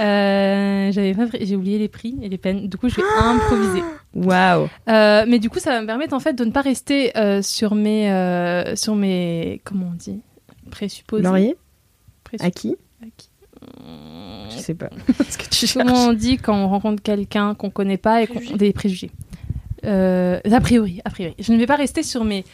Euh, 0.00 0.92
j'avais 0.92 1.14
pas 1.14 1.24
j'ai 1.40 1.56
oublié 1.56 1.78
les 1.78 1.88
prix 1.88 2.16
et 2.22 2.28
les 2.28 2.38
peines. 2.38 2.68
Du 2.68 2.76
coup, 2.76 2.88
je 2.88 2.96
vais 2.96 3.02
improviser. 3.18 3.82
Waouh. 4.14 4.68
Euh, 4.88 5.24
mais 5.28 5.38
du 5.38 5.50
coup, 5.50 5.58
ça 5.58 5.70
va 5.70 5.80
me 5.80 5.86
permettre 5.86 6.14
en 6.14 6.20
fait 6.20 6.34
de 6.34 6.44
ne 6.44 6.50
pas 6.50 6.62
rester 6.62 7.16
euh, 7.16 7.42
sur 7.42 7.74
mes 7.74 8.10
euh, 8.12 8.76
sur 8.76 8.94
mes 8.96 9.60
comment 9.64 9.90
on 9.92 9.96
dit 9.96 10.20
présupposés. 10.70 11.22
Laurier 11.22 11.56
qui 12.54 12.76
À 13.00 13.06
qui 13.16 13.28
Je 14.50 14.56
sais 14.58 14.74
pas. 14.74 14.90
Ce 15.28 15.38
que 15.38 15.48
tu 15.48 15.66
Comment 15.78 15.94
cherches. 15.94 16.08
on 16.08 16.12
dit 16.12 16.36
quand 16.38 16.56
on 16.56 16.68
rencontre 16.68 17.02
quelqu'un 17.02 17.54
qu'on 17.54 17.70
connaît 17.70 17.96
pas 17.96 18.22
et 18.22 18.26
qu'on 18.26 18.40
des 18.56 18.72
préjugés? 18.72 19.10
Euh, 19.84 20.40
A 20.50 20.60
priori, 20.60 21.00
a 21.04 21.10
priori. 21.10 21.34
Je 21.38 21.52
ne 21.52 21.58
vais 21.58 21.66
pas 21.66 21.76
rester 21.76 22.02
sur 22.02 22.24
mes 22.24 22.44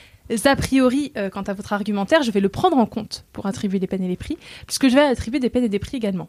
a 0.44 0.56
priori 0.56 1.12
euh, 1.16 1.30
quant 1.30 1.42
à 1.42 1.52
votre 1.52 1.72
argumentaire. 1.72 2.22
Je 2.22 2.30
vais 2.30 2.40
le 2.40 2.48
prendre 2.48 2.76
en 2.76 2.86
compte 2.86 3.24
pour 3.32 3.46
attribuer 3.46 3.78
les 3.78 3.86
peines 3.86 4.02
et 4.02 4.08
les 4.08 4.16
prix, 4.16 4.38
puisque 4.66 4.88
je 4.88 4.94
vais 4.94 5.02
attribuer 5.02 5.40
des 5.40 5.50
peines 5.50 5.64
et 5.64 5.68
des 5.68 5.78
prix 5.78 5.96
également. 5.96 6.28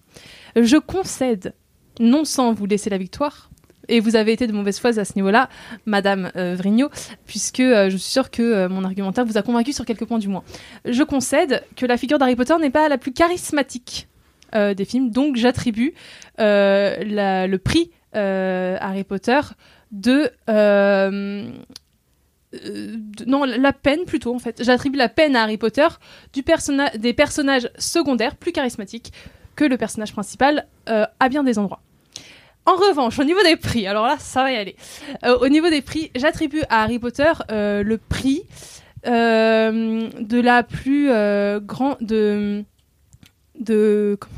Je 0.55 0.77
concède, 0.77 1.53
non 1.99 2.25
sans 2.25 2.53
vous 2.53 2.65
laisser 2.65 2.89
la 2.89 2.97
victoire. 2.97 3.49
Et 3.89 3.99
vous 3.99 4.15
avez 4.15 4.31
été 4.31 4.47
de 4.47 4.53
mauvaise 4.53 4.79
foi 4.79 4.97
à 4.97 5.05
ce 5.05 5.13
niveau-là, 5.15 5.49
Madame 5.85 6.31
euh, 6.35 6.55
Vrigno, 6.55 6.89
puisque 7.25 7.59
euh, 7.59 7.89
je 7.89 7.97
suis 7.97 8.11
sûre 8.11 8.31
que 8.31 8.41
euh, 8.41 8.69
mon 8.69 8.83
argumentaire 8.83 9.25
vous 9.25 9.37
a 9.37 9.41
convaincu 9.41 9.73
sur 9.73 9.85
quelques 9.85 10.05
points 10.05 10.19
du 10.19 10.29
moins. 10.29 10.43
Je 10.85 11.03
concède 11.03 11.63
que 11.75 11.85
la 11.85 11.97
figure 11.97 12.17
d'Harry 12.17 12.35
Potter 12.35 12.55
n'est 12.59 12.69
pas 12.69 12.87
la 12.87 12.97
plus 12.97 13.13
charismatique 13.13 14.07
des 14.53 14.85
films, 14.85 15.09
donc 15.09 15.35
j'attribue 15.35 15.95
le 16.37 17.57
prix 17.57 17.89
Harry 18.13 19.03
Potter 19.03 19.39
de, 19.91 20.29
euh, 22.53 22.95
non 23.27 23.43
la 23.43 23.73
peine 23.73 24.05
plutôt 24.05 24.33
en 24.35 24.39
fait. 24.39 24.63
J'attribue 24.63 24.97
la 24.97 25.09
peine 25.09 25.35
à 25.35 25.43
Harry 25.43 25.57
Potter 25.57 25.87
du 26.33 26.41
personna- 26.43 26.95
des 26.97 27.13
personnages 27.13 27.69
secondaires 27.77 28.35
plus 28.35 28.51
charismatiques 28.51 29.11
que 29.55 29.63
le 29.65 29.77
personnage 29.77 30.11
principal 30.13 30.67
euh, 30.89 31.05
à 31.19 31.29
bien 31.29 31.43
des 31.43 31.59
endroits. 31.59 31.81
En 32.65 32.75
revanche, 32.75 33.19
au 33.19 33.23
niveau 33.23 33.41
des 33.43 33.57
prix, 33.57 33.87
alors 33.87 34.07
là, 34.07 34.15
ça 34.19 34.41
va 34.43 34.51
y 34.51 34.55
aller. 34.55 34.75
Euh, 35.25 35.37
au 35.39 35.49
niveau 35.49 35.69
des 35.69 35.81
prix, 35.81 36.11
j'attribue 36.15 36.61
à 36.69 36.83
Harry 36.83 36.97
Potter 36.99 37.31
le 37.49 37.95
prix 37.97 38.43
de 39.05 40.41
la 40.41 40.63
plus 40.63 41.07
grande 41.65 41.97
de 42.01 42.63
de 43.59 44.17
comment? 44.19 44.33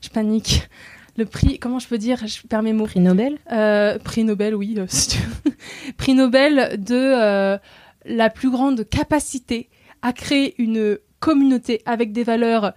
Je 0.00 0.08
panique. 0.10 0.68
Le 1.16 1.26
prix, 1.26 1.58
comment 1.58 1.78
je 1.78 1.86
peux 1.86 1.98
dire 1.98 2.26
Je 2.26 2.46
perds 2.46 2.62
mes 2.62 2.72
mots. 2.72 2.86
Prix 2.86 3.00
Nobel? 3.00 3.38
Euh, 3.52 3.98
prix 3.98 4.24
Nobel, 4.24 4.54
oui. 4.54 4.74
euh, 4.78 4.86
prix 5.96 6.14
Nobel 6.14 6.80
de 6.82 6.94
euh, 6.94 7.58
la 8.04 8.30
plus 8.30 8.50
grande 8.50 8.88
capacité 8.88 9.68
à 10.02 10.12
créer 10.12 10.54
une 10.58 10.98
communauté 11.20 11.82
avec 11.86 12.12
des 12.12 12.24
valeurs 12.24 12.74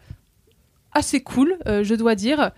assez 0.94 1.22
cool, 1.22 1.58
euh, 1.68 1.84
je 1.84 1.96
dois 1.96 2.16
dire. 2.16 2.52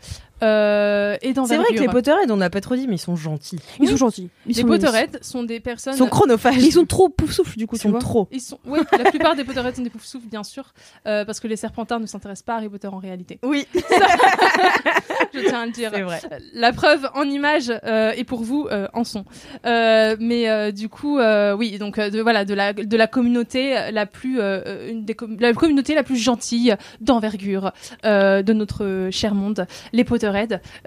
Euh, 0.44 1.18
et 1.22 1.34
C'est 1.34 1.58
vrai 1.58 1.74
que 1.76 1.80
les 1.82 1.88
Potterheads, 1.88 2.30
on 2.32 2.38
n'a 2.38 2.50
pas 2.50 2.62
trop 2.62 2.76
dit, 2.76 2.88
mais 2.88 2.96
ils 2.96 3.00
sont 3.00 3.16
gentils. 3.16 3.60
Ils 3.80 3.90
sont 3.90 3.98
gentils. 3.98 4.30
Ils 4.46 4.56
les 4.56 4.62
sont 4.62 4.68
Potterheads 4.68 5.18
sont 5.22 5.44
des 5.44 5.60
personnes. 5.60 5.94
Ils 5.94 5.98
sont 5.98 6.08
chronophages. 6.08 6.58
Ils 6.58 6.72
sont 6.72 6.86
trop 6.86 7.10
pouf-souffle 7.10 7.58
du 7.58 7.68
coup, 7.68 7.76
Ils 7.76 7.80
tu 7.80 7.84
sont 7.84 7.90
vois. 7.92 8.00
trop. 8.00 8.28
Ils 8.32 8.42
sont, 8.42 8.60
oui, 8.66 8.80
la 8.98 9.10
plupart 9.10 9.36
des 9.36 9.44
Potterheads 9.44 9.76
sont 9.76 9.82
des 9.84 9.90
poufs-souffles, 9.90 10.28
bien 10.28 10.44
sûr, 10.44 10.74
euh, 11.08 11.26
parce 11.26 11.40
que 11.40 11.48
les 11.48 11.56
Serpentards 11.56 12.00
ne 12.00 12.06
s'intéressent 12.06 12.46
pas 12.46 12.54
à 12.54 12.58
Harry 12.58 12.70
Potter 12.70 12.88
en 12.88 12.98
réalité. 13.00 13.40
Oui. 13.44 13.68
Je 15.34 15.40
tiens 15.48 15.62
à 15.62 15.66
le 15.66 15.72
dire. 15.72 15.92
C'est 15.94 16.02
vrai. 16.02 16.20
La 16.54 16.72
preuve 16.74 17.10
en 17.16 17.24
image 17.24 17.72
euh, 17.84 18.12
et 18.16 18.24
pour 18.24 18.42
vous 18.44 18.68
euh, 18.72 18.88
en 18.94 19.04
son. 19.04 19.26
Euh, 19.66 20.16
mais 20.20 20.50
euh, 20.50 20.72
du 20.72 20.90
coup, 20.90 21.20
euh, 21.20 21.56
oui, 21.56 21.78
donc 21.78 21.98
euh, 22.00 22.10
de, 22.10 22.22
voilà, 22.22 22.46
de 22.46 22.54
la, 22.54 22.74
de 22.74 22.98
la 22.98 23.08
communauté 23.08 23.76
la 23.92 24.06
plus, 24.06 24.40
euh, 24.40 24.90
une 24.90 25.06
des 25.06 25.16
com- 25.16 25.38
la 25.40 25.54
communauté 25.54 25.96
la 25.96 26.04
plus 26.04 26.18
gentille, 26.18 26.76
d'envergure 27.02 27.72
euh, 28.06 28.42
de 28.42 28.54
notre 28.54 29.10
cher 29.12 29.36
monde. 29.36 29.68
Les 29.94 30.04
Potterheads 30.04 30.29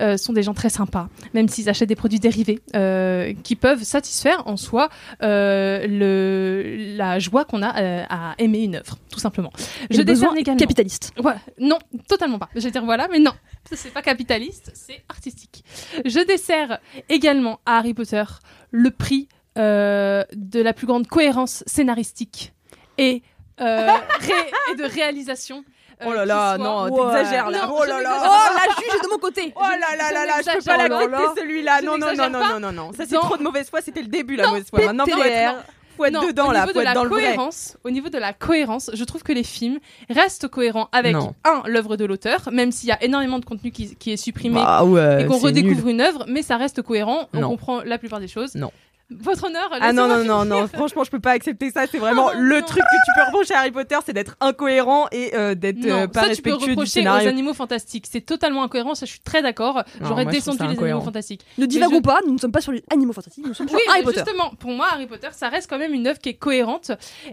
euh, 0.01 0.17
sont 0.17 0.33
des 0.33 0.43
gens 0.43 0.55
très 0.55 0.69
sympas, 0.71 1.09
même 1.35 1.49
s'ils 1.49 1.69
achètent 1.69 1.89
des 1.89 1.97
produits 1.97 2.21
dérivés 2.21 2.61
euh, 2.77 3.33
qui 3.43 3.57
peuvent 3.57 3.83
satisfaire 3.83 4.47
en 4.47 4.57
soi 4.57 4.89
euh, 5.23 5.87
le, 5.87 6.97
la 6.97 7.19
joie 7.19 7.45
qu'on 7.45 7.63
a 7.63 7.81
euh, 7.81 8.05
à 8.09 8.35
aimer 8.39 8.61
une 8.65 8.77
œuvre, 8.77 8.99
tout 9.11 9.21
simplement. 9.21 9.53
Et 9.91 9.95
Je 9.95 10.03
décerne 10.03 10.37
également. 10.39 10.59
capitaliste. 10.59 11.13
Ouais, 11.23 11.35
non, 11.59 11.79
totalement 12.09 12.39
pas. 12.39 12.49
Je 12.55 12.61
vais 12.61 12.71
dire 12.71 12.85
voilà, 12.85 13.09
mais 13.11 13.19
non, 13.19 13.33
c'est 13.73 13.93
pas 13.93 14.03
capitaliste, 14.03 14.71
c'est 14.75 15.03
artistique. 15.09 15.65
Je 16.05 16.21
dessert 16.27 16.79
également 17.09 17.61
à 17.67 17.79
Harry 17.79 17.95
Potter 17.95 18.25
le 18.71 18.91
prix 18.91 19.29
euh, 19.59 20.25
de 20.35 20.61
la 20.61 20.73
plus 20.73 20.87
grande 20.87 21.07
cohérence 21.07 21.63
scénaristique 21.67 22.53
et, 22.99 23.23
ré- 23.59 24.51
et 24.73 24.77
de 24.77 24.85
réalisation. 24.85 25.65
Euh, 26.03 26.09
Oh 26.09 26.13
là 26.15 26.23
qui 26.23 26.29
là, 26.29 26.59
non, 26.59 26.85
Ouais. 26.85 27.13
t'exagères 27.15 27.51
là. 27.51 27.67
Non, 27.67 27.75
Oh 27.79 27.85
là 27.85 28.01
là. 28.03 28.23
Oh, 28.25 28.55
la 28.57 28.75
juge 28.75 28.95
est 29.01 29.05
de 29.05 29.11
mon 29.11 29.19
côté. 29.19 29.53
Oh 29.57 29.61
là 29.63 29.97
là 29.97 30.13
là 30.13 30.27
là, 30.27 30.33
je 30.39 30.59
peux 30.59 30.65
pas 30.65 30.77
l'accepter 30.89 31.41
celui-là. 31.41 31.79
Je 31.81 31.87
Non, 31.87 31.99
non, 31.99 32.09
non, 32.17 32.31
non, 32.31 32.61
non, 32.61 32.73
non. 32.73 32.93
Ça, 32.93 33.05
c'est 33.09 33.17
trop 33.17 33.37
de 33.37 33.43
mauvaise 33.43 33.69
foi. 33.71 33.81
C'était 33.81 34.03
le 34.03 34.09
début, 34.09 34.37
la 34.37 34.49
mauvaise 34.49 34.67
foi. 34.69 34.85
Maintenant, 34.85 35.05
faut 35.07 35.23
être, 35.23 35.55
faut 35.97 36.05
être 36.07 36.13
Non, 36.15 36.27
dedans, 36.27 36.49
au 36.49 36.53
là. 36.53 36.67
Faut 36.67 36.73
de 36.73 36.79
être 36.79 36.85
la 36.85 36.95
dans 36.95 37.05
le 37.05 37.11
vrai. 37.11 37.21
cohérence, 37.23 37.77
au 37.85 37.91
niveau 37.91 38.09
de 38.09 38.17
la 38.19 38.33
cohérence, 38.33 38.91
je 38.95 39.05
trouve 39.05 39.23
que 39.23 39.33
les 39.33 39.45
films 39.45 39.79
restent 40.09 40.49
cohérents 40.49 40.89
avec 40.93 41.13
Non. 41.15 41.35
un 41.45 41.63
l'œuvre 41.67 41.97
de 41.97 42.05
l'auteur, 42.07 42.49
même 42.51 42.73
s'il 42.73 42.89
y 42.89 42.93
a 42.93 43.03
énormément 43.03 43.39
de 43.39 43.45
contenu 43.45 43.71
qui, 43.71 43.95
qui 43.97 44.13
est 44.13 44.17
supprimé 44.17 44.55
Bah 44.63 44.85
ouais, 44.85 45.23
et 45.23 45.27
qu'on 45.27 45.37
redécouvre 45.39 45.85
nul. 45.87 45.95
une 45.95 46.01
œuvre, 46.01 46.25
mais 46.29 46.43
ça 46.43 46.57
reste 46.57 46.81
cohérent. 46.83 47.29
On 47.35 47.41
Non. 47.41 47.51
comprend 47.51 47.83
la 47.85 47.99
plupart 47.99 48.21
des 48.21 48.29
choses. 48.29 48.55
Non. 48.55 48.71
Votre 49.21 49.45
honneur. 49.47 49.69
Ah 49.81 49.93
non, 49.93 50.09
non, 50.09 50.25
non, 50.25 50.45
non, 50.45 50.67
franchement, 50.73 51.05
je 51.05 51.11
peux 51.11 51.21
pas 51.21 51.33
accepter 51.33 51.71
ça. 51.71 51.85
C'est 51.91 51.99
vraiment 51.99 52.29
Oh, 52.29 52.37
le 52.37 52.61
non. 52.61 52.67
truc 52.67 52.83
que 52.83 52.97
tu 53.05 53.13
peux 53.17 53.27
reprocher 53.27 53.55
à 53.55 53.59
Harry 53.61 53.71
Potter, 53.73 53.97
c'est 54.07 54.13
d'être 54.13 54.37
incohérent 54.41 55.07
et 55.13 55.35
euh, 55.35 55.55
d'être 55.55 55.85
euh, 55.87 56.07
pas 56.07 56.23
ça 56.29 56.35
tu 56.35 56.43
peux 56.43 56.51
respectueux 56.51 56.67
du 56.67 56.71
reprocher 56.81 57.03
aux 57.09 57.29
animaux 57.29 57.55
fantastiques. 57.55 58.07
C'est 58.11 58.21
totalement 58.21 58.63
incohérent, 58.63 58.95
ça 58.95 59.07
je 59.07 59.11
suis 59.13 59.21
très 59.21 59.43
d'accord. 59.43 59.83
J'aurais 60.01 60.25
descendu 60.27 60.59
les 60.67 60.79
animaux 60.79 61.01
fantastiques. 61.01 61.43
Ne 61.59 61.67
divagons 61.67 61.97
je- 61.97 62.01
pas, 62.03 62.21
nous 62.27 62.33
ne 62.35 62.39
sommes 62.39 62.53
pas 62.53 62.61
sur 62.61 62.73
les 62.73 62.83
animaux 62.93 63.13
fantastiques, 63.13 63.47
nous 63.47 63.55
sommes 63.55 63.69
sur 63.69 63.77
Oui, 63.77 63.83
Harry 63.89 63.99
mais 64.01 64.05
Potter. 64.05 64.21
justement, 64.27 64.51
pour 64.59 64.71
moi, 64.73 64.87
Harry 64.93 65.07
Potter, 65.07 65.29
ça 65.33 65.49
reste 65.49 65.69
quand 65.69 65.79
même 65.79 65.95
une 65.95 66.07
œuvre 66.07 66.19
qui 66.19 66.29
est 66.31 66.35
cohérente 66.35 66.93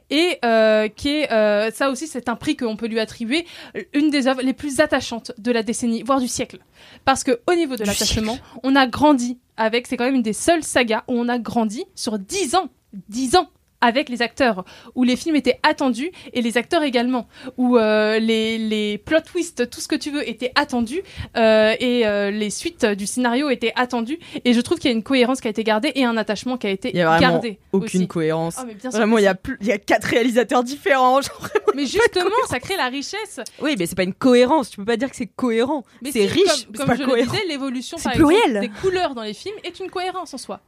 et 0.10 0.38
euh, 0.46 0.88
qui 0.88 1.10
est, 1.10 1.32
euh, 1.32 1.72
ça 1.72 1.90
aussi, 1.90 2.08
c'est 2.08 2.30
un 2.30 2.36
prix 2.36 2.56
qu'on 2.58 2.76
peut 2.76 2.88
lui 2.88 3.00
attribuer, 3.00 3.46
une 3.94 4.10
des 4.10 4.28
œuvres 4.28 4.42
les 4.42 4.54
plus 4.54 4.80
attachantes 4.80 5.32
de 5.38 5.52
la 5.52 5.64
décennie, 5.64 6.04
voire 6.04 6.20
du 6.20 6.28
siècle. 6.28 6.58
Parce 7.06 7.24
que 7.24 7.40
au 7.50 7.54
niveau 7.56 7.76
de 7.76 7.84
l'attachement, 7.84 8.38
on 8.64 8.76
a 8.76 8.88
grandi 8.88 9.38
avec, 9.60 9.86
c'est 9.86 9.98
quand 9.98 10.06
même 10.06 10.16
une 10.16 10.24
des 10.24 10.34
seules 10.34 10.64
sagas 10.64 11.04
où 11.08 11.14
on 11.14 11.28
a 11.28 11.38
grandi 11.38 11.86
sur 11.94 12.18
10 12.18 12.56
ans, 12.56 12.70
10 13.10 13.36
ans 13.36 13.50
avec 13.82 14.10
les 14.10 14.22
acteurs, 14.22 14.66
où 14.96 15.04
les 15.04 15.16
films 15.16 15.36
étaient 15.36 15.60
attendus 15.64 16.12
et 16.34 16.42
les 16.42 16.58
acteurs 16.58 16.84
également, 16.84 17.28
où 17.58 17.78
euh, 17.78 18.20
les, 18.20 18.58
les 18.58 18.98
plot 18.98 19.22
twists, 19.22 19.70
tout 19.70 19.80
ce 19.80 19.88
que 19.88 19.96
tu 19.96 20.12
veux, 20.12 20.28
étaient 20.28 20.52
attendus 20.56 21.02
euh, 21.38 21.74
et 21.80 22.06
euh, 22.06 22.30
les 22.32 22.50
suites 22.50 22.86
du 22.86 23.08
scénario 23.08 23.50
étaient 23.50 23.74
attendues. 23.76 24.20
Et 24.46 24.54
je 24.54 24.62
trouve 24.62 24.80
qu'il 24.80 24.90
y 24.90 24.94
a 24.94 24.96
une 24.96 25.04
cohérence 25.04 25.40
qui 25.42 25.48
a 25.48 25.52
été 25.52 25.64
gardée 25.64 25.92
et 25.96 26.04
un 26.04 26.18
attachement 26.18 26.58
qui 26.58 26.68
a 26.68 26.72
été 26.72 26.90
Il 26.90 26.98
y 26.98 27.02
a 27.02 27.06
vraiment 27.08 27.20
gardé. 27.34 27.60
aucune 27.72 28.00
aussi. 28.02 28.08
cohérence. 28.08 28.58
Oh, 28.60 28.64
mais 28.68 28.76
sûr 28.80 28.92
Vraiment, 28.92 29.18
il 29.18 29.24
y 29.24 29.28
a 29.28 29.32
si. 29.34 29.38
plus, 29.42 29.58
il 29.62 29.68
y 29.68 29.72
a 29.72 29.78
quatre 29.78 30.06
réalisateurs 30.06 30.64
différents. 30.64 31.22
genre. 31.22 31.48
Mais 31.76 31.86
justement, 31.86 32.30
ça 32.50 32.60
crée 32.60 32.76
la 32.78 32.88
richesse. 32.88 33.40
Oui, 33.62 33.76
mais 33.80 33.86
c'est 33.86 33.96
pas 33.96 34.04
une 34.04 34.14
cohérence. 34.14 34.70
Tu 34.72 34.78
peux 34.78 34.86
pas 34.86 34.98
dire 34.98 35.10
que 35.10 35.16
c'est 35.16 35.28
cohérent. 35.28 35.86
Mais 36.02 36.12
C'est 36.12 36.28
si, 36.28 36.34
riche, 36.34 36.68
comme, 36.76 36.88
comme 36.88 36.98
je 36.98 37.04
cohérent. 37.04 37.32
le 37.32 37.38
disais, 37.38 37.48
l'évolution 37.48 37.98
par 37.98 38.14
exemple, 38.14 38.60
des 38.60 38.70
couleurs 38.70 39.16
dans 39.16 39.24
les 39.24 39.34
films 39.34 39.56
est 39.64 39.80
une 39.80 39.90
cohérence 39.90 40.34
en 40.34 40.38
soi. 40.38 40.60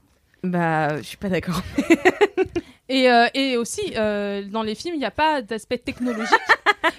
Bah, 0.43 0.97
je 0.97 1.03
suis 1.03 1.17
pas 1.17 1.29
d'accord. 1.29 1.61
Et, 2.93 3.09
euh, 3.09 3.27
et 3.33 3.55
aussi, 3.55 3.81
euh, 3.95 4.41
dans 4.51 4.63
les 4.63 4.75
films, 4.75 4.95
il 4.95 4.99
n'y 4.99 5.05
a 5.05 5.11
pas 5.11 5.41
d'aspect 5.41 5.77
technologique. 5.77 6.27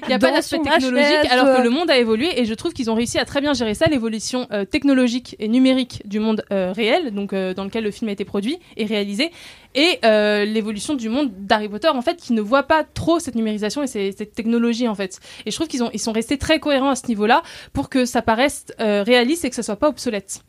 Il 0.05 0.09
n'y 0.09 0.15
a 0.15 0.19
pas 0.19 0.31
d'aspect 0.31 0.59
technologique, 0.59 1.31
alors 1.31 1.57
que 1.57 1.63
le 1.63 1.69
monde 1.71 1.91
a 1.91 1.99
évolué. 1.99 2.41
Et 2.41 2.47
je 2.47 2.55
trouve 2.55 2.73
qu'ils 2.73 2.91
ont 2.91 2.95
réussi 2.95 3.19
à 3.19 3.27
très 3.27 3.43
bien 3.43 3.53
gérer 3.53 3.75
ça, 3.75 3.87
l'évolution 3.87 4.47
euh, 4.53 4.65
technologique 4.65 5.37
et 5.39 5.49
numérique 5.49 6.01
du 6.07 6.19
monde 6.19 6.45
réel, 6.51 7.11
donc 7.13 7.35
dans 7.35 7.65
lequel 7.65 7.85
le 7.85 7.91
film 7.91 8.09
a 8.09 8.13
été 8.13 8.25
produit 8.25 8.59
et 8.79 8.87
réalisé, 8.87 9.31
et 9.75 9.99
l'évolution 10.47 10.95
du 10.95 11.09
monde 11.11 11.31
d'Harry 11.39 11.69
Potter, 11.69 11.89
en 11.89 12.01
fait, 12.03 12.17
qui 12.17 12.33
ne 12.33 12.41
voit 12.41 12.63
pas 12.63 12.85
trop 12.85 13.19
cette 13.19 13.35
numérisation 13.35 13.83
et 13.83 13.87
ces- 13.87 14.13
cette 14.13 14.33
technologie, 14.35 14.89
en 14.89 14.95
fait. 14.95 15.21
Et 15.45 15.51
je 15.51 15.57
trouve 15.57 15.69
qu'ils 15.69 15.83
ont, 15.83 15.91
ils 15.93 16.01
sont 16.01 16.13
restés 16.13 16.39
très 16.39 16.59
cohérents 16.59 16.91
à 16.91 16.97
ce 16.97 17.07
niveau-là 17.09 17.43
pour 17.75 17.91
que 17.91 18.07
ça 18.07 18.23
paraisse 18.23 18.65
réaliste 18.79 19.45
et 19.45 19.51
que 19.51 19.57
ça 19.57 19.63
soit 19.63 19.77
pas 19.77 19.89
obsolète. 19.89 20.41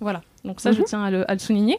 Voilà, 0.00 0.22
donc 0.44 0.60
ça 0.60 0.72
je 0.72 0.78
Mhm. 0.78 0.84
tiens 0.86 1.04
à 1.04 1.10
le, 1.10 1.30
à 1.30 1.34
le 1.34 1.38
souligner. 1.38 1.78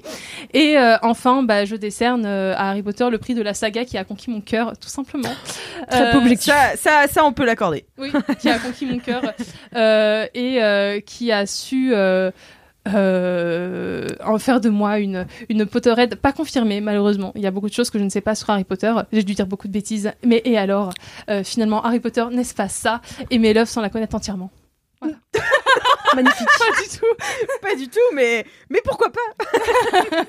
Et 0.54 0.78
euh, 0.78 0.98
enfin, 1.02 1.44
bah, 1.44 1.66
je 1.66 1.76
décerne 1.76 2.26
euh, 2.26 2.54
à 2.56 2.70
Harry 2.70 2.82
Potter 2.84 3.10
le 3.10 3.18
prix 3.18 3.34
de 3.36 3.42
la 3.42 3.54
saga 3.54 3.84
qui 3.86 3.98
a 3.98 4.04
conquis 4.04 4.30
mon 4.30 4.42
cœur, 4.42 4.74
tout 4.80 4.90
simplement. 4.90 5.30
Très 5.90 6.12
peu 6.12 6.18
Euh, 6.18 6.22
objectif. 6.22 6.54
Ça, 6.54 6.76
ça, 6.78 7.08
ça, 7.08 7.26
on 7.26 7.34
peut 7.34 7.46
l'accorder. 7.46 7.86
Oui, 7.98 8.12
qui 8.40 8.50
a 8.50 8.60
conquis 8.60 8.86
mon 8.86 9.00
cœur 9.00 9.22
euh, 9.76 10.26
et 10.34 10.64
euh, 10.64 11.00
qui 11.02 11.32
a 11.32 11.46
su 11.46 11.92
euh, 11.94 12.32
euh, 12.88 14.08
en 14.26 14.38
faire 14.40 14.60
de 14.62 14.70
moi 14.70 15.00
une, 15.00 15.26
une 15.50 15.66
Potterhead 15.66 16.16
pas 16.16 16.32
confirmée, 16.34 16.82
malheureusement. 16.82 17.32
Il 17.36 17.42
y 17.42 17.48
a 17.48 17.52
beaucoup 17.52 17.70
de 17.70 17.74
choses 17.74 17.90
que 17.90 17.98
je 18.00 18.04
ne 18.04 18.10
sais 18.10 18.22
pas 18.22 18.36
sur 18.36 18.50
Harry 18.50 18.64
Potter. 18.66 18.94
J'ai 19.12 19.24
dû 19.24 19.34
dire 19.36 19.48
beaucoup 19.48 19.68
de 19.68 19.74
bêtises. 19.74 20.12
Mais 20.26 20.42
et 20.46 20.58
alors? 20.58 20.94
Euh, 21.30 21.44
Finalement, 21.44 21.84
Harry 21.84 22.00
Potter, 22.00 22.26
n'est-ce 22.32 22.54
pas 22.54 22.68
ça 22.70 23.02
Aimer 23.32 23.54
l'œuvre 23.54 23.70
sans 23.70 23.82
la 23.82 23.90
connaître 23.90 24.16
entièrement. 24.16 24.52
Magnifique. 26.16 26.48
Pas 26.60 26.82
du 26.82 26.98
tout, 26.98 27.60
pas 27.62 27.76
du 27.76 27.88
tout, 27.90 28.16
mais, 28.16 28.46
mais 28.70 28.80
pourquoi 28.84 29.12
pas? 29.12 30.24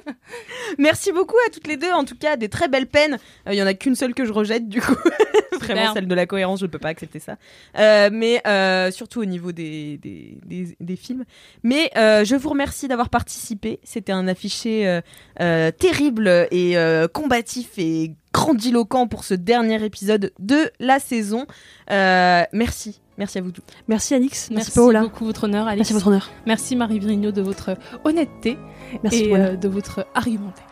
Merci 0.78 1.12
beaucoup 1.12 1.36
à 1.46 1.50
toutes 1.50 1.66
les 1.66 1.76
deux, 1.76 1.90
en 1.92 2.04
tout 2.04 2.16
cas, 2.16 2.36
des 2.36 2.48
très 2.48 2.68
belles 2.68 2.86
peines. 2.86 3.18
Euh, 3.46 3.52
Il 3.52 3.56
y 3.56 3.62
en 3.62 3.66
a 3.66 3.74
qu'une 3.74 3.94
seule 3.94 4.14
que 4.14 4.24
je 4.24 4.32
rejette, 4.32 4.68
du 4.68 4.80
coup. 4.80 4.94
Vraiment, 5.60 5.94
celle 5.94 6.08
de 6.08 6.14
la 6.14 6.26
cohérence, 6.26 6.60
je 6.60 6.66
ne 6.66 6.70
peux 6.70 6.78
pas 6.78 6.88
accepter 6.88 7.18
ça. 7.20 7.36
Euh, 7.78 8.10
mais 8.12 8.40
euh, 8.46 8.90
surtout 8.90 9.20
au 9.20 9.24
niveau 9.24 9.52
des, 9.52 9.98
des, 9.98 10.38
des, 10.44 10.76
des 10.78 10.96
films. 10.96 11.24
Mais 11.62 11.90
euh, 11.96 12.24
je 12.24 12.34
vous 12.36 12.50
remercie 12.50 12.88
d'avoir 12.88 13.08
participé. 13.08 13.80
C'était 13.82 14.12
un 14.12 14.28
affiché 14.28 14.86
euh, 14.86 15.00
euh, 15.40 15.70
terrible 15.70 16.48
et 16.50 16.76
euh, 16.76 17.08
combatif 17.08 17.78
et 17.78 18.12
grandiloquent 18.32 19.06
pour 19.06 19.24
ce 19.24 19.34
dernier 19.34 19.82
épisode 19.84 20.32
de 20.38 20.70
la 20.80 20.98
saison. 20.98 21.46
Euh, 21.90 22.42
merci. 22.52 23.00
Merci 23.18 23.38
à 23.38 23.42
vous 23.42 23.52
tous. 23.52 23.62
Merci 23.88 24.14
Alix, 24.14 24.50
merci, 24.50 24.54
Merci 24.54 24.70
Paola. 24.72 25.02
beaucoup, 25.02 25.24
votre 25.24 25.44
honneur. 25.44 25.66
Merci 25.66 25.92
votre 25.92 26.08
honneur. 26.08 26.30
Merci 26.46 26.76
Marie 26.76 26.98
Vrigno 26.98 27.30
de 27.32 27.42
votre 27.42 27.76
honnêteté 28.04 28.58
Merci 29.02 29.24
et 29.24 29.36
euh, 29.36 29.56
de 29.56 29.68
votre 29.68 30.06
argumentaire. 30.14 30.64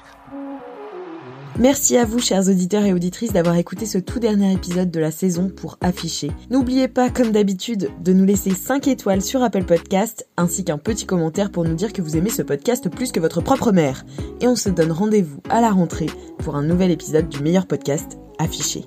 Merci 1.58 1.98
à 1.98 2.06
vous, 2.06 2.18
chers 2.18 2.48
auditeurs 2.48 2.84
et 2.84 2.94
auditrices, 2.94 3.34
d'avoir 3.34 3.56
écouté 3.56 3.84
ce 3.84 3.98
tout 3.98 4.18
dernier 4.18 4.54
épisode 4.54 4.90
de 4.90 5.00
la 5.00 5.10
saison 5.10 5.50
pour 5.54 5.76
afficher. 5.82 6.30
N'oubliez 6.50 6.88
pas, 6.88 7.10
comme 7.10 7.30
d'habitude, 7.30 7.90
de 8.00 8.12
nous 8.14 8.24
laisser 8.24 8.52
5 8.52 8.88
étoiles 8.88 9.20
sur 9.20 9.42
Apple 9.42 9.64
Podcast, 9.64 10.26
ainsi 10.38 10.64
qu'un 10.64 10.78
petit 10.78 11.04
commentaire 11.04 11.52
pour 11.52 11.64
nous 11.64 11.74
dire 11.74 11.92
que 11.92 12.00
vous 12.00 12.16
aimez 12.16 12.30
ce 12.30 12.40
podcast 12.40 12.88
plus 12.88 13.12
que 13.12 13.20
votre 13.20 13.42
propre 13.42 13.70
mère. 13.70 14.04
Et 14.40 14.48
on 14.48 14.56
se 14.56 14.70
donne 14.70 14.92
rendez-vous 14.92 15.42
à 15.50 15.60
la 15.60 15.70
rentrée 15.70 16.08
pour 16.38 16.56
un 16.56 16.62
nouvel 16.62 16.90
épisode 16.90 17.28
du 17.28 17.40
meilleur 17.42 17.66
podcast, 17.66 18.18
Affiché. 18.38 18.86